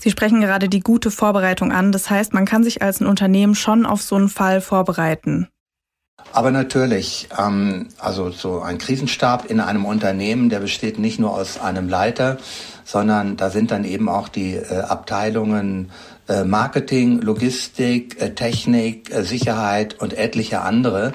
Sie 0.00 0.10
sprechen 0.10 0.40
gerade 0.40 0.68
die 0.68 0.80
gute 0.80 1.10
Vorbereitung 1.10 1.72
an. 1.72 1.90
Das 1.90 2.08
heißt, 2.08 2.32
man 2.32 2.44
kann 2.44 2.62
sich 2.62 2.82
als 2.82 3.00
ein 3.00 3.06
Unternehmen 3.06 3.56
schon 3.56 3.84
auf 3.84 4.00
so 4.00 4.14
einen 4.14 4.28
Fall 4.28 4.60
vorbereiten. 4.60 5.48
Aber 6.32 6.50
natürlich, 6.50 7.28
ähm, 7.36 7.88
also 7.98 8.30
so 8.30 8.60
ein 8.60 8.78
Krisenstab 8.78 9.50
in 9.50 9.60
einem 9.60 9.84
Unternehmen, 9.84 10.50
der 10.50 10.60
besteht 10.60 10.98
nicht 10.98 11.18
nur 11.18 11.32
aus 11.32 11.60
einem 11.60 11.88
Leiter, 11.88 12.38
sondern 12.84 13.36
da 13.36 13.50
sind 13.50 13.70
dann 13.70 13.84
eben 13.84 14.08
auch 14.08 14.28
die 14.28 14.54
äh, 14.54 14.80
Abteilungen 14.80 15.90
Marketing, 16.44 17.20
Logistik, 17.20 18.20
äh, 18.20 18.34
Technik, 18.34 19.12
äh, 19.12 19.22
Sicherheit 19.22 20.00
und 20.00 20.12
etliche 20.12 20.60
andere 20.60 21.12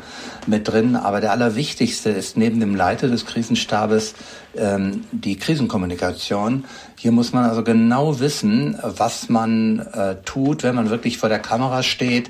mit 0.47 0.67
drin. 0.67 0.95
Aber 0.95 1.21
der 1.21 1.31
allerwichtigste 1.31 2.09
ist 2.09 2.37
neben 2.37 2.59
dem 2.59 2.75
Leiter 2.75 3.07
des 3.07 3.25
Krisenstabes 3.25 4.15
ähm, 4.55 5.05
die 5.11 5.37
Krisenkommunikation. 5.37 6.65
Hier 6.97 7.11
muss 7.11 7.33
man 7.33 7.45
also 7.45 7.63
genau 7.63 8.19
wissen, 8.19 8.77
was 8.81 9.29
man 9.29 9.79
äh, 9.79 10.15
tut, 10.25 10.63
wenn 10.63 10.75
man 10.75 10.89
wirklich 10.89 11.17
vor 11.17 11.29
der 11.29 11.39
Kamera 11.39 11.83
steht 11.83 12.29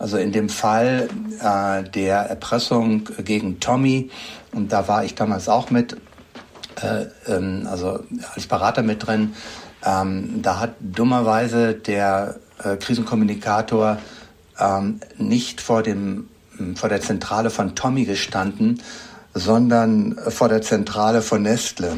also 0.00 0.16
in 0.16 0.32
dem 0.32 0.48
Fall 0.48 1.08
äh, 1.42 1.88
der 1.90 2.20
Erpressung 2.20 3.04
gegen 3.22 3.60
Tommy, 3.60 4.10
und 4.52 4.72
da 4.72 4.88
war 4.88 5.04
ich 5.04 5.14
damals 5.14 5.48
auch 5.48 5.70
mit, 5.70 5.94
äh, 6.80 7.04
ähm, 7.30 7.68
also 7.70 8.00
als 8.34 8.46
Berater 8.46 8.82
mit 8.82 9.06
drin, 9.06 9.34
ähm, 9.84 10.42
da 10.42 10.60
hat 10.60 10.74
dummerweise 10.80 11.74
der 11.74 12.36
äh, 12.62 12.76
Krisenkommunikator 12.76 13.98
ähm, 14.58 15.00
nicht 15.16 15.60
vor, 15.60 15.82
dem, 15.82 16.28
vor 16.74 16.88
der 16.88 17.00
Zentrale 17.00 17.50
von 17.50 17.74
Tommy 17.74 18.04
gestanden, 18.04 18.82
sondern 19.34 20.18
vor 20.28 20.48
der 20.48 20.62
Zentrale 20.62 21.22
von 21.22 21.42
Nestle. 21.42 21.92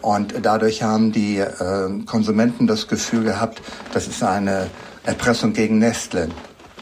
Und 0.00 0.34
dadurch 0.42 0.82
haben 0.82 1.12
die 1.12 1.38
äh, 1.38 2.04
Konsumenten 2.06 2.66
das 2.66 2.88
Gefühl 2.88 3.22
gehabt, 3.22 3.62
das 3.94 4.08
ist 4.08 4.22
eine 4.22 4.68
Erpressung 5.04 5.52
gegen 5.52 5.78
Nestle. 5.78 6.28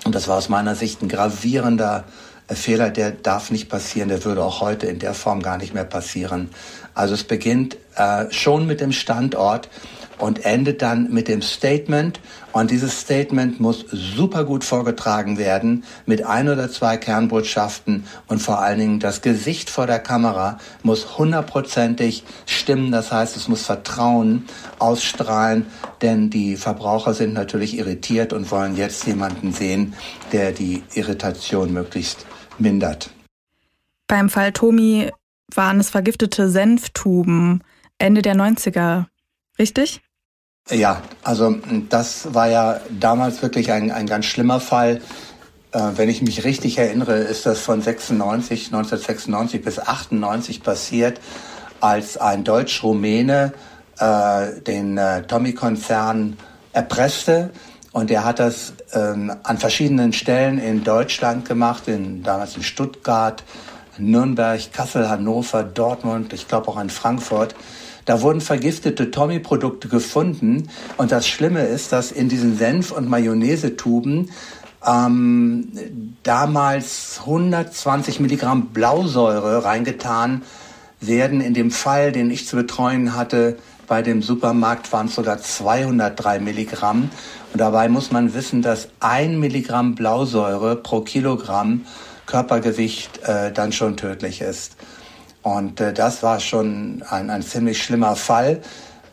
Und 0.04 0.14
das 0.14 0.26
war 0.26 0.38
aus 0.38 0.48
meiner 0.48 0.74
Sicht 0.74 1.02
ein 1.02 1.08
gravierender 1.08 2.04
äh, 2.48 2.54
Fehler, 2.54 2.88
der 2.88 3.10
darf 3.10 3.50
nicht 3.50 3.68
passieren, 3.68 4.08
der 4.08 4.24
würde 4.24 4.42
auch 4.42 4.62
heute 4.62 4.86
in 4.86 4.98
der 4.98 5.12
Form 5.12 5.42
gar 5.42 5.58
nicht 5.58 5.74
mehr 5.74 5.84
passieren. 5.84 6.48
Also 6.94 7.12
es 7.12 7.24
beginnt 7.24 7.76
äh, 7.96 8.30
schon 8.30 8.66
mit 8.66 8.80
dem 8.80 8.92
Standort 8.92 9.68
und 10.20 10.44
endet 10.44 10.82
dann 10.82 11.12
mit 11.12 11.28
dem 11.28 11.42
Statement. 11.42 12.20
Und 12.52 12.70
dieses 12.70 13.00
Statement 13.00 13.60
muss 13.60 13.84
super 13.90 14.44
gut 14.44 14.64
vorgetragen 14.64 15.38
werden 15.38 15.84
mit 16.06 16.24
ein 16.26 16.48
oder 16.48 16.70
zwei 16.70 16.96
Kernbotschaften 16.96 18.04
und 18.26 18.40
vor 18.40 18.60
allen 18.60 18.78
Dingen 18.78 19.00
das 19.00 19.22
Gesicht 19.22 19.70
vor 19.70 19.86
der 19.86 20.00
Kamera 20.00 20.58
muss 20.82 21.18
hundertprozentig 21.18 22.24
stimmen. 22.46 22.90
Das 22.90 23.12
heißt, 23.12 23.36
es 23.36 23.48
muss 23.48 23.62
Vertrauen 23.64 24.46
ausstrahlen, 24.78 25.66
denn 26.02 26.30
die 26.30 26.56
Verbraucher 26.56 27.14
sind 27.14 27.34
natürlich 27.34 27.78
irritiert 27.78 28.32
und 28.32 28.50
wollen 28.50 28.76
jetzt 28.76 29.06
jemanden 29.06 29.52
sehen, 29.52 29.94
der 30.32 30.52
die 30.52 30.82
Irritation 30.94 31.72
möglichst 31.72 32.26
mindert. 32.58 33.10
Beim 34.08 34.28
Fall 34.28 34.52
Tomi 34.52 35.10
waren 35.54 35.78
es 35.78 35.90
vergiftete 35.90 36.50
Senftuben 36.50 37.62
Ende 37.98 38.22
der 38.22 38.34
90er, 38.34 39.06
richtig? 39.58 40.02
Ja, 40.68 41.02
also 41.24 41.56
das 41.88 42.32
war 42.34 42.48
ja 42.48 42.80
damals 42.90 43.42
wirklich 43.42 43.72
ein, 43.72 43.90
ein 43.90 44.06
ganz 44.06 44.26
schlimmer 44.26 44.60
Fall. 44.60 45.00
Äh, 45.72 45.80
wenn 45.96 46.08
ich 46.08 46.22
mich 46.22 46.44
richtig 46.44 46.78
erinnere, 46.78 47.14
ist 47.14 47.46
das 47.46 47.60
von 47.60 47.80
96, 47.80 48.66
1996 48.66 49.62
bis 49.62 49.78
98 49.78 50.62
passiert, 50.62 51.20
als 51.80 52.16
ein 52.16 52.44
Deutsch-Rumäne 52.44 53.52
äh, 53.98 54.60
den 54.60 54.96
äh, 54.96 55.22
Tommy-Konzern 55.22 56.36
erpresste. 56.72 57.50
Und 57.92 58.10
er 58.10 58.24
hat 58.24 58.38
das 58.38 58.74
ähm, 58.92 59.32
an 59.42 59.58
verschiedenen 59.58 60.12
Stellen 60.12 60.58
in 60.58 60.84
Deutschland 60.84 61.48
gemacht, 61.48 61.88
in, 61.88 62.22
damals 62.22 62.56
in 62.56 62.62
Stuttgart, 62.62 63.42
Nürnberg, 63.98 64.72
Kassel, 64.72 65.08
Hannover, 65.08 65.64
Dortmund, 65.64 66.32
ich 66.32 66.46
glaube 66.46 66.68
auch 66.68 66.80
in 66.80 66.90
Frankfurt. 66.90 67.54
Da 68.04 68.22
wurden 68.22 68.40
vergiftete 68.40 69.10
Tommy-Produkte 69.10 69.88
gefunden. 69.88 70.68
Und 70.96 71.12
das 71.12 71.28
Schlimme 71.28 71.62
ist, 71.62 71.92
dass 71.92 72.12
in 72.12 72.28
diesen 72.28 72.58
Senf- 72.58 72.92
und 72.92 73.08
Mayonnaise-Tuben 73.08 74.30
ähm, 74.86 75.68
damals 76.22 77.20
120 77.20 78.20
Milligramm 78.20 78.68
Blausäure 78.68 79.64
reingetan 79.64 80.42
werden. 81.00 81.40
In 81.40 81.54
dem 81.54 81.70
Fall, 81.70 82.12
den 82.12 82.30
ich 82.30 82.46
zu 82.46 82.56
betreuen 82.56 83.14
hatte, 83.14 83.58
bei 83.86 84.02
dem 84.02 84.22
Supermarkt 84.22 84.92
waren 84.92 85.06
es 85.06 85.16
sogar 85.16 85.38
203 85.38 86.38
Milligramm. 86.38 87.10
Und 87.52 87.60
dabei 87.60 87.88
muss 87.88 88.12
man 88.12 88.34
wissen, 88.34 88.62
dass 88.62 88.88
ein 89.00 89.40
Milligramm 89.40 89.96
Blausäure 89.96 90.76
pro 90.76 91.00
Kilogramm 91.00 91.84
Körpergewicht 92.26 93.20
äh, 93.24 93.50
dann 93.50 93.72
schon 93.72 93.96
tödlich 93.96 94.40
ist. 94.40 94.76
Und 95.42 95.80
äh, 95.80 95.92
das 95.92 96.22
war 96.22 96.40
schon 96.40 97.02
ein, 97.08 97.30
ein 97.30 97.42
ziemlich 97.42 97.82
schlimmer 97.82 98.16
Fall. 98.16 98.60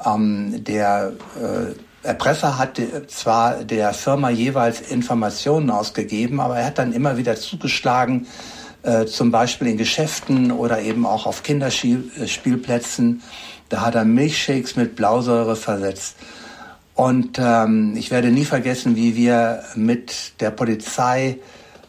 Ähm, 0.06 0.64
der 0.64 1.14
äh, 1.42 2.08
Erpresser 2.08 2.58
hat 2.58 2.80
zwar 3.08 3.64
der 3.64 3.94
Firma 3.94 4.30
jeweils 4.30 4.82
Informationen 4.82 5.70
ausgegeben, 5.70 6.40
aber 6.40 6.58
er 6.58 6.68
hat 6.68 6.78
dann 6.78 6.94
immer 6.94 7.18
wieder 7.18 7.36
zugeschlagen, 7.36 8.28
äh, 8.84 9.06
zum 9.06 9.32
Beispiel 9.32 9.68
in 9.68 9.78
Geschäften 9.78 10.52
oder 10.52 10.82
eben 10.82 11.06
auch 11.06 11.26
auf 11.26 11.44
Kinderspielplätzen. 11.44 13.24
Da 13.70 13.82
hat 13.82 13.96
er 13.96 14.06
Milchshakes 14.06 14.76
mit 14.76 14.96
Blausäure 14.96 15.56
versetzt. 15.56 16.16
Und 16.96 17.38
ähm, 17.40 17.96
ich 17.98 18.10
werde 18.10 18.32
nie 18.32 18.46
vergessen, 18.46 18.96
wie 18.96 19.16
wir 19.16 19.64
mit 19.76 20.40
der 20.40 20.52
Polizei 20.52 21.40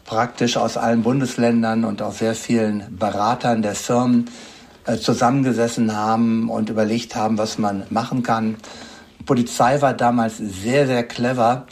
praktisch 0.09 0.57
aus 0.57 0.75
allen 0.75 1.03
Bundesländern 1.03 1.85
und 1.85 2.01
auch 2.01 2.13
sehr 2.13 2.33
vielen 2.33 2.97
Beratern 2.97 3.61
der 3.61 3.75
Firmen 3.75 4.27
äh, 4.87 4.97
zusammengesessen 4.97 5.95
haben 5.95 6.49
und 6.49 6.71
überlegt 6.71 7.15
haben, 7.15 7.37
was 7.37 7.59
man 7.59 7.83
machen 7.91 8.23
kann. 8.23 8.57
Die 9.19 9.23
Polizei 9.23 9.79
war 9.83 9.93
damals 9.93 10.37
sehr, 10.37 10.87
sehr 10.87 11.03
clever, 11.03 11.67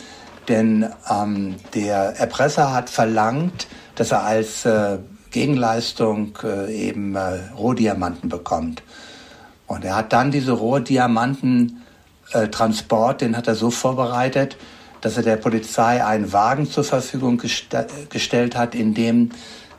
denn 0.48 0.88
ähm, 1.10 1.56
der 1.74 2.20
Erpresser 2.20 2.72
hat 2.76 2.92
verlangt, 2.92 3.66
dass 3.96 4.12
er 4.12 4.24
als 4.24 4.66
äh, 4.66 5.00
Gegenleistung 5.32 6.38
äh, 6.44 6.72
eben 6.72 7.16
äh, 7.16 7.40
Rohdiamanten 7.58 8.30
bekommt. 8.30 8.84
Und 9.66 9.84
er 9.84 9.96
hat 9.96 10.14
dann 10.14 10.30
diese 10.30 10.52
Rohdiamanten 10.52 11.82
äh, 12.34 12.48
den 13.20 13.36
hat 13.36 13.48
er 13.48 13.56
so 13.56 13.72
vorbereitet, 13.72 14.58
dass 15.08 15.16
er 15.16 15.24
der 15.24 15.38
Polizei 15.38 16.04
einen 16.04 16.34
Wagen 16.34 16.70
zur 16.70 16.84
Verfügung 16.84 17.38
gest 17.38 17.68
gestellt 18.10 18.58
hat, 18.58 18.76
in 18.76 18.94
dem 18.94 19.30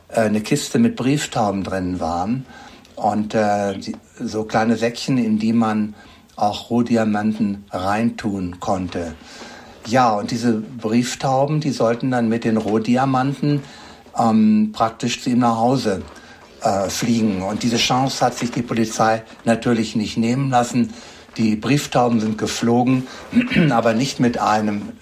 äh, 0.07 0.21
eine 0.21 0.41
Kiste 0.41 0.79
mit 0.79 0.95
Brieftauben 0.95 1.63
drin 1.63 1.99
waren 1.99 2.47
und 2.95 3.35
äh, 3.35 3.79
so 4.19 4.45
kleine 4.45 4.75
Säckchen, 4.75 5.19
in 5.19 5.37
die 5.37 5.53
man 5.53 5.93
auch 6.35 6.71
Rohdiamanten 6.71 7.65
reintun 7.69 8.59
konnte. 8.59 9.13
Ja, 9.85 10.15
und 10.15 10.31
diese 10.31 10.53
Brieftauben, 10.53 11.59
die 11.59 11.71
sollten 11.71 12.09
dann 12.09 12.27
mit 12.27 12.43
den 12.43 12.57
Rohdiamanten 12.57 13.61
ähm, 14.17 14.71
praktisch 14.73 15.21
zu 15.21 15.29
ihm 15.29 15.39
nach 15.39 15.57
Hause 15.57 16.01
äh, 16.61 16.89
fliegen. 16.89 17.43
Und 17.43 17.61
diese 17.61 17.77
Chance 17.77 18.25
hat 18.25 18.33
sich 18.33 18.49
die 18.49 18.63
Polizei 18.63 19.21
natürlich 19.45 19.95
nicht 19.95 20.17
nehmen 20.17 20.49
lassen. 20.49 20.91
Die 21.37 21.55
Brieftauben 21.55 22.19
sind 22.19 22.39
geflogen, 22.39 23.05
aber 23.69 23.93
nicht 23.93 24.19
mit 24.19 24.39
einem 24.39 24.93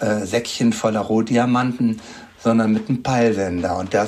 äh, 0.00 0.26
Säckchen 0.26 0.72
voller 0.72 1.00
Rohdiamanten, 1.00 2.00
sondern 2.42 2.72
mit 2.72 2.88
einem 2.88 3.02
Peilsender. 3.02 3.78
Und 3.78 3.94
da 3.94 4.06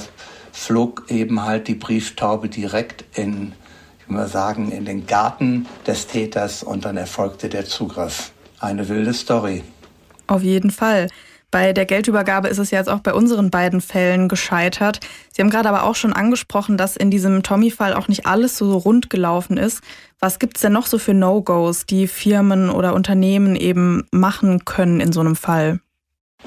flog 0.52 1.04
eben 1.08 1.42
halt 1.42 1.68
die 1.68 1.74
Brieftaube 1.74 2.48
direkt 2.48 3.04
in, 3.16 3.52
ich 4.00 4.08
will 4.08 4.16
mal 4.16 4.28
sagen, 4.28 4.70
in 4.70 4.84
den 4.84 5.06
Garten 5.06 5.66
des 5.86 6.06
Täters 6.06 6.62
und 6.62 6.84
dann 6.84 6.96
erfolgte 6.96 7.48
der 7.48 7.64
Zugriff. 7.64 8.32
Eine 8.60 8.88
wilde 8.88 9.12
Story. 9.12 9.64
Auf 10.26 10.42
jeden 10.42 10.70
Fall. 10.70 11.08
Bei 11.50 11.74
der 11.74 11.84
Geldübergabe 11.84 12.48
ist 12.48 12.58
es 12.58 12.70
jetzt 12.70 12.88
auch 12.88 13.00
bei 13.00 13.12
unseren 13.12 13.50
beiden 13.50 13.82
Fällen 13.82 14.28
gescheitert. 14.28 15.00
Sie 15.30 15.42
haben 15.42 15.50
gerade 15.50 15.68
aber 15.68 15.82
auch 15.82 15.96
schon 15.96 16.14
angesprochen, 16.14 16.78
dass 16.78 16.96
in 16.96 17.10
diesem 17.10 17.42
Tommy-Fall 17.42 17.92
auch 17.92 18.08
nicht 18.08 18.24
alles 18.24 18.56
so 18.56 18.74
rund 18.78 19.10
gelaufen 19.10 19.58
ist. 19.58 19.82
Was 20.24 20.38
gibt 20.38 20.56
es 20.56 20.60
denn 20.60 20.72
noch 20.72 20.86
so 20.86 20.98
für 20.98 21.14
No-Gos, 21.14 21.84
die 21.84 22.06
Firmen 22.06 22.70
oder 22.70 22.94
Unternehmen 22.94 23.56
eben 23.56 24.06
machen 24.12 24.64
können 24.64 25.00
in 25.00 25.12
so 25.12 25.18
einem 25.18 25.34
Fall? 25.34 25.80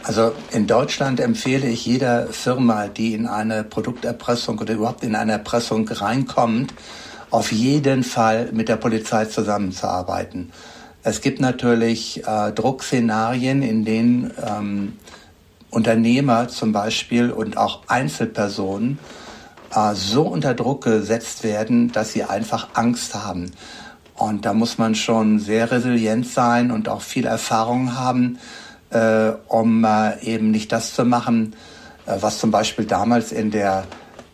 Also 0.01 0.31
in 0.53 0.65
Deutschland 0.65 1.19
empfehle 1.19 1.67
ich 1.67 1.85
jeder 1.85 2.27
Firma, 2.27 2.87
die 2.87 3.13
in 3.13 3.27
eine 3.27 3.65
Produkterpressung 3.65 4.59
oder 4.59 4.75
überhaupt 4.75 5.03
in 5.03 5.13
eine 5.13 5.33
Erpressung 5.33 5.89
reinkommt, 5.89 6.73
auf 7.31 7.51
jeden 7.51 8.03
Fall 8.03 8.49
mit 8.53 8.69
der 8.69 8.77
Polizei 8.77 9.25
zusammenzuarbeiten. 9.25 10.53
Es 11.03 11.19
gibt 11.19 11.41
natürlich 11.41 12.25
äh, 12.25 12.53
Druckszenarien, 12.53 13.61
in 13.61 13.83
denen 13.83 14.31
ähm, 14.41 14.93
Unternehmer 15.69 16.47
zum 16.47 16.71
Beispiel 16.71 17.29
und 17.29 17.57
auch 17.57 17.81
Einzelpersonen 17.87 18.99
so 19.93 20.23
unter 20.23 20.53
Druck 20.53 20.85
gesetzt 20.85 21.43
werden, 21.43 21.91
dass 21.91 22.13
sie 22.13 22.23
einfach 22.23 22.69
Angst 22.73 23.13
haben. 23.13 23.51
Und 24.15 24.45
da 24.45 24.53
muss 24.53 24.77
man 24.77 24.95
schon 24.95 25.39
sehr 25.39 25.71
resilient 25.71 26.27
sein 26.27 26.71
und 26.71 26.87
auch 26.87 27.01
viel 27.01 27.25
Erfahrung 27.25 27.97
haben, 27.97 28.39
äh, 28.89 29.31
um 29.47 29.83
äh, 29.83 30.21
eben 30.23 30.51
nicht 30.51 30.71
das 30.71 30.93
zu 30.93 31.03
machen, 31.03 31.53
äh, 32.05 32.15
was 32.21 32.39
zum 32.39 32.51
Beispiel 32.51 32.85
damals 32.85 33.33
in 33.33 33.51
der 33.51 33.83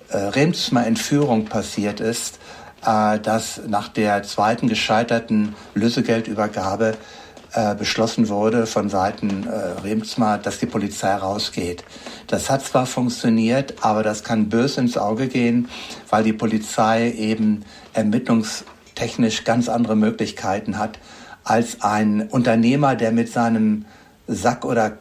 äh, 0.09 0.17
Remsmer 0.17 0.85
Entführung 0.85 1.45
passiert 1.45 1.99
ist, 1.99 2.37
äh, 2.85 3.19
dass 3.19 3.61
nach 3.67 3.87
der 3.87 4.21
zweiten 4.21 4.67
gescheiterten 4.67 5.55
Lösegeldübergabe 5.73 6.93
äh, 7.53 7.75
beschlossen 7.75 8.29
wurde 8.29 8.65
von 8.65 8.89
Seiten 8.89 9.47
äh, 9.47 9.81
Remsmar, 9.81 10.37
dass 10.37 10.59
die 10.59 10.65
Polizei 10.65 11.13
rausgeht. 11.13 11.83
Das 12.27 12.49
hat 12.49 12.63
zwar 12.63 12.85
funktioniert, 12.85 13.75
aber 13.81 14.03
das 14.03 14.23
kann 14.23 14.49
böse 14.49 14.81
ins 14.81 14.97
Auge 14.97 15.27
gehen, 15.27 15.67
weil 16.09 16.23
die 16.23 16.33
Polizei 16.33 17.11
eben 17.11 17.65
ermittlungstechnisch 17.93 19.43
ganz 19.43 19.67
andere 19.67 19.95
Möglichkeiten 19.95 20.77
hat 20.77 20.99
als 21.43 21.81
ein 21.81 22.27
Unternehmer, 22.29 22.95
der 22.95 23.11
mit 23.11 23.31
seinem 23.31 23.85
Sack 24.27 24.63
oder 24.63 24.97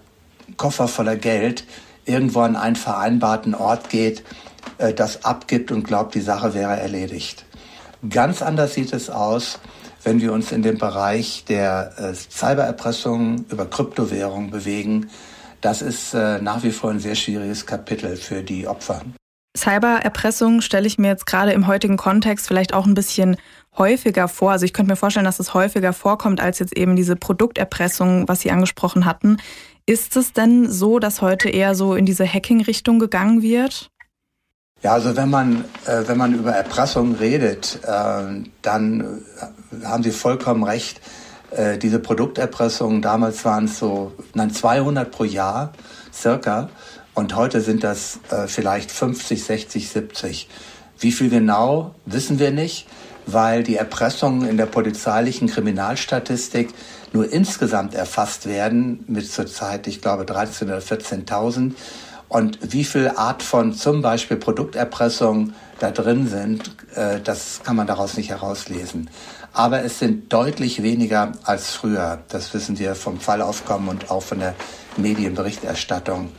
Koffer 0.57 0.89
voller 0.89 1.17
Geld 1.17 1.65
irgendwo 2.05 2.41
an 2.41 2.57
einen 2.57 2.77
vereinbarten 2.77 3.55
Ort 3.55 3.91
geht, 3.91 4.25
äh, 4.79 4.93
das 4.93 5.25
abgibt 5.25 5.71
und 5.71 5.85
glaubt, 5.85 6.15
die 6.15 6.21
Sache 6.21 6.55
wäre 6.55 6.79
erledigt. 6.79 7.45
Ganz 8.09 8.43
anders 8.43 8.75
sieht 8.75 8.93
es 8.93 9.11
aus, 9.11 9.59
wenn 10.03 10.21
wir 10.21 10.33
uns 10.33 10.53
in 10.53 10.63
dem 10.63 10.79
Bereich 10.79 11.45
der 11.49 11.93
äh, 11.99 12.15
Cybererpressung 12.15 13.45
über 13.51 13.67
Kryptowährungen 13.67 14.51
bewegen. 14.51 15.11
Das 15.61 15.83
ist 15.83 16.15
äh, 16.15 16.41
nach 16.41 16.63
wie 16.63 16.71
vor 16.71 16.91
ein 16.91 17.01
sehr 17.01 17.15
schwieriges 17.15 17.67
Kapitel 17.67 18.17
für 18.17 18.43
die 18.43 18.67
Opfer. 18.67 19.03
Cybererpressung 19.57 20.61
stelle 20.61 20.87
ich 20.87 20.99
mir 20.99 21.09
jetzt 21.09 21.27
gerade 21.27 21.53
im 21.53 21.67
heutigen 21.67 21.97
Kontext 21.97 22.47
vielleicht 22.47 22.73
auch 22.73 22.87
ein 22.87 22.95
bisschen 22.95 23.37
häufiger 23.77 24.29
vor. 24.29 24.53
Also 24.53 24.65
ich 24.65 24.73
könnte 24.73 24.93
mir 24.93 24.97
vorstellen, 24.97 25.25
dass 25.25 25.41
es 25.41 25.55
häufiger 25.55 25.93
vorkommt 25.93 26.41
als 26.41 26.61
jetzt 26.61 26.77
eben 26.77 26.97
diese 26.97 27.17
Produkterpressung, 27.17 28.29
was 28.29 28.41
Sie 28.41 28.51
angesprochen 28.51 29.05
hatten. 29.05 29.39
Ist 29.87 30.17
es 30.17 30.33
denn 30.33 30.71
so, 30.71 30.99
dass 30.99 31.21
heute 31.21 31.49
eher 31.49 31.75
so 31.75 31.95
in 31.95 32.07
diese 32.07 32.27
Hacking-Richtung 32.27 32.99
gegangen 33.01 33.43
wird? 33.43 33.91
Ja, 34.83 34.93
also 34.93 35.17
wenn 35.17 35.29
man, 35.29 35.65
äh, 35.85 36.05
wenn 36.07 36.17
man 36.17 36.35
über 36.35 36.53
Erpressung 36.53 37.17
redet, 37.17 37.81
äh, 37.83 38.45
dann 38.63 39.23
haben 39.85 40.03
Sie 40.03 40.11
vollkommen 40.11 40.65
recht. 40.65 41.01
Äh, 41.51 41.79
diese 41.79 41.99
Produkterpressungen, 41.99 43.03
damals 43.03 43.45
waren 43.45 43.65
es 43.65 43.79
so 43.79 44.13
nein, 44.35 44.51
200 44.51 45.11
pro 45.11 45.25
Jahr 45.25 45.73
circa 46.13 46.69
und 47.15 47.35
heute 47.35 47.61
sind 47.61 47.83
das 47.83 48.21
äh, 48.31 48.47
vielleicht 48.47 48.91
50, 48.91 49.43
60, 49.45 49.89
70. 49.89 50.49
Wie 51.01 51.13
viel 51.13 51.31
genau, 51.31 51.95
wissen 52.07 52.39
wir 52.39 52.51
nicht, 52.51 52.87
weil 53.27 53.63
die 53.63 53.77
Erpressungen 53.77 54.49
in 54.49 54.57
der 54.57 54.67
polizeilichen 54.67 55.49
Kriminalstatistik 55.49 56.71
nur 57.13 57.33
insgesamt 57.33 57.95
erfasst 57.95 58.47
werden 58.47 59.05
mit 59.09 59.31
zurzeit, 59.31 59.87
ich 59.87 60.01
glaube, 60.01 60.25
13.000 60.25 60.63
oder 60.65 60.79
14.000 60.79 61.73
und 62.29 62.59
wie 62.73 62.85
viel 62.85 63.09
Art 63.09 63.43
von 63.43 63.75
zum 63.75 64.03
Beispiel 64.03 64.37
Produkterpressung 64.37 65.53
da 65.81 65.91
drin 65.91 66.29
sind, 66.29 66.71
äh, 66.95 67.19
das 67.21 67.61
kann 67.65 67.75
man 67.75 67.89
daraus 67.89 68.17
nicht 68.17 68.31
herauslesen. 68.31 69.11
Aber 69.53 69.85
es 69.85 69.99
sind 69.99 70.33
deutlich 70.33 70.83
weniger 70.83 71.33
als 71.45 71.73
früher. 71.73 72.23
Das 72.29 72.55
wissen 72.55 72.79
wir 72.79 72.95
vom 72.95 73.21
Fallaufkommen 73.21 73.89
und 73.89 74.11
auch 74.11 74.23
von 74.23 74.39
der 74.39 74.55
Medienberichterstattung. 74.97 76.31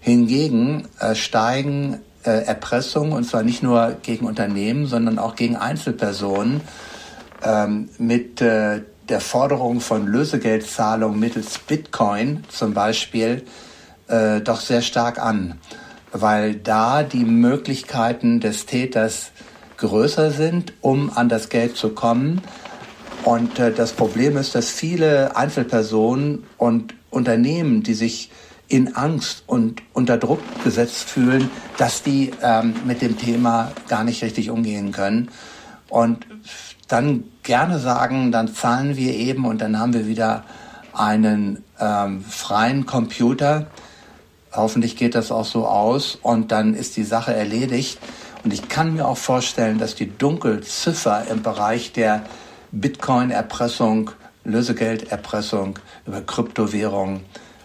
Hingegen 0.00 0.88
äh, 1.00 1.14
steigen 1.14 2.00
äh, 2.24 2.44
Erpressungen, 2.44 3.12
und 3.12 3.24
zwar 3.24 3.42
nicht 3.42 3.62
nur 3.62 3.96
gegen 4.02 4.26
Unternehmen, 4.26 4.86
sondern 4.86 5.18
auch 5.18 5.34
gegen 5.34 5.56
Einzelpersonen, 5.56 6.60
ähm, 7.44 7.88
mit 7.98 8.40
äh, 8.40 8.82
der 9.08 9.20
Forderung 9.20 9.80
von 9.80 10.06
Lösegeldzahlungen 10.06 11.18
mittels 11.18 11.58
Bitcoin 11.58 12.44
zum 12.48 12.72
Beispiel 12.72 13.44
äh, 14.08 14.40
doch 14.40 14.60
sehr 14.60 14.82
stark 14.82 15.18
an, 15.18 15.58
weil 16.12 16.54
da 16.54 17.02
die 17.02 17.24
Möglichkeiten 17.24 18.40
des 18.40 18.66
Täters 18.66 19.32
größer 19.82 20.30
sind, 20.30 20.72
um 20.80 21.10
an 21.14 21.28
das 21.28 21.48
Geld 21.48 21.76
zu 21.76 21.90
kommen. 21.90 22.40
Und 23.24 23.58
äh, 23.58 23.72
das 23.72 23.92
Problem 23.92 24.36
ist, 24.36 24.54
dass 24.54 24.70
viele 24.70 25.36
Einzelpersonen 25.36 26.44
und 26.56 26.94
Unternehmen, 27.10 27.82
die 27.82 27.94
sich 27.94 28.30
in 28.68 28.96
Angst 28.96 29.42
und 29.46 29.82
unter 29.92 30.16
Druck 30.16 30.40
gesetzt 30.64 31.04
fühlen, 31.04 31.50
dass 31.76 32.02
die 32.02 32.30
ähm, 32.42 32.74
mit 32.86 33.02
dem 33.02 33.18
Thema 33.18 33.72
gar 33.88 34.02
nicht 34.04 34.22
richtig 34.22 34.50
umgehen 34.50 34.92
können. 34.92 35.28
Und 35.88 36.26
dann 36.88 37.24
gerne 37.42 37.78
sagen, 37.78 38.32
dann 38.32 38.54
zahlen 38.54 38.96
wir 38.96 39.12
eben 39.14 39.44
und 39.44 39.60
dann 39.60 39.78
haben 39.78 39.92
wir 39.92 40.06
wieder 40.06 40.44
einen 40.94 41.62
ähm, 41.78 42.24
freien 42.24 42.86
Computer, 42.86 43.66
Hoffentlich 44.54 44.96
geht 44.96 45.14
das 45.14 45.32
auch 45.32 45.46
so 45.46 45.66
aus 45.66 46.18
und 46.20 46.52
dann 46.52 46.74
ist 46.74 46.96
die 46.96 47.04
Sache 47.04 47.34
erledigt. 47.34 47.98
Und 48.44 48.52
ich 48.52 48.68
kann 48.68 48.94
mir 48.94 49.06
auch 49.06 49.16
vorstellen, 49.16 49.78
dass 49.78 49.94
die 49.94 50.16
Dunkelziffer 50.16 51.26
im 51.30 51.42
Bereich 51.42 51.92
der 51.92 52.24
Bitcoin-Erpressung, 52.72 54.10
Lösegelderpressung 54.44 55.78
über 56.06 56.20
Kryptowährungen 56.20 57.20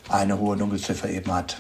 eine 0.09 0.37
hohe 0.37 0.55
Dunkelziffer 0.55 1.09
eben 1.09 1.33
hat. 1.33 1.57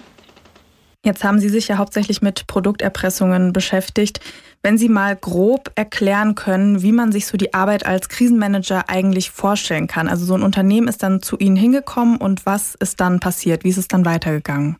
Jetzt 1.03 1.23
haben 1.23 1.39
Sie 1.39 1.49
sich 1.49 1.69
ja 1.69 1.77
hauptsächlich 1.77 2.21
mit 2.21 2.47
Produkterpressungen 2.47 3.53
beschäftigt. 3.53 4.19
Wenn 4.61 4.77
Sie 4.77 4.89
mal 4.89 5.15
grob 5.15 5.71
erklären 5.75 6.35
können, 6.35 6.81
wie 6.81 6.91
man 6.91 7.11
sich 7.11 7.27
so 7.27 7.37
die 7.37 7.53
Arbeit 7.53 7.85
als 7.85 8.09
Krisenmanager 8.09 8.89
eigentlich 8.89 9.31
vorstellen 9.31 9.87
kann. 9.87 10.09
Also 10.09 10.25
so 10.25 10.33
ein 10.33 10.43
Unternehmen 10.43 10.87
ist 10.87 11.03
dann 11.03 11.21
zu 11.21 11.37
Ihnen 11.37 11.55
hingekommen 11.55 12.17
und 12.17 12.45
was 12.45 12.75
ist 12.75 12.99
dann 12.99 13.19
passiert? 13.19 13.63
Wie 13.63 13.69
ist 13.69 13.77
es 13.77 13.87
dann 13.87 14.05
weitergegangen? 14.05 14.77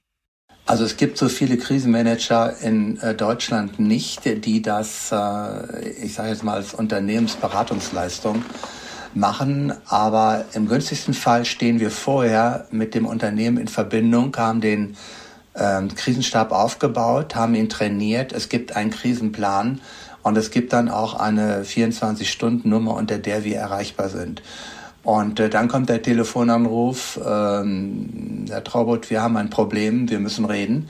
Also 0.68 0.84
es 0.84 0.98
gibt 0.98 1.18
so 1.18 1.30
viele 1.30 1.58
Krisenmanager 1.58 2.58
in 2.62 3.00
äh, 3.00 3.16
Deutschland 3.16 3.80
nicht, 3.80 4.26
die 4.26 4.62
das, 4.62 5.14
äh, 5.14 5.88
ich 6.04 6.14
sage 6.14 6.28
jetzt 6.28 6.44
mal 6.44 6.56
als 6.56 6.74
Unternehmensberatungsleistung 6.74 8.44
machen. 9.14 9.72
Aber 9.88 10.44
im 10.54 10.68
günstigsten 10.68 11.14
Fall 11.14 11.46
stehen 11.46 11.80
wir 11.80 11.90
vorher 11.90 12.68
mit 12.70 12.96
dem 12.96 13.06
Unternehmen 13.06 13.58
in 13.58 13.70
Verbindung, 13.70 14.36
haben 14.36 14.60
den 14.60 14.98
ähm, 15.56 15.96
Krisenstab 15.96 16.52
aufgebaut, 16.52 17.34
haben 17.34 17.56
ihn 17.56 17.70
trainiert. 17.70 18.34
Es 18.34 18.50
gibt 18.50 18.76
einen 18.76 18.92
Krisenplan 18.92 19.80
und 20.22 20.38
es 20.38 20.52
gibt 20.52 20.74
dann 20.74 20.90
auch 20.90 21.14
eine 21.14 21.64
24-Stunden-Nummer, 21.64 22.94
unter 22.94 23.20
der 23.20 23.46
wir 23.46 23.56
erreichbar 23.56 24.10
sind. 24.10 24.42
Und 25.08 25.40
äh, 25.40 25.50
dann 25.50 25.70
kommt 25.70 25.88
der 25.88 26.02
Telefonanruf, 26.02 27.18
ähm, 27.26 28.44
Herr 28.50 28.62
Traubot, 28.62 29.10
wir 29.10 29.22
haben 29.22 29.38
ein 29.38 29.50
Problem, 29.50 30.10
wir 30.10 30.20
müssen 30.20 30.44
reden. 30.44 30.90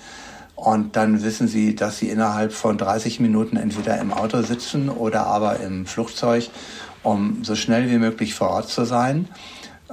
Und 0.55 0.95
dann 0.95 1.21
wissen 1.21 1.47
Sie, 1.47 1.75
dass 1.75 1.99
Sie 1.99 2.09
innerhalb 2.09 2.51
von 2.51 2.79
30 2.79 3.19
Minuten 3.19 3.57
entweder 3.57 3.99
im 3.99 4.11
Auto 4.11 4.41
sitzen 4.41 4.89
oder 4.89 5.27
aber 5.27 5.59
im 5.59 5.85
Flugzeug, 5.85 6.49
um 7.03 7.43
so 7.43 7.53
schnell 7.53 7.91
wie 7.91 7.99
möglich 7.99 8.33
vor 8.33 8.49
Ort 8.49 8.69
zu 8.69 8.85
sein. 8.85 9.27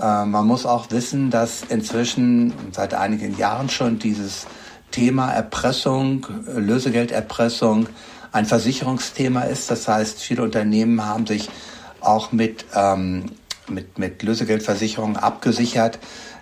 Äh, 0.00 0.24
man 0.24 0.46
muss 0.46 0.64
auch 0.64 0.90
wissen, 0.90 1.28
dass 1.28 1.62
inzwischen 1.62 2.54
seit 2.72 2.94
einigen 2.94 3.36
Jahren 3.36 3.68
schon 3.68 3.98
dieses 3.98 4.46
Thema 4.90 5.32
Erpressung, 5.32 6.26
Lösegelderpressung 6.46 7.88
ein 8.32 8.46
Versicherungsthema 8.46 9.42
ist. 9.42 9.70
Das 9.70 9.86
heißt, 9.86 10.18
viele 10.22 10.44
Unternehmen 10.44 11.04
haben 11.04 11.26
sich 11.26 11.50
auch 12.00 12.32
mit 12.32 12.64
ähm, 12.74 13.26
mit, 13.68 13.98
mit 13.98 14.22
Lösegeldversicherungen 14.22 15.16
abgesichert, 15.16 15.98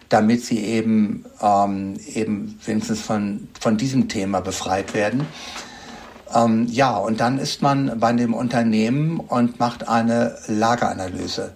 damit 0.09 0.45
sie 0.45 0.59
eben, 0.65 1.25
ähm, 1.41 1.95
eben 2.15 2.59
wenigstens 2.65 3.01
von, 3.01 3.49
von 3.59 3.77
diesem 3.77 4.09
Thema 4.09 4.41
befreit 4.41 4.95
werden. 4.95 5.27
Ähm, 6.35 6.67
ja, 6.69 6.97
und 6.97 7.21
dann 7.21 7.39
ist 7.39 7.63
man 7.63 7.99
bei 7.99 8.13
dem 8.13 8.35
Unternehmen 8.35 9.21
und 9.21 9.59
macht 9.59 9.89
eine 9.89 10.37
Lageranalyse. 10.47 11.53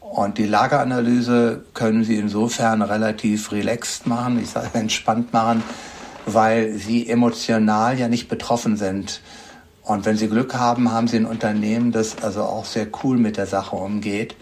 Und 0.00 0.38
die 0.38 0.46
Lageranalyse 0.46 1.64
können 1.74 2.04
Sie 2.04 2.16
insofern 2.16 2.82
relativ 2.82 3.52
relaxed 3.52 4.06
machen, 4.06 4.38
ich 4.40 4.50
sage 4.50 4.78
entspannt 4.78 5.32
machen, 5.32 5.62
weil 6.26 6.74
Sie 6.74 7.08
emotional 7.08 7.98
ja 7.98 8.08
nicht 8.08 8.28
betroffen 8.28 8.76
sind. 8.76 9.20
Und 9.82 10.06
wenn 10.06 10.16
Sie 10.16 10.28
Glück 10.28 10.54
haben, 10.54 10.92
haben 10.92 11.08
Sie 11.08 11.16
ein 11.16 11.26
Unternehmen, 11.26 11.90
das 11.90 12.22
also 12.22 12.42
auch 12.42 12.64
sehr 12.64 12.86
cool 13.02 13.18
mit 13.18 13.36
der 13.36 13.46
Sache 13.46 13.76
umgeht. 13.76 14.36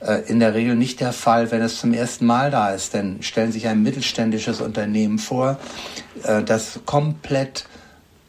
Äh, 0.00 0.22
in 0.28 0.40
der 0.40 0.54
Regel 0.54 0.76
nicht 0.76 1.00
der 1.00 1.12
Fall, 1.12 1.50
wenn 1.50 1.62
es 1.62 1.80
zum 1.80 1.92
ersten 1.92 2.26
Mal 2.26 2.50
da 2.50 2.70
ist. 2.70 2.94
Denn 2.94 3.22
stellen 3.22 3.52
Sie 3.52 3.58
sich 3.58 3.68
ein 3.68 3.82
mittelständisches 3.82 4.60
Unternehmen 4.60 5.18
vor, 5.18 5.58
äh, 6.22 6.42
das 6.42 6.80
komplett 6.86 7.66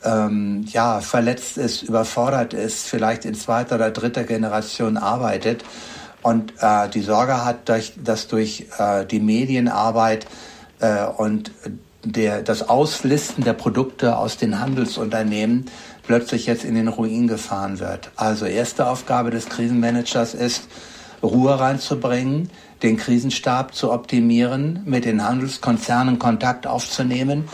ähm, 0.03 0.65
ja, 0.72 1.01
verletzt 1.01 1.57
ist, 1.57 1.84
überfordert 1.84 2.53
ist, 2.53 2.88
vielleicht 2.88 3.26
in 3.26 3.36
zweiter 3.36 3.76
oder 3.76 3.91
dritter 3.91 4.24
Generation 4.24 4.97
arbeitet 4.97 5.63
und 6.22 6.53
äh, 6.59 6.89
die 6.89 7.01
Sorge 7.01 7.45
hat, 7.45 7.70
durch, 7.70 7.93
dass 8.03 8.28
durch 8.28 8.67
äh, 8.78 9.05
die 9.05 9.20
Medienarbeit 9.20 10.26
äh, 10.80 11.05
und 11.05 11.51
der, 12.03 12.41
das 12.41 12.67
Auslisten 12.70 13.43
der 13.43 13.53
Produkte 13.53 14.17
aus 14.17 14.38
den 14.38 14.59
Handelsunternehmen 14.59 15.65
plötzlich 16.03 16.45
jetzt 16.45 16.63
in 16.63 16.76
den 16.76 16.88
Ruin 16.88 17.28
gefahren 17.28 17.80
wird. 17.80 18.11
Also 18.15 18.45
erste 18.45 18.88
Aufgabe 18.88 19.32
des 19.32 19.49
Krisenmanagers 19.49 20.34
ist, 20.34 20.63
Ruhe 21.24 21.59
reinzubringen, 21.59 22.49
den 22.84 22.97
Krisenstab 22.97 23.76
zu 23.76 23.91
optimieren, 23.91 24.82
mit 24.86 25.05
den 25.05 25.24
Handelskonzernen 25.24 26.20
Kontakt 26.20 26.67
aufzunehmen 26.67 27.47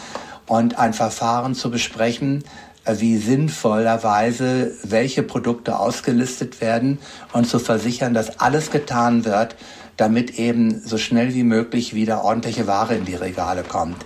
und 0.47 0.77
ein 0.77 0.93
Verfahren 0.93 1.55
zu 1.55 1.71
besprechen, 1.71 2.43
äh, 2.85 2.95
wie 2.99 3.17
sinnvollerweise 3.17 4.71
welche 4.83 5.23
Produkte 5.23 5.79
ausgelistet 5.79 6.61
werden 6.61 6.99
und 7.33 7.47
zu 7.47 7.59
versichern, 7.59 8.13
dass 8.13 8.39
alles 8.39 8.71
getan 8.71 9.25
wird, 9.25 9.55
damit 9.97 10.37
eben 10.37 10.81
so 10.81 10.97
schnell 10.97 11.33
wie 11.33 11.43
möglich 11.43 11.93
wieder 11.93 12.23
ordentliche 12.23 12.67
Ware 12.67 12.95
in 12.95 13.05
die 13.05 13.15
Regale 13.15 13.63
kommt. 13.63 14.05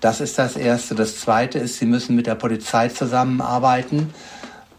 Das 0.00 0.20
ist 0.20 0.38
das 0.38 0.56
Erste. 0.56 0.94
Das 0.94 1.18
Zweite 1.18 1.58
ist, 1.58 1.78
Sie 1.78 1.86
müssen 1.86 2.14
mit 2.14 2.26
der 2.26 2.36
Polizei 2.36 2.88
zusammenarbeiten 2.88 4.12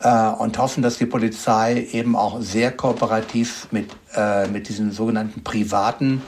äh, 0.01 0.29
und 0.29 0.57
hoffen, 0.57 0.83
dass 0.83 0.97
die 0.97 1.05
Polizei 1.05 1.87
eben 1.91 2.15
auch 2.15 2.41
sehr 2.41 2.71
kooperativ 2.71 3.67
mit, 3.71 3.89
äh, 4.15 4.47
mit 4.47 4.69
diesen 4.69 4.91
sogenannten 4.91 5.43
privaten 5.43 6.21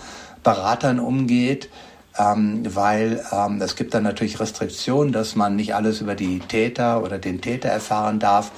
Beratern 0.43 0.99
umgeht 0.99 1.69
ähm, 2.17 2.63
weil 2.67 3.23
ähm, 3.31 3.61
es 3.61 3.75
gibt 3.75 3.93
dann 3.93 4.03
natürlich 4.03 4.39
Restriktionen, 4.39 5.13
dass 5.13 5.35
man 5.35 5.55
nicht 5.55 5.75
alles 5.75 6.01
über 6.01 6.15
die 6.15 6.39
Täter 6.39 7.03
oder 7.03 7.17
den 7.17 7.41
Täter 7.41 7.69
erfahren 7.69 8.19
darf. 8.19 8.51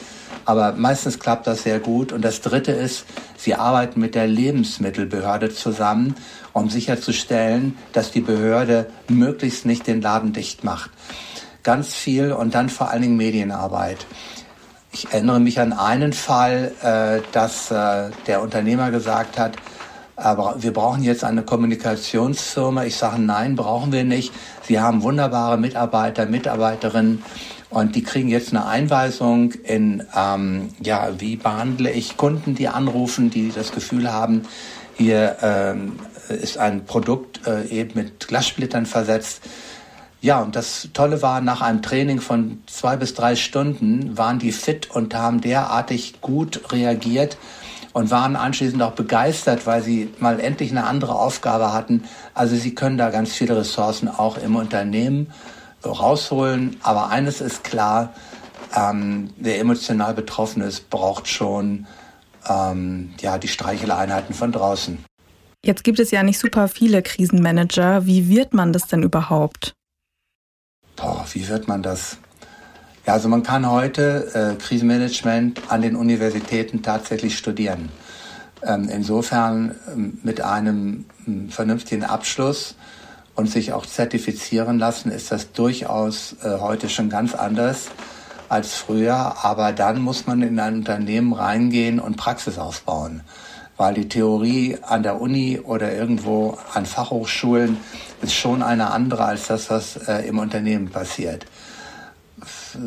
Aber 0.45 0.73
meistens 0.73 1.19
klappt 1.19 1.47
das 1.47 1.63
sehr 1.63 1.79
gut. 1.79 2.11
Und 2.11 2.23
das 2.23 2.41
Dritte 2.41 2.71
ist, 2.71 3.05
sie 3.37 3.55
arbeiten 3.55 3.99
mit 3.99 4.15
der 4.15 4.27
Lebensmittelbehörde 4.27 5.49
zusammen, 5.53 6.15
um 6.51 6.69
sicherzustellen, 6.69 7.77
dass 7.93 8.11
die 8.11 8.21
Behörde 8.21 8.89
möglichst 9.07 9.65
nicht 9.65 9.87
den 9.87 10.01
Laden 10.01 10.33
dicht 10.33 10.63
macht. 10.63 10.89
Ganz 11.61 11.93
viel 11.93 12.33
und 12.33 12.55
dann 12.55 12.69
vor 12.69 12.89
allen 12.89 13.03
Dingen 13.03 13.17
Medienarbeit. 13.17 14.05
Ich 14.95 15.11
erinnere 15.11 15.39
mich 15.39 15.59
an 15.59 15.73
einen 15.73 16.13
Fall, 16.13 16.71
äh, 16.83 17.27
dass 17.31 17.71
äh, 17.71 18.11
der 18.27 18.43
Unternehmer 18.43 18.91
gesagt 18.91 19.39
hat, 19.39 19.57
aber 20.15 20.57
wir 20.59 20.71
brauchen 20.71 21.01
jetzt 21.01 21.23
eine 21.23 21.41
Kommunikationsfirma. 21.41 22.83
Ich 22.83 22.95
sage, 22.95 23.19
nein, 23.19 23.55
brauchen 23.55 23.91
wir 23.91 24.03
nicht. 24.03 24.31
Sie 24.61 24.79
haben 24.79 25.01
wunderbare 25.01 25.57
Mitarbeiter, 25.57 26.27
Mitarbeiterinnen 26.27 27.23
und 27.71 27.95
die 27.95 28.03
kriegen 28.03 28.29
jetzt 28.29 28.51
eine 28.51 28.67
Einweisung 28.67 29.53
in, 29.63 30.03
ähm, 30.15 30.69
ja, 30.79 31.09
wie 31.17 31.37
behandle 31.37 31.89
ich 31.91 32.15
Kunden, 32.15 32.53
die 32.53 32.67
anrufen, 32.67 33.31
die 33.31 33.51
das 33.51 33.71
Gefühl 33.71 34.13
haben, 34.13 34.43
hier 34.95 35.37
ähm, 35.41 35.93
ist 36.29 36.59
ein 36.59 36.85
Produkt 36.85 37.47
äh, 37.47 37.65
eben 37.69 37.99
mit 37.99 38.27
Glassplittern 38.27 38.85
versetzt. 38.85 39.41
Ja, 40.23 40.41
und 40.41 40.55
das 40.55 40.87
Tolle 40.93 41.21
war, 41.21 41.41
nach 41.41 41.61
einem 41.61 41.81
Training 41.81 42.21
von 42.21 42.63
zwei 42.65 42.95
bis 42.95 43.13
drei 43.13 43.35
Stunden 43.35 44.17
waren 44.17 44.39
die 44.39 44.53
fit 44.53 44.89
und 44.89 45.13
haben 45.13 45.41
derartig 45.41 46.21
gut 46.21 46.71
reagiert, 46.71 47.37
und 47.93 48.09
waren 48.09 48.35
anschließend 48.35 48.81
auch 48.81 48.93
begeistert, 48.93 49.65
weil 49.65 49.81
sie 49.83 50.09
mal 50.19 50.39
endlich 50.39 50.71
eine 50.71 50.85
andere 50.85 51.15
Aufgabe 51.15 51.73
hatten. 51.73 52.03
Also 52.33 52.55
sie 52.55 52.73
können 52.75 52.97
da 52.97 53.11
ganz 53.11 53.33
viele 53.33 53.55
Ressourcen 53.55 54.07
auch 54.07 54.37
im 54.37 54.55
Unternehmen 54.55 55.31
rausholen. 55.85 56.77
Aber 56.81 57.09
eines 57.09 57.39
ist 57.39 57.63
klar, 57.63 58.13
ähm, 58.75 59.29
der 59.37 59.59
emotional 59.59 60.15
Betroffene 60.15 60.65
ist, 60.65 60.89
braucht 60.89 61.27
schon 61.27 61.85
ähm, 62.49 63.13
ja, 63.21 63.37
die 63.37 63.47
Streicheleinheiten 63.47 64.33
von 64.33 64.51
draußen. 64.51 64.97
Jetzt 65.63 65.83
gibt 65.83 65.99
es 65.99 66.11
ja 66.11 66.23
nicht 66.23 66.39
super 66.39 66.67
viele 66.67 67.03
Krisenmanager. 67.03 68.05
Wie 68.05 68.27
wird 68.27 68.53
man 68.53 68.73
das 68.73 68.87
denn 68.87 69.03
überhaupt? 69.03 69.75
Boah, 70.95 71.25
wie 71.33 71.47
wird 71.47 71.67
man 71.67 71.81
das? 71.81 72.17
Ja, 73.05 73.13
also 73.13 73.27
man 73.27 73.43
kann 73.43 73.69
heute 73.69 74.31
äh, 74.33 74.61
Krisenmanagement 74.61 75.61
an 75.69 75.81
den 75.81 75.95
Universitäten 75.95 76.81
tatsächlich 76.83 77.37
studieren. 77.37 77.89
Ähm, 78.65 78.87
insofern 78.89 79.75
ähm, 79.91 80.19
mit 80.23 80.39
einem 80.39 81.05
ähm, 81.27 81.49
vernünftigen 81.49 82.05
Abschluss 82.05 82.75
und 83.35 83.49
sich 83.49 83.73
auch 83.73 83.85
zertifizieren 83.85 84.79
lassen, 84.79 85.11
ist 85.11 85.31
das 85.31 85.51
durchaus 85.51 86.37
äh, 86.43 86.59
heute 86.59 86.87
schon 86.87 87.09
ganz 87.09 87.35
anders 87.35 87.87
als 88.47 88.75
früher. 88.75 89.43
Aber 89.43 89.73
dann 89.73 89.99
muss 90.01 90.27
man 90.27 90.41
in 90.41 90.59
ein 90.59 90.75
Unternehmen 90.75 91.33
reingehen 91.33 91.99
und 91.99 92.15
Praxis 92.15 92.57
aufbauen. 92.57 93.21
Weil 93.75 93.95
die 93.95 94.07
Theorie 94.07 94.77
an 94.83 95.03
der 95.03 95.19
Uni 95.19 95.59
oder 95.59 95.93
irgendwo 95.93 96.57
an 96.73 96.85
Fachhochschulen 96.85 97.77
ist 98.23 98.33
schon 98.33 98.63
eine 98.63 98.91
andere 98.91 99.25
als 99.25 99.47
das, 99.47 99.69
was 99.69 99.97
äh, 100.07 100.27
im 100.27 100.39
Unternehmen 100.39 100.89
passiert 100.89 101.45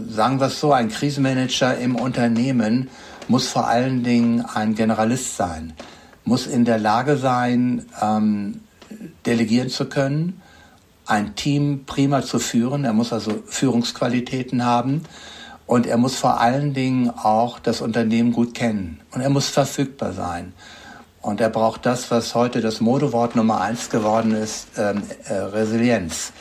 sagen 0.09 0.41
wir 0.41 0.47
es 0.47 0.61
so, 0.61 0.73
ein 0.73 0.89
Krisenmanager 0.89 1.77
im 1.79 1.97
Unternehmen 1.97 2.89
muss 3.29 3.49
vor 3.49 3.67
allen 3.67 4.03
Dingen 4.03 4.45
ein 4.45 4.75
Generalist 4.75 5.37
sein, 5.37 5.73
muss 6.25 6.47
in 6.47 6.65
der 6.65 6.79
Lage 6.79 7.17
sein, 7.17 7.87
ähm, 8.01 8.61
delegieren 9.25 9.69
zu 9.69 9.87
können, 9.87 10.41
ein 11.07 11.35
Team 11.35 11.85
prima 11.87 12.23
zu 12.23 12.39
führen. 12.39 12.85
Er 12.85 12.93
muss 12.93 13.13
also 13.13 13.43
Führungsqualitäten 13.47 14.65
haben 14.65 15.03
und 15.67 15.87
er 15.87 15.97
muss 15.97 16.17
vor 16.17 16.41
allen 16.41 16.75
Dingen 16.75 17.11
auch 17.11 17.59
das 17.59 17.81
Unternehmen 17.81 18.33
gut 18.33 18.55
kennen 18.55 19.01
und 19.13 19.21
er 19.21 19.31
muss 19.31 19.49
verfügbar 19.49 20.13
sein. 20.13 20.53
Und 21.27 21.41
er 21.41 21.49
braucht 21.49 21.85
das, 21.87 22.13
was 22.13 22.37
heute 22.37 22.61
das 22.61 22.81
Modewort 22.81 23.35
Nummer 23.35 23.61
eins 23.61 23.91
geworden 23.91 24.31
ist, 24.31 24.69
ähm, 24.79 25.03
äh, 25.25 25.35
Resilienz. 25.35 26.33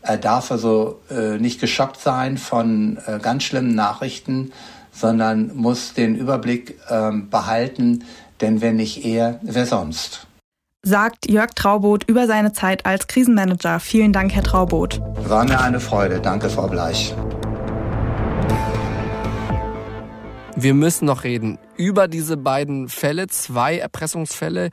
Er 0.00 0.16
darf 0.16 0.52
also 0.52 1.00
äh, 1.10 1.38
nicht 1.38 1.60
geschockt 1.60 2.00
sein 2.00 2.38
von 2.38 3.00
äh, 3.06 3.18
ganz 3.20 3.42
schlimmen 3.42 3.74
Nachrichten, 3.74 4.52
sondern 4.92 5.50
muss 5.56 5.94
den 5.94 6.14
Überblick 6.14 6.78
äh, 6.88 7.10
behalten, 7.10 8.04
denn 8.40 8.60
wenn 8.60 8.76
nicht 8.76 9.04
er, 9.04 9.40
wer 9.42 9.66
sonst? 9.66 10.28
Sagt 10.84 11.28
Jörg 11.28 11.50
Trauboth 11.56 12.04
über 12.08 12.28
seine 12.28 12.52
Zeit 12.52 12.86
als 12.86 13.08
Krisenmanager. 13.08 13.80
Vielen 13.80 14.12
Dank, 14.12 14.32
Herr 14.34 14.44
Trauboth. 14.44 15.00
War 15.28 15.42
mir 15.44 15.60
eine 15.60 15.80
Freude. 15.80 16.20
Danke, 16.20 16.48
Frau 16.48 16.68
Bleich. 16.68 17.12
Wir 20.62 20.74
müssen 20.74 21.06
noch 21.06 21.24
reden 21.24 21.58
über 21.76 22.06
diese 22.06 22.36
beiden 22.36 22.88
Fälle, 22.88 23.26
zwei 23.26 23.78
Erpressungsfälle, 23.78 24.70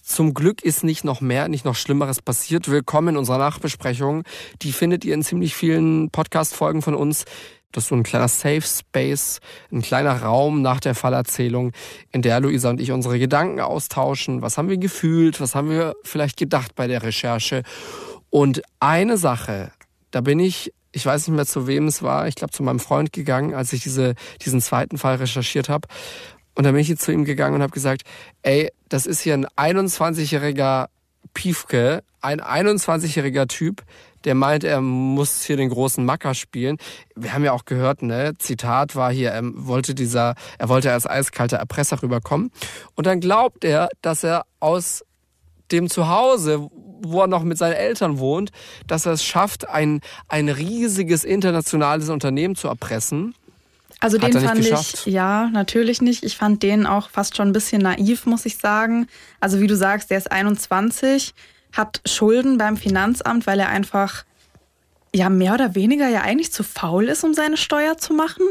zum 0.00 0.32
Glück 0.32 0.62
ist 0.62 0.84
nicht 0.84 1.04
noch 1.04 1.20
mehr, 1.20 1.48
nicht 1.48 1.66
noch 1.66 1.74
Schlimmeres 1.74 2.22
passiert. 2.22 2.70
Willkommen 2.70 3.08
in 3.08 3.16
unserer 3.18 3.36
Nachbesprechung. 3.36 4.22
Die 4.62 4.72
findet 4.72 5.04
ihr 5.04 5.12
in 5.12 5.22
ziemlich 5.22 5.54
vielen 5.54 6.08
Podcast-Folgen 6.08 6.80
von 6.80 6.94
uns. 6.94 7.26
Das 7.72 7.84
ist 7.84 7.88
so 7.88 7.94
ein 7.94 8.04
kleiner 8.04 8.28
Safe 8.28 8.62
Space, 8.62 9.40
ein 9.70 9.82
kleiner 9.82 10.22
Raum 10.22 10.62
nach 10.62 10.80
der 10.80 10.94
Fallerzählung, 10.94 11.72
in 12.10 12.22
der 12.22 12.40
Luisa 12.40 12.70
und 12.70 12.80
ich 12.80 12.90
unsere 12.90 13.18
Gedanken 13.18 13.60
austauschen. 13.60 14.40
Was 14.40 14.56
haben 14.56 14.70
wir 14.70 14.78
gefühlt? 14.78 15.42
Was 15.42 15.54
haben 15.54 15.68
wir 15.68 15.94
vielleicht 16.04 16.38
gedacht 16.38 16.74
bei 16.74 16.86
der 16.86 17.02
Recherche? 17.02 17.64
Und 18.30 18.62
eine 18.80 19.18
Sache, 19.18 19.72
da 20.10 20.22
bin 20.22 20.40
ich, 20.40 20.72
ich 20.98 21.06
weiß 21.06 21.28
nicht 21.28 21.36
mehr 21.36 21.46
zu 21.46 21.68
wem 21.68 21.86
es 21.86 22.02
war, 22.02 22.26
ich 22.26 22.34
glaube 22.34 22.50
zu 22.50 22.64
meinem 22.64 22.80
Freund 22.80 23.12
gegangen, 23.12 23.54
als 23.54 23.72
ich 23.72 23.82
diese, 23.82 24.14
diesen 24.44 24.60
zweiten 24.60 24.98
Fall 24.98 25.14
recherchiert 25.16 25.68
habe. 25.68 25.86
Und 26.56 26.64
dann 26.64 26.74
bin 26.74 26.82
ich 26.82 26.98
zu 26.98 27.12
ihm 27.12 27.24
gegangen 27.24 27.54
und 27.54 27.62
habe 27.62 27.72
gesagt, 27.72 28.02
ey, 28.42 28.70
das 28.88 29.06
ist 29.06 29.20
hier 29.20 29.34
ein 29.34 29.46
21-jähriger 29.46 30.86
Piefke, 31.34 32.02
ein 32.20 32.40
21-jähriger 32.40 33.46
Typ, 33.46 33.84
der 34.24 34.34
meint, 34.34 34.64
er 34.64 34.80
muss 34.80 35.44
hier 35.44 35.56
den 35.56 35.68
großen 35.68 36.04
Macker 36.04 36.34
spielen. 36.34 36.78
Wir 37.14 37.32
haben 37.32 37.44
ja 37.44 37.52
auch 37.52 37.64
gehört, 37.64 38.02
ne, 38.02 38.32
Zitat 38.38 38.96
war 38.96 39.12
hier, 39.12 39.30
er 39.30 39.42
wollte 39.44 39.94
dieser, 39.94 40.34
er 40.58 40.68
wollte 40.68 40.92
als 40.92 41.06
eiskalter 41.06 41.58
Erpresser 41.58 42.02
rüberkommen. 42.02 42.50
Und 42.96 43.06
dann 43.06 43.20
glaubt 43.20 43.64
er, 43.64 43.88
dass 44.02 44.24
er 44.24 44.44
aus 44.58 45.04
dem 45.70 45.88
Zuhause, 45.88 46.68
wo 47.02 47.20
er 47.20 47.26
noch 47.26 47.42
mit 47.42 47.58
seinen 47.58 47.74
Eltern 47.74 48.18
wohnt, 48.18 48.50
dass 48.86 49.06
er 49.06 49.12
es 49.12 49.24
schafft, 49.24 49.68
ein, 49.68 50.00
ein 50.28 50.48
riesiges 50.48 51.24
internationales 51.24 52.08
Unternehmen 52.08 52.56
zu 52.56 52.68
erpressen. 52.68 53.34
Also 54.00 54.18
den 54.18 54.32
fand 54.32 54.60
geschafft? 54.60 55.06
ich, 55.06 55.12
ja, 55.12 55.48
natürlich 55.52 56.00
nicht. 56.00 56.22
Ich 56.22 56.36
fand 56.36 56.62
den 56.62 56.86
auch 56.86 57.10
fast 57.10 57.36
schon 57.36 57.48
ein 57.48 57.52
bisschen 57.52 57.82
naiv, 57.82 58.26
muss 58.26 58.46
ich 58.46 58.58
sagen. 58.58 59.08
Also 59.40 59.60
wie 59.60 59.66
du 59.66 59.76
sagst, 59.76 60.10
der 60.10 60.18
ist 60.18 60.30
21, 60.30 61.34
hat 61.72 62.00
Schulden 62.06 62.58
beim 62.58 62.76
Finanzamt, 62.76 63.46
weil 63.46 63.58
er 63.58 63.68
einfach, 63.68 64.24
ja, 65.14 65.28
mehr 65.28 65.54
oder 65.54 65.74
weniger 65.74 66.08
ja 66.08 66.22
eigentlich 66.22 66.52
zu 66.52 66.62
faul 66.62 67.08
ist, 67.08 67.24
um 67.24 67.34
seine 67.34 67.56
Steuer 67.56 67.98
zu 67.98 68.14
machen. 68.14 68.44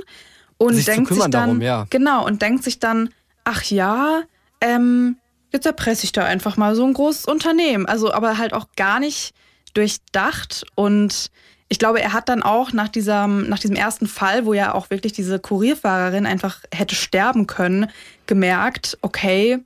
Und 0.57 0.73
sich 0.73 0.85
denkt 0.85 1.09
sich 1.09 1.19
dann, 1.19 1.31
darum, 1.31 1.61
ja. 1.61 1.85
genau, 1.89 2.25
und 2.25 2.41
denkt 2.41 2.63
sich 2.63 2.79
dann, 2.79 3.09
ach 3.45 3.63
ja, 3.63 4.23
ähm, 4.59 5.17
jetzt 5.51 5.65
erpresse 5.65 6.03
ich 6.03 6.11
da 6.11 6.25
einfach 6.25 6.57
mal 6.57 6.75
so 6.75 6.85
ein 6.85 6.93
großes 6.93 7.25
Unternehmen. 7.25 7.85
Also, 7.85 8.13
aber 8.13 8.37
halt 8.37 8.53
auch 8.53 8.67
gar 8.75 8.99
nicht 8.99 9.33
durchdacht 9.73 10.65
und 10.75 11.31
ich 11.69 11.79
glaube, 11.79 12.01
er 12.01 12.13
hat 12.13 12.29
dann 12.29 12.43
auch 12.43 12.71
nach 12.71 12.87
diesem, 12.87 13.49
nach 13.49 13.59
diesem 13.59 13.75
ersten 13.75 14.07
Fall, 14.07 14.45
wo 14.45 14.53
ja 14.53 14.73
auch 14.73 14.89
wirklich 14.89 15.11
diese 15.11 15.37
Kurierfahrerin 15.37 16.25
einfach 16.25 16.61
hätte 16.73 16.95
sterben 16.95 17.45
können, 17.45 17.89
gemerkt, 18.25 18.97
okay, 19.01 19.59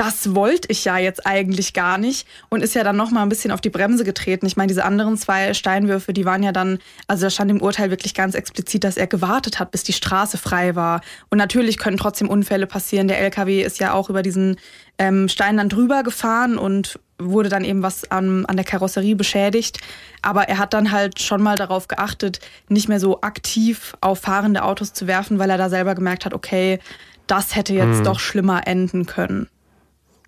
das 0.00 0.34
wollte 0.34 0.68
ich 0.70 0.86
ja 0.86 0.96
jetzt 0.96 1.26
eigentlich 1.26 1.74
gar 1.74 1.98
nicht 1.98 2.26
und 2.48 2.62
ist 2.62 2.74
ja 2.74 2.82
dann 2.82 2.96
noch 2.96 3.10
mal 3.10 3.22
ein 3.22 3.28
bisschen 3.28 3.50
auf 3.50 3.60
die 3.60 3.68
Bremse 3.68 4.02
getreten. 4.02 4.46
Ich 4.46 4.56
meine, 4.56 4.68
diese 4.68 4.86
anderen 4.86 5.18
zwei 5.18 5.52
Steinwürfe, 5.52 6.14
die 6.14 6.24
waren 6.24 6.42
ja 6.42 6.52
dann, 6.52 6.78
also 7.06 7.26
da 7.26 7.30
stand 7.30 7.50
im 7.50 7.60
Urteil 7.60 7.90
wirklich 7.90 8.14
ganz 8.14 8.34
explizit, 8.34 8.82
dass 8.82 8.96
er 8.96 9.06
gewartet 9.06 9.60
hat, 9.60 9.72
bis 9.72 9.84
die 9.84 9.92
Straße 9.92 10.38
frei 10.38 10.74
war. 10.74 11.02
Und 11.28 11.36
natürlich 11.36 11.76
können 11.76 11.98
trotzdem 11.98 12.30
Unfälle 12.30 12.66
passieren. 12.66 13.08
Der 13.08 13.18
LKW 13.18 13.60
ist 13.62 13.78
ja 13.78 13.92
auch 13.92 14.08
über 14.08 14.22
diesen 14.22 14.56
ähm, 14.96 15.28
Stein 15.28 15.58
dann 15.58 15.68
drüber 15.68 16.02
gefahren 16.02 16.56
und 16.56 16.98
wurde 17.18 17.50
dann 17.50 17.64
eben 17.64 17.82
was 17.82 18.10
an, 18.10 18.46
an 18.46 18.56
der 18.56 18.64
Karosserie 18.64 19.16
beschädigt. 19.16 19.80
Aber 20.22 20.48
er 20.48 20.56
hat 20.56 20.72
dann 20.72 20.92
halt 20.92 21.20
schon 21.20 21.42
mal 21.42 21.56
darauf 21.56 21.88
geachtet, 21.88 22.40
nicht 22.70 22.88
mehr 22.88 23.00
so 23.00 23.20
aktiv 23.20 23.94
auf 24.00 24.20
fahrende 24.20 24.62
Autos 24.62 24.94
zu 24.94 25.06
werfen, 25.06 25.38
weil 25.38 25.50
er 25.50 25.58
da 25.58 25.68
selber 25.68 25.94
gemerkt 25.94 26.24
hat, 26.24 26.32
okay, 26.32 26.78
das 27.26 27.54
hätte 27.54 27.74
jetzt 27.74 27.98
hm. 27.98 28.04
doch 28.04 28.18
schlimmer 28.18 28.66
enden 28.66 29.04
können. 29.04 29.46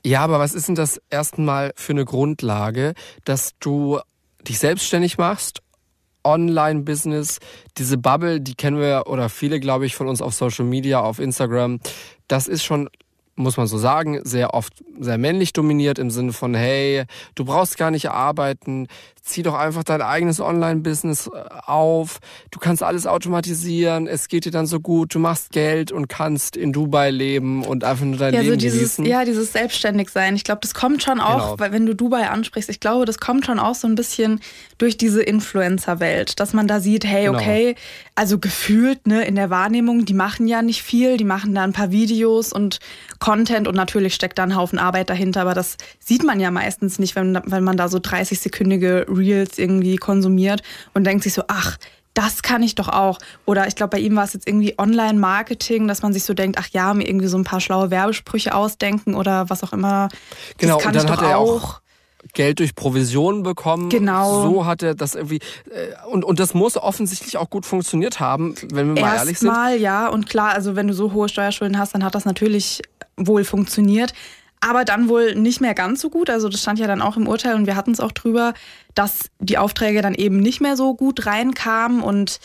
Ja, 0.05 0.21
aber 0.21 0.39
was 0.39 0.55
ist 0.55 0.69
denn 0.69 0.75
das 0.75 1.01
erstmal 1.11 1.73
für 1.77 1.93
eine 1.93 2.05
Grundlage, 2.05 2.95
dass 3.25 3.53
du 3.61 4.01
dich 4.47 4.59
selbstständig 4.59 5.19
machst 5.19 5.61
Online-Business, 6.25 7.39
diese 7.79 7.99
Bubble, 7.99 8.41
die 8.41 8.55
kennen 8.55 8.79
wir 8.79 9.05
oder 9.07 9.29
viele, 9.29 9.61
glaube 9.61 9.87
ich, 9.87 9.97
von 9.97 10.09
uns 10.09 10.23
auf 10.23 10.35
Social 10.35 10.65
Media, 10.65 11.01
auf 11.01 11.19
Instagram. 11.19 11.81
Das 12.29 12.47
ist 12.49 12.65
schon 12.65 12.89
muss 13.35 13.57
man 13.57 13.67
so 13.67 13.79
sagen, 13.79 14.21
sehr 14.25 14.53
oft 14.53 14.85
sehr 15.01 15.17
männlich 15.17 15.53
dominiert 15.55 15.99
im 15.99 16.11
Sinne 16.11 16.33
von, 16.33 16.55
hey, 16.55 17.05
du 17.35 17.45
brauchst 17.45 17.79
gar 17.79 17.91
nicht 17.91 18.11
arbeiten, 18.11 18.89
zieh 19.23 19.43
doch 19.43 19.55
einfach 19.55 19.85
dein 19.85 20.03
eigenes 20.03 20.41
Online-Business 20.41 21.29
äh, 21.29 21.45
auf, 21.67 22.19
du 22.51 22.59
kannst 22.59 22.83
alles 22.83 23.07
automatisieren, 23.07 24.09
es 24.09 24.29
geht 24.29 24.45
dir 24.45 24.51
dann 24.51 24.67
so 24.67 24.81
gut, 24.81 25.15
du 25.15 25.21
machst 25.21 25.53
Geld 25.53 25.93
und 25.93 26.09
kannst 26.09 26.57
in 26.57 26.73
Dubai 26.73 27.11
leben 27.11 27.65
und 27.65 27.85
einfach 27.85 28.05
nur 28.05 28.17
dein 28.17 28.35
ja, 28.35 28.41
Leben 28.41 28.55
so 28.55 28.57
dieses, 28.59 28.97
genießen. 28.97 29.05
Ja, 29.05 29.25
dieses 29.25 29.53
Selbstständigsein. 29.53 30.35
Ich 30.35 30.43
glaube, 30.43 30.61
das 30.63 30.75
kommt 30.75 31.03
schon 31.03 31.21
auch, 31.21 31.53
genau. 31.53 31.61
weil 31.61 31.73
wenn 31.73 31.87
du 31.87 31.95
Dubai 31.95 32.29
ansprichst, 32.29 32.69
ich 32.69 32.81
glaube, 32.81 33.05
das 33.05 33.19
kommt 33.19 33.47
schon 33.47 33.61
auch 33.61 33.77
so 33.77 33.87
ein 33.87 33.95
bisschen 33.95 34.41
durch 34.79 34.97
diese 34.97 35.23
Influencer-Welt, 35.23 36.41
dass 36.41 36.53
man 36.53 36.67
da 36.67 36.81
sieht, 36.81 37.05
hey, 37.05 37.27
genau. 37.27 37.39
okay, 37.39 37.77
also 38.17 38.39
gefühlt, 38.39 39.07
ne, 39.07 39.25
in 39.25 39.37
der 39.37 39.51
Wahrnehmung, 39.51 40.05
die 40.05 40.15
machen 40.15 40.49
ja 40.49 40.63
nicht 40.63 40.83
viel, 40.83 41.17
die 41.17 41.25
machen 41.25 41.55
da 41.55 41.63
ein 41.63 41.73
paar 41.73 41.93
Videos 41.93 42.53
und 42.53 42.81
Content 43.21 43.69
und 43.69 43.77
natürlich 43.77 44.15
steckt 44.15 44.39
da 44.39 44.43
ein 44.43 44.57
Haufen 44.57 44.81
Arbeit 44.81 45.11
dahinter, 45.11 45.43
aber 45.43 45.55
das 45.55 45.77
sieht 46.01 46.25
man 46.25 46.41
ja 46.41 46.51
meistens 46.51 46.99
nicht, 46.99 47.15
wenn, 47.15 47.39
wenn 47.45 47.63
man 47.63 47.77
da 47.77 47.89
so 47.89 47.99
30-sekündige 47.99 49.12
Reels 49.13 49.59
irgendwie 49.59 49.97
konsumiert 49.97 50.63
und 50.95 51.05
denkt 51.05 51.25
sich 51.25 51.35
so, 51.35 51.43
ach, 51.49 51.79
das 52.15 52.43
kann 52.43 52.63
ich 52.63 52.75
doch 52.75 52.89
auch. 52.89 53.19
Oder 53.47 53.67
ich 53.67 53.75
glaube, 53.75 53.91
bei 53.91 53.99
ihm 53.99 54.17
war 54.17 54.25
es 54.25 54.35
jetzt 54.35 54.47
irgendwie 54.47 54.75
Online-Marketing, 54.79 55.89
dass 55.89 56.03
man 56.03 56.13
sich 56.13 56.25
so 56.25 56.35
denkt, 56.35 56.59
ach 56.61 56.69
ja, 56.73 56.93
mir 56.95 57.09
irgendwie 57.09 57.29
so 57.29 57.39
ein 57.39 57.45
paar 57.45 57.61
schlaue 57.61 57.91
Werbesprüche 57.91 58.55
ausdenken 58.55 59.15
oder 59.15 59.49
was 59.49 59.63
auch 59.63 59.73
immer. 59.73 60.09
Genau, 60.59 60.75
das 60.75 60.83
kann 60.83 60.91
und 60.91 60.97
dann 60.97 61.07
ich 61.07 61.11
doch 61.11 61.23
hat 61.23 61.31
er 61.31 61.39
auch. 61.39 61.65
auch 61.65 61.83
Geld 62.35 62.61
durch 62.61 62.75
Provisionen 62.75 63.43
bekommen. 63.43 63.89
Genau. 63.89 64.43
So 64.43 64.67
hat 64.67 64.83
er 64.83 64.95
das 64.95 65.15
irgendwie. 65.15 65.41
Äh, 65.71 66.07
und, 66.09 66.25
und 66.25 66.39
das 66.39 66.55
muss 66.55 66.77
offensichtlich 66.77 67.37
auch 67.37 67.51
gut 67.51 67.67
funktioniert 67.67 68.21
haben, 68.21 68.55
wenn 68.73 68.95
wir 68.95 69.03
mal 69.03 69.17
ehrlich 69.17 69.39
sind. 69.39 69.49
Mal, 69.49 69.81
ja. 69.81 70.09
Und 70.09 70.29
klar, 70.29 70.53
also 70.53 70.77
wenn 70.77 70.87
du 70.87 70.95
so 70.95 71.13
hohe 71.13 71.29
Steuerschulden 71.29 71.79
hast, 71.79 71.95
dann 71.95 72.05
hat 72.05 72.15
das 72.15 72.25
natürlich 72.25 72.83
wohl 73.17 73.45
funktioniert. 73.45 74.13
Aber 74.65 74.85
dann 74.85 75.09
wohl 75.09 75.35
nicht 75.35 75.61
mehr 75.61 75.75
ganz 75.75 76.01
so 76.01 76.09
gut. 76.09 76.31
Also 76.31 76.49
das 76.49 76.63
stand 76.63 76.79
ja 76.79 76.87
dann 76.87 77.03
auch 77.03 77.17
im 77.17 77.27
Urteil 77.27 77.57
und 77.57 77.67
wir 77.67 77.75
hatten 77.75 77.91
es 77.91 78.01
auch 78.01 78.13
drüber, 78.13 78.55
dass 78.95 79.31
die 79.41 79.59
Aufträge 79.59 80.03
dann 80.03 80.15
eben 80.15 80.39
nicht 80.39 80.61
mehr 80.61 80.77
so 80.77 80.95
gut 80.95 81.27
reinkamen 81.27 82.01
und 82.01 82.39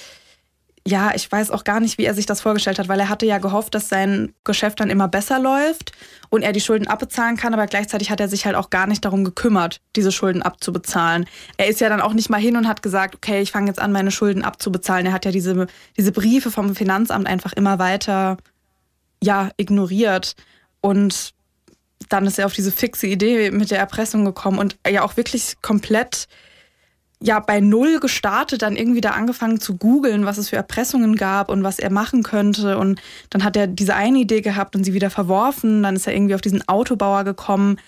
ja, 0.88 1.12
ich 1.14 1.30
weiß 1.30 1.52
auch 1.52 1.66
gar 1.66 1.82
nicht, 1.82 1.98
wie 1.98 2.06
er 2.06 2.14
sich 2.14 2.26
das 2.26 2.40
vorgestellt 2.40 2.80
hat, 2.80 2.88
weil 2.88 3.00
er 3.00 3.10
hatte 3.10 3.26
ja 3.26 3.40
gehofft, 3.40 3.76
dass 3.76 3.90
sein 3.90 4.34
Geschäft 4.46 4.80
dann 4.80 4.90
immer 4.90 5.10
besser 5.10 5.38
läuft 5.38 5.92
und 6.30 6.44
er 6.44 6.54
die 6.54 6.62
Schulden 6.62 6.88
abbezahlen 6.88 7.36
kann, 7.36 7.54
aber 7.54 7.68
gleichzeitig 7.68 8.10
hat 8.10 8.22
er 8.22 8.30
sich 8.30 8.46
halt 8.46 8.56
auch 8.56 8.70
gar 8.70 8.88
nicht 8.88 9.04
darum 9.04 9.26
gekümmert, 9.26 9.82
diese 9.98 10.14
Schulden 10.14 10.42
abzubezahlen. 10.42 11.26
Er 11.58 11.68
ist 11.68 11.82
ja 11.82 11.90
dann 11.90 12.00
auch 12.00 12.14
nicht 12.14 12.30
mal 12.30 12.40
hin 12.40 12.56
und 12.56 12.70
hat 12.70 12.82
gesagt, 12.82 13.16
okay, 13.16 13.42
ich 13.42 13.52
fange 13.52 13.68
jetzt 13.68 13.80
an, 13.80 13.92
meine 13.92 14.12
Schulden 14.12 14.44
abzubezahlen. 14.44 15.06
Er 15.06 15.12
hat 15.12 15.26
ja 15.26 15.32
diese, 15.32 15.68
diese 15.98 16.14
Briefe 16.14 16.52
vom 16.52 16.74
Finanzamt 16.74 17.28
einfach 17.28 17.52
immer 17.52 17.80
weiter, 17.80 18.38
ja, 19.22 19.50
ignoriert 19.58 20.36
und 20.80 21.34
dann 22.10 22.26
ist 22.26 22.40
er 22.40 22.46
auf 22.46 22.54
diese 22.54 22.72
fixe 22.72 23.08
Idee 23.08 23.52
mit 23.52 23.72
der 23.72 23.80
Erpressung 23.80 24.26
gekommen 24.26 24.60
und 24.60 24.78
ja 24.88 25.04
auch 25.04 25.18
wirklich 25.18 25.56
komplett 25.62 26.28
ja 27.20 27.40
bei 27.40 27.60
null 27.60 28.00
gestartet, 28.00 28.62
dann 28.62 28.76
irgendwie 28.76 29.02
da 29.02 29.12
angefangen 29.12 29.60
zu 29.60 29.76
googeln, 29.78 30.26
was 30.26 30.38
es 30.38 30.50
für 30.50 30.56
Erpressungen 30.56 31.16
gab 31.16 31.50
und 31.50 31.64
was 31.64 31.80
er 31.80 31.92
machen 31.92 32.24
könnte. 32.24 32.78
Und 32.78 33.02
dann 33.30 33.44
hat 33.44 33.58
er 33.58 33.68
diese 33.68 33.96
eine 33.96 34.20
Idee 34.20 34.42
gehabt 34.42 34.76
und 34.76 34.84
sie 34.84 34.94
wieder 34.94 35.10
verworfen. 35.10 35.84
Dann 35.84 35.96
ist 35.96 36.08
er 36.08 36.14
irgendwie 36.14 36.36
auf 36.36 36.42
diesen 36.42 36.68
Autobauer 36.68 37.24
gekommen. 37.24 37.80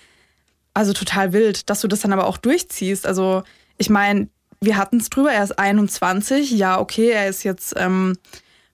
Also 0.74 0.93
total 0.93 1.34
wild, 1.34 1.70
dass 1.70 1.82
du 1.82 1.88
das 1.88 2.01
dann 2.01 2.14
aber 2.14 2.26
auch 2.26 2.38
durchziehst. 2.38 3.05
Also 3.05 3.43
ich 3.78 3.89
meine, 3.89 4.30
wir 4.62 4.78
hatten 4.78 4.97
es 4.97 5.10
drüber, 5.10 5.32
er 5.32 5.43
ist 5.43 5.57
21. 5.57 6.51
Ja, 6.51 6.80
okay, 6.80 7.10
er 7.10 7.30
ist 7.30 7.43
jetzt, 7.43 7.76
ähm, 7.78 8.18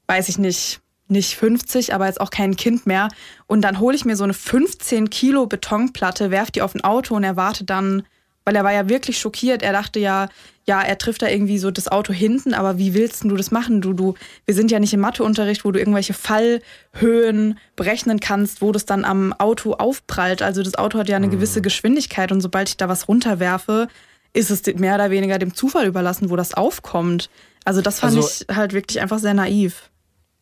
weiß 0.07 0.29
ich 0.29 0.37
nicht, 0.37 0.79
nicht 1.07 1.35
50, 1.35 1.93
aber 1.93 2.07
jetzt 2.07 2.21
auch 2.21 2.31
kein 2.31 2.55
Kind 2.55 2.85
mehr. 2.85 3.09
Und 3.47 3.61
dann 3.61 3.79
hole 3.79 3.95
ich 3.95 4.05
mir 4.05 4.15
so 4.15 4.23
eine 4.23 4.33
15 4.33 5.09
Kilo 5.09 5.45
Betonplatte, 5.45 6.31
werf 6.31 6.51
die 6.51 6.61
auf 6.61 6.75
ein 6.75 6.83
Auto 6.83 7.15
und 7.15 7.23
erwarte 7.23 7.63
dann 7.63 8.03
weil 8.45 8.55
er 8.55 8.63
war 8.63 8.71
ja 8.71 8.87
wirklich 8.87 9.19
schockiert. 9.19 9.63
Er 9.63 9.73
dachte 9.73 9.99
ja, 9.99 10.29
ja, 10.65 10.81
er 10.81 10.97
trifft 10.97 11.23
da 11.23 11.27
irgendwie 11.27 11.57
so 11.57 11.71
das 11.71 11.87
Auto 11.87 12.13
hinten, 12.13 12.53
aber 12.53 12.77
wie 12.77 12.93
willst 12.93 13.23
du 13.23 13.35
das 13.35 13.51
machen? 13.51 13.81
Du, 13.81 13.93
du, 13.93 14.13
wir 14.45 14.55
sind 14.55 14.71
ja 14.71 14.79
nicht 14.79 14.93
im 14.93 14.99
Matheunterricht, 14.99 15.65
wo 15.65 15.71
du 15.71 15.79
irgendwelche 15.79 16.13
Fallhöhen 16.13 17.59
berechnen 17.75 18.19
kannst, 18.19 18.61
wo 18.61 18.71
das 18.71 18.85
dann 18.85 19.03
am 19.03 19.33
Auto 19.33 19.73
aufprallt. 19.73 20.41
Also 20.41 20.63
das 20.63 20.75
Auto 20.75 20.99
hat 20.99 21.09
ja 21.09 21.17
eine 21.17 21.27
mhm. 21.27 21.31
gewisse 21.31 21.61
Geschwindigkeit 21.61 22.31
und 22.31 22.41
sobald 22.41 22.69
ich 22.69 22.77
da 22.77 22.87
was 22.87 23.07
runterwerfe, 23.07 23.87
ist 24.33 24.51
es 24.51 24.65
mehr 24.75 24.95
oder 24.95 25.11
weniger 25.11 25.39
dem 25.39 25.53
Zufall 25.53 25.87
überlassen, 25.87 26.29
wo 26.29 26.35
das 26.35 26.53
aufkommt. 26.53 27.29
Also 27.63 27.81
das 27.81 27.99
fand 27.99 28.15
also, 28.15 28.27
ich 28.27 28.55
halt 28.55 28.73
wirklich 28.73 29.01
einfach 29.01 29.19
sehr 29.19 29.33
naiv. 29.33 29.89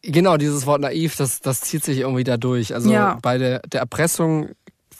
Genau, 0.04 0.38
dieses 0.38 0.66
Wort 0.66 0.82
naiv, 0.82 1.16
das, 1.16 1.40
das 1.40 1.62
zieht 1.62 1.84
sich 1.84 2.00
irgendwie 2.00 2.24
da 2.24 2.38
durch. 2.38 2.76
Also 2.76 2.92
ja. 2.92 3.18
bei 3.22 3.38
der, 3.38 3.60
der 3.60 3.82
Erpressung 3.82 4.50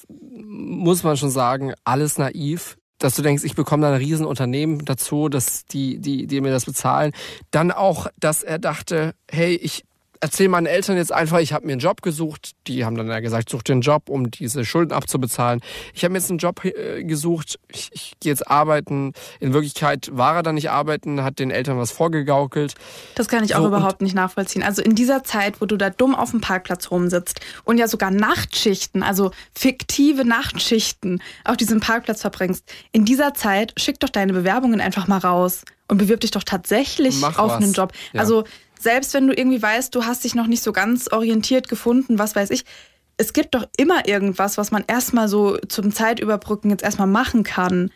muss 0.08 1.04
man 1.04 1.18
schon 1.18 1.30
sagen, 1.30 1.74
alles 1.84 2.18
naiv 2.18 2.78
dass 3.04 3.16
du 3.16 3.22
denkst, 3.22 3.44
ich 3.44 3.56
bekomme 3.56 3.84
da 3.84 3.90
ein 3.90 3.98
Riesenunternehmen 3.98 4.86
dazu, 4.86 5.28
dass 5.28 5.66
die, 5.66 6.00
die, 6.00 6.26
die 6.26 6.40
mir 6.40 6.52
das 6.52 6.66
bezahlen. 6.66 7.12
Dann 7.52 7.72
auch, 7.72 8.08
dass 8.18 8.44
er 8.44 8.60
dachte, 8.60 9.14
hey, 9.30 9.56
ich 9.56 9.84
erzähle 10.24 10.50
meinen 10.50 10.68
Eltern 10.68 10.96
jetzt 10.96 11.12
einfach, 11.12 11.40
ich 11.40 11.52
habe 11.52 11.66
mir 11.66 11.74
einen 11.74 11.82
Job 11.82 12.02
gesucht. 12.02 12.52
Die 12.68 12.86
haben 12.86 12.96
dann 12.96 13.08
ja 13.08 13.20
gesagt, 13.20 13.50
such 13.50 13.62
dir 13.64 13.74
einen 13.74 13.82
Job, 13.82 14.08
um 14.08 14.32
diese 14.32 14.64
Schulden 14.64 14.94
abzubezahlen. 14.94 15.62
Ich 15.94 16.06
habe 16.06 16.14
mir 16.14 16.20
jetzt 16.20 16.30
einen 16.30 16.40
Job 16.40 16.64
äh, 16.64 17.04
gesucht, 17.04 17.60
ich, 17.68 17.90
ich 17.92 18.14
gehe 18.22 18.32
jetzt 18.32 18.50
arbeiten. 18.50 19.12
In 19.42 19.54
Wirklichkeit 19.54 20.10
war 20.14 20.36
er 20.36 20.44
dann 20.44 20.56
nicht 20.56 20.72
arbeiten, 20.72 21.24
hat 21.24 21.40
den 21.40 21.52
Eltern 21.52 21.78
was 21.78 21.92
vorgegaukelt. 21.92 22.76
Das 23.16 23.28
kann 23.28 23.44
ich 23.44 23.56
auch 23.56 23.62
so, 23.62 23.68
überhaupt 23.68 24.02
nicht 24.02 24.16
nachvollziehen. 24.16 24.64
Also 24.64 24.82
in 24.82 24.96
dieser 24.96 25.26
Zeit, 25.26 25.60
wo 25.60 25.66
du 25.66 25.76
da 25.76 25.90
dumm 25.90 26.16
auf 26.16 26.32
dem 26.32 26.40
Parkplatz 26.40 26.90
rumsitzt 26.90 27.42
und 27.66 27.78
ja 27.78 27.90
sogar 27.90 28.10
Nachtschichten, 28.10 29.04
also 29.04 29.32
fiktive 29.54 30.24
Nachtschichten 30.24 31.22
auf 31.44 31.58
diesem 31.58 31.82
Parkplatz 31.82 32.22
verbringst, 32.22 32.64
in 32.94 33.04
dieser 33.04 33.34
Zeit 33.34 33.74
schick 33.78 34.00
doch 34.00 34.10
deine 34.10 34.32
Bewerbungen 34.32 34.80
einfach 34.80 35.08
mal 35.10 35.18
raus 35.18 35.66
und 35.90 35.98
bewirb 35.98 36.22
dich 36.22 36.32
doch 36.32 36.44
tatsächlich 36.44 37.20
Mach 37.20 37.38
auf 37.38 37.52
was. 37.52 37.62
einen 37.62 37.74
Job. 37.74 37.92
Ja. 38.14 38.22
Also 38.22 38.46
selbst 38.84 39.14
wenn 39.14 39.28
du 39.28 39.34
irgendwie 39.34 39.62
weißt, 39.62 39.96
du 39.96 40.06
hast 40.06 40.24
dich 40.24 40.36
noch 40.36 40.48
nicht 40.48 40.62
so 40.62 40.72
ganz 40.72 41.12
orientiert 41.12 41.70
gefunden, 41.70 42.20
was 42.20 42.36
weiß 42.36 42.52
ich, 42.52 42.66
es 43.18 43.34
gibt 43.34 43.56
doch 43.56 43.66
immer 43.78 44.08
irgendwas, 44.08 44.58
was 44.58 44.72
man 44.72 44.84
erstmal 44.88 45.28
so 45.28 45.58
zum 45.68 45.92
Zeitüberbrücken 45.94 46.70
jetzt 46.70 46.84
erstmal 46.84 47.08
machen 47.08 47.44
kann. 47.44 47.92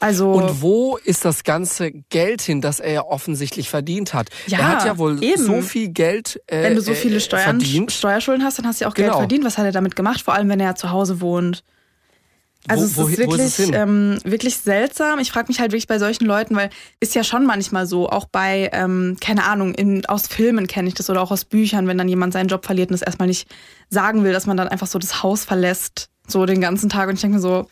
Also 0.00 0.32
und 0.32 0.60
wo 0.60 0.96
ist 0.96 1.24
das 1.24 1.44
ganze 1.44 1.92
Geld 1.92 2.42
hin, 2.42 2.60
das 2.60 2.80
er 2.80 2.92
ja 2.92 3.04
offensichtlich 3.04 3.70
verdient 3.70 4.12
hat? 4.12 4.28
Ja, 4.46 4.58
er 4.58 4.68
hat 4.68 4.84
ja 4.84 4.98
wohl 4.98 5.22
eben. 5.22 5.42
so 5.42 5.60
viel 5.62 5.88
Geld 5.88 6.40
äh, 6.46 6.62
Wenn 6.62 6.74
du 6.74 6.80
so 6.80 6.94
viele 6.94 7.16
äh, 7.16 7.20
Steuern, 7.20 7.60
Steuerschulden 7.88 8.44
hast, 8.44 8.58
dann 8.58 8.66
hast 8.66 8.80
du 8.80 8.84
ja 8.84 8.90
auch 8.90 8.94
Geld 8.94 9.08
genau. 9.08 9.18
verdient. 9.18 9.44
Was 9.44 9.56
hat 9.56 9.64
er 9.64 9.72
damit 9.72 9.96
gemacht? 9.96 10.20
Vor 10.22 10.34
allem, 10.34 10.48
wenn 10.48 10.60
er 10.60 10.74
zu 10.74 10.90
Hause 10.90 11.20
wohnt. 11.20 11.62
Also 12.66 12.96
wo, 12.96 13.02
es 13.02 13.12
ist 13.12 13.18
wirklich, 13.18 13.40
ist 13.40 13.74
ähm, 13.74 14.18
wirklich 14.24 14.56
seltsam. 14.56 15.18
Ich 15.18 15.30
frage 15.30 15.48
mich 15.48 15.60
halt 15.60 15.72
wirklich 15.72 15.86
bei 15.86 15.98
solchen 15.98 16.24
Leuten, 16.24 16.56
weil 16.56 16.70
ist 16.98 17.14
ja 17.14 17.22
schon 17.22 17.44
manchmal 17.44 17.86
so, 17.86 18.08
auch 18.08 18.24
bei, 18.24 18.70
ähm, 18.72 19.16
keine 19.20 19.44
Ahnung, 19.44 19.74
in, 19.74 20.06
aus 20.06 20.26
Filmen 20.26 20.66
kenne 20.66 20.88
ich 20.88 20.94
das 20.94 21.10
oder 21.10 21.20
auch 21.20 21.30
aus 21.30 21.44
Büchern, 21.44 21.86
wenn 21.86 21.98
dann 21.98 22.08
jemand 22.08 22.32
seinen 22.32 22.48
Job 22.48 22.64
verliert 22.64 22.88
und 22.88 22.94
es 22.94 23.02
erstmal 23.02 23.28
nicht 23.28 23.48
sagen 23.90 24.24
will, 24.24 24.32
dass 24.32 24.46
man 24.46 24.56
dann 24.56 24.68
einfach 24.68 24.86
so 24.86 24.98
das 24.98 25.22
Haus 25.22 25.44
verlässt, 25.44 26.08
so 26.26 26.46
den 26.46 26.62
ganzen 26.62 26.88
Tag. 26.88 27.08
Und 27.08 27.16
ich 27.16 27.20
denke 27.20 27.36
mir 27.36 27.42
so, 27.42 27.68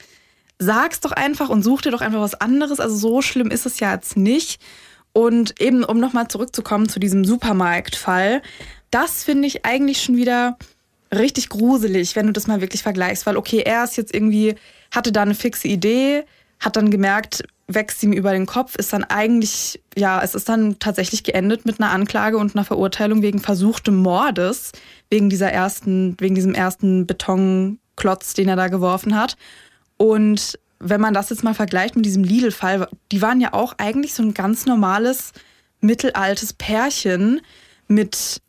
sag's 0.58 1.00
doch 1.00 1.12
einfach 1.12 1.48
und 1.48 1.62
such 1.62 1.82
dir 1.82 1.90
doch 1.90 2.02
einfach 2.02 2.20
was 2.20 2.34
anderes. 2.34 2.78
Also 2.78 2.96
so 2.96 3.22
schlimm 3.22 3.50
ist 3.50 3.64
es 3.64 3.80
ja 3.80 3.94
jetzt 3.94 4.16
nicht. 4.18 4.60
Und 5.14 5.60
eben, 5.60 5.84
um 5.84 6.00
nochmal 6.00 6.28
zurückzukommen 6.28 6.88
zu 6.88 6.98
diesem 6.98 7.24
Supermarktfall, 7.24 8.42
das 8.90 9.24
finde 9.24 9.48
ich 9.48 9.64
eigentlich 9.64 10.02
schon 10.02 10.16
wieder 10.16 10.58
richtig 11.14 11.48
gruselig, 11.48 12.16
wenn 12.16 12.26
du 12.26 12.32
das 12.32 12.46
mal 12.46 12.60
wirklich 12.60 12.82
vergleichst, 12.82 13.26
weil 13.26 13.36
okay, 13.36 13.58
er 13.58 13.84
ist 13.84 13.96
jetzt 13.96 14.14
irgendwie 14.14 14.54
hatte 14.92 15.10
da 15.10 15.22
eine 15.22 15.34
fixe 15.34 15.66
Idee, 15.66 16.24
hat 16.60 16.76
dann 16.76 16.92
gemerkt, 16.92 17.42
wächst 17.66 18.02
ihm 18.02 18.12
über 18.12 18.32
den 18.32 18.46
Kopf, 18.46 18.76
ist 18.76 18.92
dann 18.92 19.04
eigentlich, 19.04 19.80
ja, 19.96 20.22
es 20.22 20.34
ist 20.34 20.48
dann 20.48 20.78
tatsächlich 20.78 21.24
geendet 21.24 21.66
mit 21.66 21.80
einer 21.80 21.90
Anklage 21.90 22.36
und 22.36 22.54
einer 22.54 22.64
Verurteilung 22.64 23.22
wegen 23.22 23.40
versuchtem 23.40 23.96
Mordes, 23.96 24.72
wegen 25.10 25.30
dieser 25.30 25.50
ersten, 25.50 26.16
wegen 26.20 26.34
diesem 26.34 26.54
ersten 26.54 27.06
Betonklotz, 27.06 28.34
den 28.34 28.48
er 28.48 28.56
da 28.56 28.68
geworfen 28.68 29.16
hat. 29.16 29.36
Und 29.96 30.58
wenn 30.78 31.00
man 31.00 31.14
das 31.14 31.30
jetzt 31.30 31.44
mal 31.44 31.54
vergleicht 31.54 31.96
mit 31.96 32.04
diesem 32.04 32.24
Lidl-Fall, 32.24 32.88
die 33.10 33.22
waren 33.22 33.40
ja 33.40 33.54
auch 33.54 33.74
eigentlich 33.78 34.14
so 34.14 34.22
ein 34.22 34.34
ganz 34.34 34.66
normales, 34.66 35.32
mittelaltes 35.80 36.52
Pärchen 36.52 37.40
mit 37.88 38.42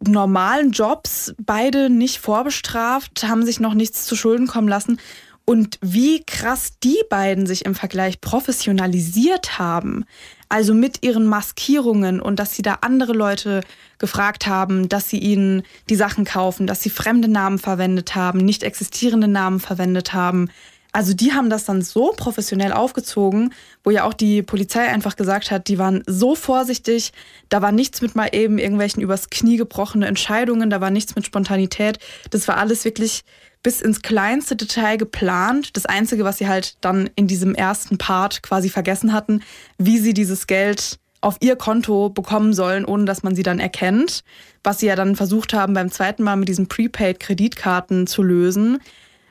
normalen 0.00 0.72
Jobs, 0.72 1.34
beide 1.40 1.88
nicht 1.88 2.18
vorbestraft, 2.18 3.24
haben 3.24 3.44
sich 3.44 3.60
noch 3.60 3.74
nichts 3.74 4.04
zu 4.04 4.16
Schulden 4.16 4.46
kommen 4.46 4.68
lassen. 4.68 4.98
Und 5.44 5.78
wie 5.80 6.22
krass 6.24 6.78
die 6.82 7.02
beiden 7.10 7.46
sich 7.46 7.64
im 7.64 7.74
Vergleich 7.74 8.20
professionalisiert 8.20 9.58
haben. 9.58 10.04
Also 10.48 10.74
mit 10.74 11.02
ihren 11.02 11.24
Maskierungen 11.24 12.20
und 12.20 12.38
dass 12.38 12.54
sie 12.54 12.62
da 12.62 12.78
andere 12.82 13.12
Leute 13.12 13.62
gefragt 13.98 14.46
haben, 14.46 14.88
dass 14.88 15.08
sie 15.08 15.18
ihnen 15.18 15.62
die 15.88 15.96
Sachen 15.96 16.24
kaufen, 16.24 16.66
dass 16.66 16.82
sie 16.82 16.90
fremde 16.90 17.28
Namen 17.28 17.58
verwendet 17.58 18.14
haben, 18.14 18.38
nicht 18.38 18.62
existierende 18.62 19.28
Namen 19.28 19.60
verwendet 19.60 20.12
haben. 20.12 20.50
Also 20.92 21.14
die 21.14 21.32
haben 21.32 21.48
das 21.48 21.64
dann 21.64 21.80
so 21.80 22.12
professionell 22.14 22.72
aufgezogen, 22.72 23.54
wo 23.82 23.90
ja 23.90 24.04
auch 24.04 24.12
die 24.12 24.42
Polizei 24.42 24.86
einfach 24.86 25.16
gesagt 25.16 25.50
hat, 25.50 25.68
die 25.68 25.78
waren 25.78 26.02
so 26.06 26.34
vorsichtig, 26.34 27.12
da 27.48 27.62
war 27.62 27.72
nichts 27.72 28.02
mit 28.02 28.14
mal 28.14 28.28
eben 28.32 28.58
irgendwelchen 28.58 29.02
übers 29.02 29.30
Knie 29.30 29.56
gebrochene 29.56 30.06
Entscheidungen, 30.06 30.68
da 30.68 30.82
war 30.82 30.90
nichts 30.90 31.16
mit 31.16 31.24
Spontanität. 31.24 31.98
Das 32.30 32.46
war 32.46 32.58
alles 32.58 32.84
wirklich 32.84 33.24
bis 33.62 33.80
ins 33.80 34.02
kleinste 34.02 34.56
Detail 34.56 34.96
geplant. 34.96 35.76
Das 35.76 35.86
Einzige, 35.86 36.24
was 36.24 36.38
sie 36.38 36.48
halt 36.48 36.76
dann 36.80 37.10
in 37.14 37.26
diesem 37.26 37.54
ersten 37.54 37.98
Part 37.98 38.42
quasi 38.42 38.68
vergessen 38.68 39.12
hatten, 39.12 39.42
wie 39.78 39.98
sie 39.98 40.14
dieses 40.14 40.46
Geld 40.46 40.98
auf 41.20 41.36
ihr 41.40 41.54
Konto 41.54 42.10
bekommen 42.10 42.52
sollen, 42.52 42.84
ohne 42.84 43.04
dass 43.04 43.22
man 43.22 43.34
sie 43.36 43.44
dann 43.44 43.60
erkennt. 43.60 44.24
Was 44.64 44.80
sie 44.80 44.86
ja 44.86 44.96
dann 44.96 45.14
versucht 45.14 45.54
haben, 45.54 45.74
beim 45.74 45.90
zweiten 45.90 46.24
Mal 46.24 46.36
mit 46.36 46.48
diesen 46.48 46.66
Prepaid-Kreditkarten 46.66 48.06
zu 48.06 48.22
lösen. 48.22 48.78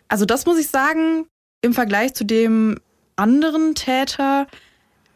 Also 0.08 0.26
das 0.26 0.46
muss 0.46 0.58
ich 0.58 0.68
sagen, 0.68 1.26
im 1.62 1.74
Vergleich 1.74 2.14
zu 2.14 2.24
dem 2.24 2.80
anderen 3.18 3.76
Täter 3.76 4.48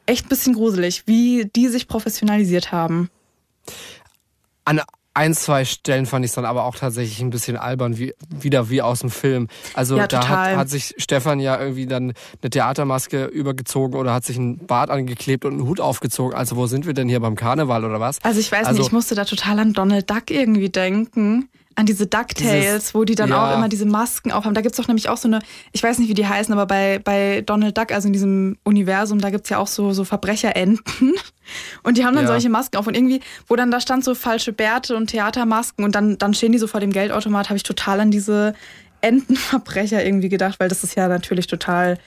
echt 0.05 0.25
ein 0.25 0.29
bisschen 0.29 0.53
gruselig, 0.53 1.03
wie 1.05 1.49
die 1.55 1.69
sich 1.69 1.87
professionalisiert 1.87 2.71
haben. 2.71 3.09
An 4.65 4.81
ein, 5.15 5.33
zwei 5.33 5.65
Stellen 5.65 6.05
fand 6.05 6.23
ich 6.25 6.31
es 6.31 6.35
dann 6.35 6.45
aber 6.45 6.65
auch 6.65 6.75
tatsächlich 6.75 7.19
ein 7.21 7.29
bisschen 7.31 7.57
albern, 7.57 7.97
wie, 7.97 8.13
wieder 8.29 8.69
wie 8.69 8.81
aus 8.81 8.99
dem 8.99 9.09
Film. 9.09 9.47
Also 9.73 9.97
Ja, 9.97 10.07
da 10.07 10.27
hat, 10.27 10.57
hat 10.57 10.69
sich 10.69 10.93
Stefan 10.97 11.39
ja 11.39 11.59
irgendwie 11.59 11.87
dann 11.87 12.13
eine 12.41 12.49
Theatermaske 12.49 13.25
übergezogen 13.25 13.97
oder 13.97 14.13
hat 14.13 14.25
sich 14.25 14.37
einen 14.37 14.67
Bart 14.67 14.89
angeklebt 14.89 15.45
und 15.45 15.53
einen 15.53 15.63
Hut 15.67 15.79
aufgezogen. 15.79 16.35
Also 16.37 16.55
wo 16.57 16.67
sind 16.67 16.85
wir 16.85 16.93
denn 16.93 17.07
hier 17.09 17.21
beim 17.21 17.35
Karneval 17.35 17.85
oder 17.85 17.99
was? 17.99 18.19
Also 18.23 18.39
ich 18.39 18.51
weiß 18.51 18.67
Also- 18.67 18.79
nicht, 18.79 18.87
ich 18.87 18.93
musste 18.93 19.15
da 19.15 19.25
total 19.25 19.57
an 19.59 19.73
Donald 19.73 20.09
Duck 20.09 20.29
irgendwie 20.29 20.69
denken. 20.69 21.49
An 21.77 21.85
diese 21.85 22.07
DuckTales, 22.07 22.95
wo 22.95 23.03
die 23.03 23.15
dann 23.15 23.29
ja. 23.29 23.51
auch 23.51 23.57
immer 23.57 23.67
diese 23.67 23.85
Masken 23.85 24.31
aufhaben. 24.31 24.55
Da 24.55 24.61
gibt's 24.61 24.77
doch 24.77 24.87
nämlich 24.87 25.09
auch 25.09 25.17
so 25.17 25.27
eine, 25.27 25.39
ich 25.73 25.83
weiß 25.83 25.99
nicht, 25.99 26.07
wie 26.07 26.13
die 26.13 26.25
heißen, 26.25 26.53
aber 26.53 26.65
bei, 26.65 26.99
bei 27.03 27.41
Donald 27.45 27.77
Duck, 27.77 27.91
also 27.91 28.07
in 28.07 28.13
diesem 28.13 28.57
Universum, 28.63 29.19
da 29.19 29.29
gibt's 29.29 29.49
ja 29.49 29.57
auch 29.57 29.67
so, 29.67 29.91
so 29.91 30.05
Verbrecherenten. 30.05 31.13
Und 31.83 31.97
die 31.97 32.05
haben 32.05 32.15
dann 32.15 32.23
Ja. 32.23 32.29
solche 32.31 32.49
Masken 32.49 32.77
auf. 32.77 32.87
Und 32.87 32.95
irgendwie, 32.95 33.19
wo 33.47 33.55
dann 33.57 33.71
da 33.71 33.81
stand 33.81 34.03
so 34.05 34.15
falsche 34.15 34.53
Bärte 34.53 34.95
und 34.95 35.07
Theatermasken 35.07 35.83
und 35.85 35.93
dann, 35.93 36.17
dann 36.17 36.33
stehen 36.33 36.51
die 36.53 36.57
so 36.57 36.65
vor 36.67 36.79
dem 36.79 36.91
Geldautomat, 36.91 37.49
habe 37.49 37.57
ich 37.57 37.63
total 37.63 37.99
an 37.99 38.09
diese 38.09 38.53
Entenverbrecher 39.01 40.03
irgendwie 40.03 40.29
gedacht, 40.29 40.59
weil 40.59 40.69
das 40.69 40.83
ist 40.83 40.95
ja 40.95 41.07
natürlich 41.07 41.47
total 41.47 41.97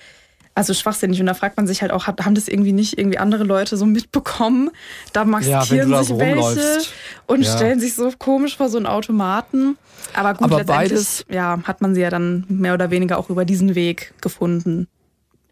also 0.58 0.74
schwachsinnig. 0.74 1.20
Und 1.20 1.26
da 1.26 1.34
fragt 1.34 1.56
man 1.56 1.66
sich 1.66 1.80
halt 1.82 1.92
auch, 1.92 2.06
haben 2.06 2.34
das 2.34 2.48
irgendwie 2.48 2.72
nicht 2.72 2.98
irgendwie 2.98 3.18
andere 3.18 3.44
Leute 3.44 3.76
so 3.76 3.86
mitbekommen? 3.86 4.70
Da 5.12 5.20
Ja, 5.20 5.24
maskieren 5.26 5.90
da 5.90 6.00
sich 6.00 6.08
so 6.08 6.18
welche 6.18 6.34
rumläufst. 6.40 6.92
und 7.26 7.42
Ja. 7.42 7.56
stellen 7.56 7.80
sich 7.80 7.94
so 7.94 8.12
komisch 8.18 8.56
vor 8.56 8.68
so 8.68 8.76
einen 8.76 8.86
Automaten. 8.86 9.78
Aber 10.14 10.34
gut, 10.34 10.42
Aber 10.44 10.58
letztendlich 10.58 10.90
beides- 10.90 11.24
ja, 11.30 11.58
hat 11.64 11.80
man 11.80 11.94
sie 11.94 12.00
ja 12.02 12.10
dann 12.10 12.44
mehr 12.48 12.74
oder 12.74 12.90
weniger 12.90 13.18
auch 13.18 13.30
über 13.30 13.44
diesen 13.44 13.74
Weg 13.74 14.14
gefunden. 14.20 14.88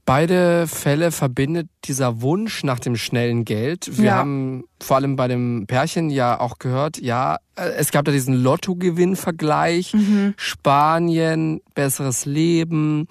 Beide 0.08 0.68
Fälle 0.68 1.10
verbindet 1.10 1.68
dieser 1.84 2.22
Wunsch 2.22 2.62
nach 2.62 2.78
dem 2.78 2.94
schnellen 2.94 3.44
Geld. 3.44 3.98
Wir 3.98 4.04
Ja. 4.04 4.14
haben 4.18 4.62
vor 4.80 4.98
allem 4.98 5.16
bei 5.16 5.26
dem 5.26 5.64
Pärchen 5.66 6.10
ja 6.10 6.38
auch 6.38 6.60
gehört, 6.60 6.98
ja, 6.98 7.38
äh, 7.56 7.70
es 7.76 7.90
gab 7.90 8.04
da 8.04 8.12
diesen 8.12 8.34
Lottogewinn-Vergleich. 8.34 9.94
Spanien, 10.36 11.60
besseres 11.74 12.24
Leben. 12.24 13.08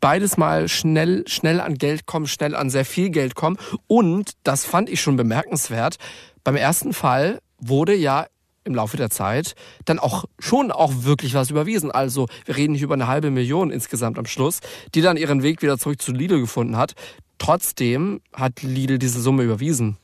Beides 0.00 0.36
mal 0.36 0.68
schnell, 0.68 1.24
schnell 1.28 1.60
an 1.60 1.74
Geld 1.74 2.06
kommen, 2.06 2.26
schnell 2.26 2.54
an 2.56 2.70
sehr 2.70 2.84
viel 2.84 3.10
Geld 3.10 3.34
kommen. 3.34 3.58
Und, 3.86 4.32
das 4.42 4.64
fand 4.64 4.88
ich 4.88 5.00
schon 5.00 5.16
bemerkenswert, 5.16 5.96
beim 6.42 6.56
ersten 6.56 6.92
Fall 6.92 7.40
wurde 7.58 7.94
ja 7.94 8.26
im 8.64 8.74
Laufe 8.74 8.96
der 8.96 9.10
Zeit 9.10 9.54
dann 9.84 9.98
auch 9.98 10.24
schon 10.38 10.70
auch 10.70 11.04
wirklich 11.04 11.34
was 11.34 11.50
überwiesen. 11.50 11.90
Also 11.90 12.28
wir 12.46 12.56
reden 12.56 12.72
nicht 12.72 12.82
über 12.82 12.94
eine 12.94 13.06
halbe 13.06 13.30
Million 13.30 13.70
insgesamt 13.70 14.18
am 14.18 14.26
Schluss, 14.26 14.60
die 14.94 15.02
dann 15.02 15.16
ihren 15.16 15.42
Weg 15.42 15.62
wieder 15.62 15.78
zurück 15.78 16.00
zu 16.00 16.12
Lidl 16.12 16.40
gefunden 16.40 16.76
hat. 16.76 16.94
Trotzdem 17.38 18.20
hat 18.32 18.62
Lidl 18.62 18.98
diese 18.98 19.20
Summe 19.20 19.42
überwiesen. 19.42 19.98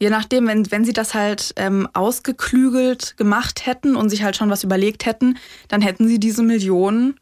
Je 0.00 0.10
nachdem, 0.10 0.46
wenn, 0.48 0.70
wenn 0.70 0.84
sie 0.84 0.92
das 0.92 1.14
halt 1.14 1.52
ähm, 1.56 1.88
ausgeklügelt 1.92 3.16
gemacht 3.16 3.66
hätten 3.66 3.96
und 3.96 4.10
sich 4.10 4.22
halt 4.22 4.36
schon 4.36 4.50
was 4.50 4.64
überlegt 4.64 5.06
hätten, 5.06 5.38
dann 5.68 5.82
hätten 5.82 6.08
sie 6.08 6.18
diese 6.18 6.42
Millionen 6.42 7.20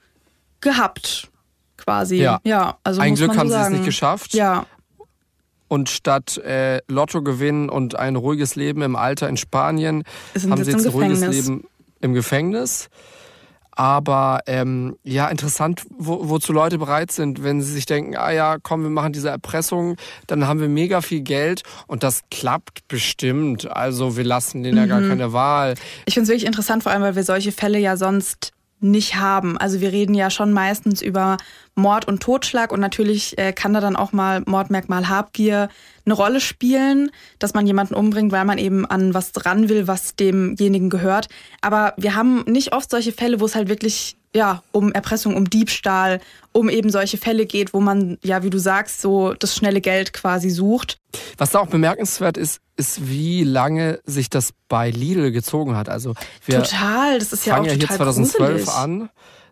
gehabt. 0.61 1.32
Quasi. 1.85 2.17
Ja. 2.17 2.41
ja 2.45 2.77
also 2.85 3.01
Ein 3.01 3.15
Glück 3.15 3.37
haben 3.37 3.49
so 3.49 3.57
sie 3.57 3.61
es 3.63 3.71
nicht 3.71 3.85
geschafft. 3.85 4.35
Ja, 4.35 4.67
Und 5.69 5.89
statt 5.89 6.37
äh, 6.39 6.81
Lotto 6.89 7.23
gewinnen 7.23 7.69
und 7.69 7.95
ein 7.97 8.17
ruhiges 8.17 8.57
Leben 8.57 8.83
im 8.83 8.95
Alter 8.97 9.29
in 9.29 9.37
Spanien, 9.37 10.05
haben 10.35 10.63
sie 10.65 10.71
jetzt 10.71 10.87
ein 10.87 10.93
ruhiges. 10.93 11.21
Leben 11.21 11.65
im 12.01 12.13
Gefängnis. 12.15 12.89
Aber 13.75 14.41
ähm, 14.47 14.97
ja, 15.03 15.29
interessant, 15.29 15.85
wo, 15.89 16.29
wozu 16.29 16.53
Leute 16.53 16.77
bereit 16.77 17.11
sind, 17.11 17.43
wenn 17.43 17.63
sie 17.63 17.73
sich 17.73 17.87
denken, 17.87 18.17
ah 18.19 18.31
ja, 18.31 18.59
komm, 18.63 18.83
wir 18.83 18.91
machen 18.91 19.15
diese 19.15 19.31
Erpressung, 19.31 19.97
dann 20.27 20.47
haben 20.47 20.61
wir 20.61 20.69
mega 20.69 21.01
viel 21.01 21.23
Geld 21.23 21.63
und 21.87 22.03
das 22.03 22.21
klappt 22.31 22.87
bestimmt. 22.89 23.71
Also 23.71 24.15
wir 24.19 24.25
lassen 24.25 24.63
denen 24.63 24.77
ja 24.77 24.85
Mhm. 24.85 24.89
gar 24.91 25.01
keine 25.01 25.33
Wahl. 25.33 25.75
Ich 26.05 26.13
finde 26.13 26.25
es 26.25 26.29
wirklich 26.29 26.45
interessant, 26.47 26.83
vor 26.83 26.93
allem, 26.93 27.01
weil 27.01 27.17
wir 27.17 27.25
solche 27.25 27.51
Fälle 27.51 27.79
ja 27.79 27.97
sonst 27.97 28.53
nicht 28.83 29.17
haben. 29.17 29.59
Also 29.59 29.81
wir 29.81 29.93
reden 29.93 30.15
ja 30.15 30.31
schon 30.31 30.53
meistens 30.53 31.03
über 31.03 31.37
Mord 31.75 32.07
und 32.07 32.23
Totschlag 32.23 32.73
und 32.73 32.81
natürlich 32.81 33.39
äh, 33.39 33.53
kann 33.53 33.73
da 33.73 33.81
dann 33.81 33.97
auch 33.97 34.13
mal 34.13 34.43
Mordmerkmal 34.47 35.09
Habgier 35.09 35.69
eine 36.05 36.15
Rolle 36.15 36.41
spielen, 36.41 37.11
dass 37.39 37.55
man 37.55 37.67
jemanden 37.67 37.95
umbringt, 37.95 38.33
weil 38.33 38.45
man 38.45 38.59
eben 38.59 38.85
an 38.85 39.15
was 39.15 39.33
dran 39.33 39.69
will, 39.69 39.87
was 39.87 40.17
demjenigen 40.17 40.91
gehört. 40.91 41.29
Aber 41.61 41.95
wir 41.97 42.15
haben 42.15 42.43
nicht 42.47 42.75
oft 42.75 42.91
solche 42.91 43.13
Fälle, 43.13 43.41
wo 43.41 43.47
es 43.47 43.55
halt 43.55 43.69
wirklich 43.69 44.17
ja 44.35 44.63
um 44.73 44.93
Erpressung, 44.93 45.37
um 45.37 45.49
Diebstahl, 45.49 46.21
um 46.53 46.69
eben 46.69 46.91
solche 46.91 47.17
Fälle 47.19 47.47
geht, 47.47 47.73
wo 47.75 47.81
man 47.81 48.19
ja, 48.23 48.43
wie 48.43 48.51
du 48.51 48.59
sagst, 48.59 49.01
so 49.01 49.35
das 49.35 49.55
schnelle 49.55 49.81
Geld 49.81 50.13
quasi 50.13 50.51
sucht. 50.51 50.99
Was 51.39 51.51
da 51.51 51.61
auch 51.61 51.69
bemerkenswert 51.69 52.37
ist, 52.37 52.61
ist, 52.77 53.09
wie 53.09 53.45
lange 53.45 54.01
sich 54.05 54.29
das 54.31 54.53
bei 54.69 54.91
Lidl 54.91 55.31
gezogen 55.33 55.77
hat. 55.77 55.89
Also 55.89 56.15
wir 56.45 56.63
total, 56.63 57.19
das 57.19 57.33
ist 57.33 57.47
ja 57.47 57.55
auch 57.55 57.59
fangen 57.59 57.69
ja, 57.69 57.73
hier 57.73 57.81
total 57.83 57.97
2012 57.99 58.65
gruselig. 58.65 58.77
an. 58.77 59.09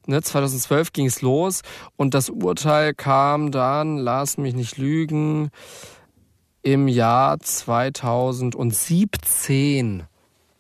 Ne, 0.06 0.22
2012 0.22 0.92
ging 0.92 1.06
es 1.06 1.20
los 1.20 1.60
und 1.96 2.14
das 2.14 2.30
Urteil 2.30 2.94
kam 2.94 3.52
dann, 3.52 3.98
lass 3.98 4.38
mich 4.38 4.54
nicht 4.54 4.78
lügen, 4.78 5.50
im 6.62 6.88
Jahr 6.88 7.38
2017. 7.38 10.04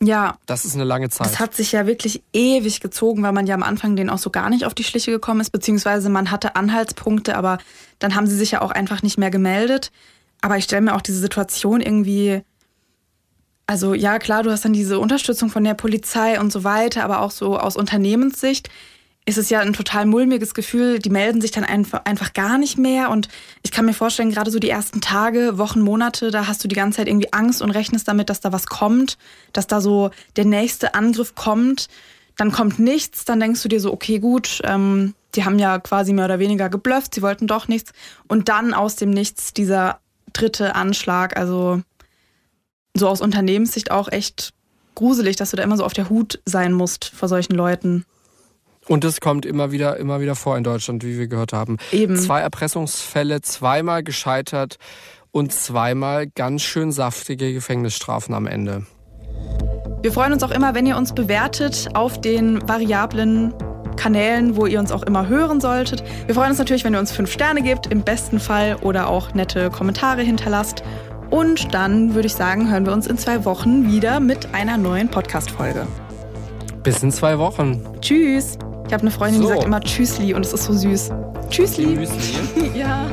Ja, 0.02 0.38
Das 0.46 0.64
ist 0.64 0.74
eine 0.74 0.84
lange 0.84 1.10
Zeit. 1.10 1.26
Das 1.26 1.38
hat 1.38 1.54
sich 1.54 1.72
ja 1.72 1.86
wirklich 1.86 2.22
ewig 2.32 2.80
gezogen, 2.80 3.22
weil 3.22 3.32
man 3.32 3.46
ja 3.46 3.54
am 3.54 3.62
Anfang 3.62 3.96
denen 3.96 4.08
auch 4.08 4.18
so 4.18 4.30
gar 4.30 4.48
nicht 4.48 4.64
auf 4.64 4.74
die 4.74 4.84
Schliche 4.84 5.10
gekommen 5.10 5.40
ist, 5.40 5.50
beziehungsweise 5.50 6.08
man 6.08 6.30
hatte 6.30 6.56
Anhaltspunkte, 6.56 7.36
aber 7.36 7.58
dann 7.98 8.14
haben 8.14 8.26
sie 8.26 8.36
sich 8.36 8.52
ja 8.52 8.62
auch 8.62 8.70
einfach 8.70 9.02
nicht 9.02 9.18
mehr 9.18 9.30
gemeldet. 9.30 9.92
Aber 10.40 10.56
ich 10.56 10.64
stelle 10.64 10.80
mir 10.80 10.94
auch 10.94 11.02
diese 11.02 11.18
Situation 11.18 11.82
irgendwie, 11.82 12.42
also 13.66 13.92
ja 13.92 14.18
klar, 14.18 14.42
du 14.42 14.50
hast 14.50 14.64
dann 14.64 14.72
diese 14.72 14.98
Unterstützung 14.98 15.50
von 15.50 15.64
der 15.64 15.74
Polizei 15.74 16.40
und 16.40 16.50
so 16.50 16.64
weiter, 16.64 17.04
aber 17.04 17.20
auch 17.20 17.30
so 17.30 17.58
aus 17.58 17.76
Unternehmenssicht 17.76 18.70
ist 19.30 19.38
es 19.38 19.48
ja 19.48 19.60
ein 19.60 19.72
total 19.72 20.06
mulmiges 20.06 20.54
Gefühl. 20.54 20.98
Die 20.98 21.08
melden 21.08 21.40
sich 21.40 21.52
dann 21.52 21.64
einfach, 21.64 22.32
gar 22.34 22.58
nicht 22.58 22.78
mehr. 22.78 23.10
Und 23.10 23.28
ich 23.62 23.70
kann 23.70 23.86
mir 23.86 23.94
vorstellen, 23.94 24.30
gerade 24.30 24.50
so 24.50 24.58
die 24.58 24.68
ersten 24.68 25.00
Tage, 25.00 25.56
Wochen, 25.56 25.80
Monate, 25.80 26.32
da 26.32 26.48
hast 26.48 26.64
du 26.64 26.68
die 26.68 26.74
ganze 26.74 26.96
Zeit 26.96 27.08
irgendwie 27.08 27.32
Angst 27.32 27.62
und 27.62 27.70
rechnest 27.70 28.08
damit, 28.08 28.28
dass 28.28 28.40
da 28.40 28.52
was 28.52 28.66
kommt, 28.66 29.18
dass 29.52 29.68
da 29.68 29.80
so 29.80 30.10
der 30.34 30.46
nächste 30.46 30.94
Angriff 30.94 31.36
kommt. 31.36 31.86
Dann 32.36 32.50
kommt 32.50 32.80
nichts, 32.80 33.24
dann 33.24 33.38
denkst 33.38 33.62
du 33.62 33.68
dir 33.68 33.80
so, 33.80 33.92
okay, 33.92 34.18
gut, 34.18 34.60
ähm, 34.64 35.14
die 35.36 35.44
haben 35.44 35.60
ja 35.60 35.78
quasi 35.78 36.12
mehr 36.12 36.24
oder 36.24 36.40
weniger 36.40 36.68
geblufft, 36.68 37.14
sie 37.14 37.22
wollten 37.22 37.46
doch 37.46 37.68
nichts. 37.68 37.92
Und 38.26 38.48
dann 38.48 38.74
aus 38.74 38.96
dem 38.96 39.10
Nichts 39.10 39.54
dieser 39.54 40.00
dritte 40.32 40.74
Anschlag, 40.74 41.36
also 41.36 41.82
so 42.94 43.08
aus 43.08 43.20
Unternehmenssicht 43.20 43.92
auch 43.92 44.10
echt 44.10 44.54
gruselig, 44.96 45.36
dass 45.36 45.50
du 45.50 45.56
da 45.56 45.62
immer 45.62 45.76
so 45.76 45.84
auf 45.84 45.92
der 45.92 46.10
Hut 46.10 46.40
sein 46.44 46.72
musst 46.72 47.04
vor 47.04 47.28
solchen 47.28 47.54
Leuten. 47.54 48.04
Und 48.90 49.04
es 49.04 49.20
kommt 49.20 49.46
immer 49.46 49.70
wieder, 49.70 49.98
immer 49.98 50.20
wieder 50.20 50.34
vor 50.34 50.58
in 50.58 50.64
Deutschland, 50.64 51.04
wie 51.04 51.16
wir 51.16 51.28
gehört 51.28 51.52
haben. 51.52 51.76
Eben. 51.92 52.16
Zwei 52.16 52.40
Erpressungsfälle, 52.40 53.40
zweimal 53.40 54.02
gescheitert 54.02 54.78
und 55.30 55.52
zweimal 55.52 56.26
ganz 56.26 56.62
schön 56.62 56.90
saftige 56.90 57.52
Gefängnisstrafen 57.52 58.34
am 58.34 58.48
Ende. 58.48 58.84
Wir 60.02 60.10
freuen 60.10 60.32
uns 60.32 60.42
auch 60.42 60.50
immer, 60.50 60.74
wenn 60.74 60.86
ihr 60.86 60.96
uns 60.96 61.14
bewertet 61.14 61.90
auf 61.94 62.20
den 62.20 62.68
variablen 62.68 63.54
Kanälen, 63.94 64.56
wo 64.56 64.66
ihr 64.66 64.80
uns 64.80 64.90
auch 64.90 65.04
immer 65.04 65.28
hören 65.28 65.60
solltet. 65.60 66.02
Wir 66.26 66.34
freuen 66.34 66.50
uns 66.50 66.58
natürlich, 66.58 66.82
wenn 66.82 66.94
ihr 66.94 67.00
uns 67.00 67.12
fünf 67.12 67.30
Sterne 67.30 67.62
gebt, 67.62 67.86
im 67.86 68.02
besten 68.02 68.40
Fall, 68.40 68.74
oder 68.80 69.08
auch 69.08 69.34
nette 69.34 69.70
Kommentare 69.70 70.22
hinterlasst. 70.22 70.82
Und 71.30 71.72
dann 71.72 72.16
würde 72.16 72.26
ich 72.26 72.34
sagen, 72.34 72.68
hören 72.68 72.86
wir 72.86 72.92
uns 72.92 73.06
in 73.06 73.18
zwei 73.18 73.44
Wochen 73.44 73.86
wieder 73.92 74.18
mit 74.18 74.52
einer 74.52 74.76
neuen 74.78 75.08
Podcast-Folge. 75.08 75.86
Bis 76.82 77.04
in 77.04 77.12
zwei 77.12 77.38
Wochen. 77.38 77.80
Tschüss! 78.00 78.58
Ich 78.90 78.94
habe 78.94 79.02
eine 79.02 79.12
Freundin, 79.12 79.40
die 79.42 79.46
So. 79.46 79.52
sagt 79.52 79.64
immer 79.66 79.80
Tschüssli 79.80 80.34
und 80.34 80.44
es 80.44 80.52
ist 80.52 80.64
so 80.64 80.72
süß. 80.72 81.10
Tschüssli. 81.48 81.86
Müsli. 81.94 82.72
Ja. 82.74 83.06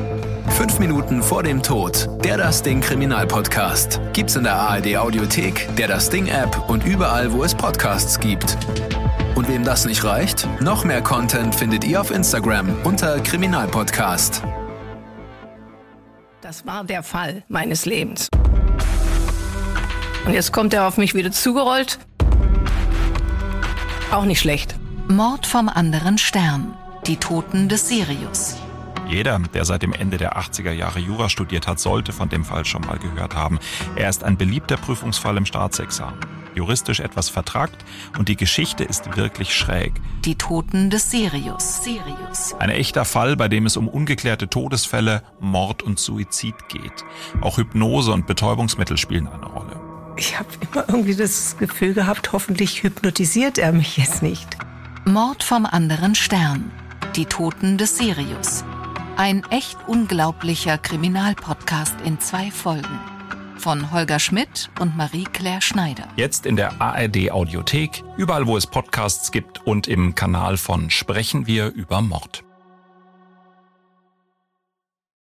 Fünf 0.56 0.80
Minuten 0.80 1.22
vor 1.22 1.44
dem 1.44 1.62
Tod. 1.62 2.08
Der 2.24 2.36
Das 2.36 2.64
Ding 2.64 2.80
Kriminalpodcast. 2.80 4.00
Gibt's 4.12 4.34
in 4.34 4.42
der 4.42 4.56
ARD 4.56 4.96
Audiothek, 4.96 5.68
der 5.76 5.86
Das 5.86 6.10
Ding 6.10 6.26
App 6.26 6.68
und 6.68 6.84
überall, 6.84 7.32
wo 7.32 7.44
es 7.44 7.54
Podcasts 7.54 8.18
gibt. 8.18 8.58
Und 9.36 9.48
wem 9.48 9.62
das 9.62 9.84
nicht 9.84 10.02
reicht? 10.02 10.48
Noch 10.60 10.84
mehr 10.84 11.00
Content 11.00 11.54
findet 11.54 11.84
ihr 11.84 12.00
auf 12.00 12.10
Instagram 12.10 12.74
unter 12.82 13.20
Kriminalpodcast. 13.20 14.42
Das 16.40 16.66
war 16.66 16.82
der 16.82 17.04
Fall 17.04 17.44
meines 17.46 17.86
Lebens. 17.86 18.26
Und 20.26 20.34
jetzt 20.34 20.52
kommt 20.52 20.74
er 20.74 20.88
auf 20.88 20.96
mich 20.96 21.14
wieder 21.14 21.30
zugerollt. 21.30 22.00
Auch 24.10 24.24
nicht 24.24 24.40
schlecht. 24.40 24.74
Mord 25.10 25.46
vom 25.46 25.70
anderen 25.70 26.18
Stern. 26.18 26.74
Die 27.06 27.16
Toten 27.16 27.70
des 27.70 27.88
Sirius. 27.88 28.56
Jeder, 29.08 29.38
der 29.38 29.64
seit 29.64 29.80
dem 29.80 29.94
Ende 29.94 30.18
der 30.18 30.36
80er 30.36 30.72
Jahre 30.72 30.98
Jura 30.98 31.30
studiert 31.30 31.66
hat, 31.66 31.80
sollte 31.80 32.12
von 32.12 32.28
dem 32.28 32.44
Fall 32.44 32.66
schon 32.66 32.82
mal 32.82 32.98
gehört 32.98 33.34
haben. 33.34 33.58
Er 33.96 34.10
ist 34.10 34.22
ein 34.22 34.36
beliebter 34.36 34.76
Prüfungsfall 34.76 35.38
im 35.38 35.46
Staatsexamen. 35.46 36.20
Juristisch 36.54 37.00
etwas 37.00 37.30
vertragt 37.30 37.86
und 38.18 38.28
die 38.28 38.36
Geschichte 38.36 38.84
ist 38.84 39.16
wirklich 39.16 39.54
schräg. 39.54 39.94
Die 40.26 40.34
Toten 40.34 40.90
des 40.90 41.10
Sirius. 41.10 41.82
Sirius. 41.82 42.54
Ein 42.58 42.68
echter 42.68 43.06
Fall, 43.06 43.34
bei 43.34 43.48
dem 43.48 43.64
es 43.64 43.78
um 43.78 43.88
ungeklärte 43.88 44.50
Todesfälle, 44.50 45.22
Mord 45.40 45.82
und 45.82 45.98
Suizid 45.98 46.68
geht. 46.68 47.06
Auch 47.40 47.56
Hypnose 47.56 48.12
und 48.12 48.26
Betäubungsmittel 48.26 48.98
spielen 48.98 49.26
eine 49.26 49.46
Rolle. 49.46 49.80
Ich 50.18 50.38
habe 50.38 50.48
immer 50.60 50.84
irgendwie 50.86 51.16
das 51.16 51.56
Gefühl 51.56 51.94
gehabt, 51.94 52.32
hoffentlich 52.32 52.82
hypnotisiert 52.82 53.56
er 53.56 53.72
mich 53.72 53.96
jetzt 53.96 54.22
nicht. 54.22 54.58
Mord 55.04 55.42
vom 55.42 55.64
anderen 55.64 56.14
Stern. 56.14 56.70
Die 57.16 57.24
Toten 57.24 57.78
des 57.78 57.96
Sirius. 57.96 58.64
Ein 59.16 59.42
echt 59.50 59.76
unglaublicher 59.86 60.78
Kriminalpodcast 60.78 61.96
in 62.04 62.20
zwei 62.20 62.50
Folgen. 62.50 63.00
Von 63.56 63.90
Holger 63.90 64.18
Schmidt 64.18 64.70
und 64.78 64.96
Marie-Claire 64.96 65.62
Schneider. 65.62 66.08
Jetzt 66.16 66.46
in 66.46 66.56
der 66.56 66.80
ARD 66.80 67.30
Audiothek, 67.30 68.04
überall 68.16 68.46
wo 68.46 68.56
es 68.56 68.66
Podcasts 68.66 69.32
gibt 69.32 69.66
und 69.66 69.88
im 69.88 70.14
Kanal 70.14 70.56
von 70.56 70.90
Sprechen 70.90 71.46
wir 71.46 71.72
über 71.72 72.00
Mord. 72.00 72.44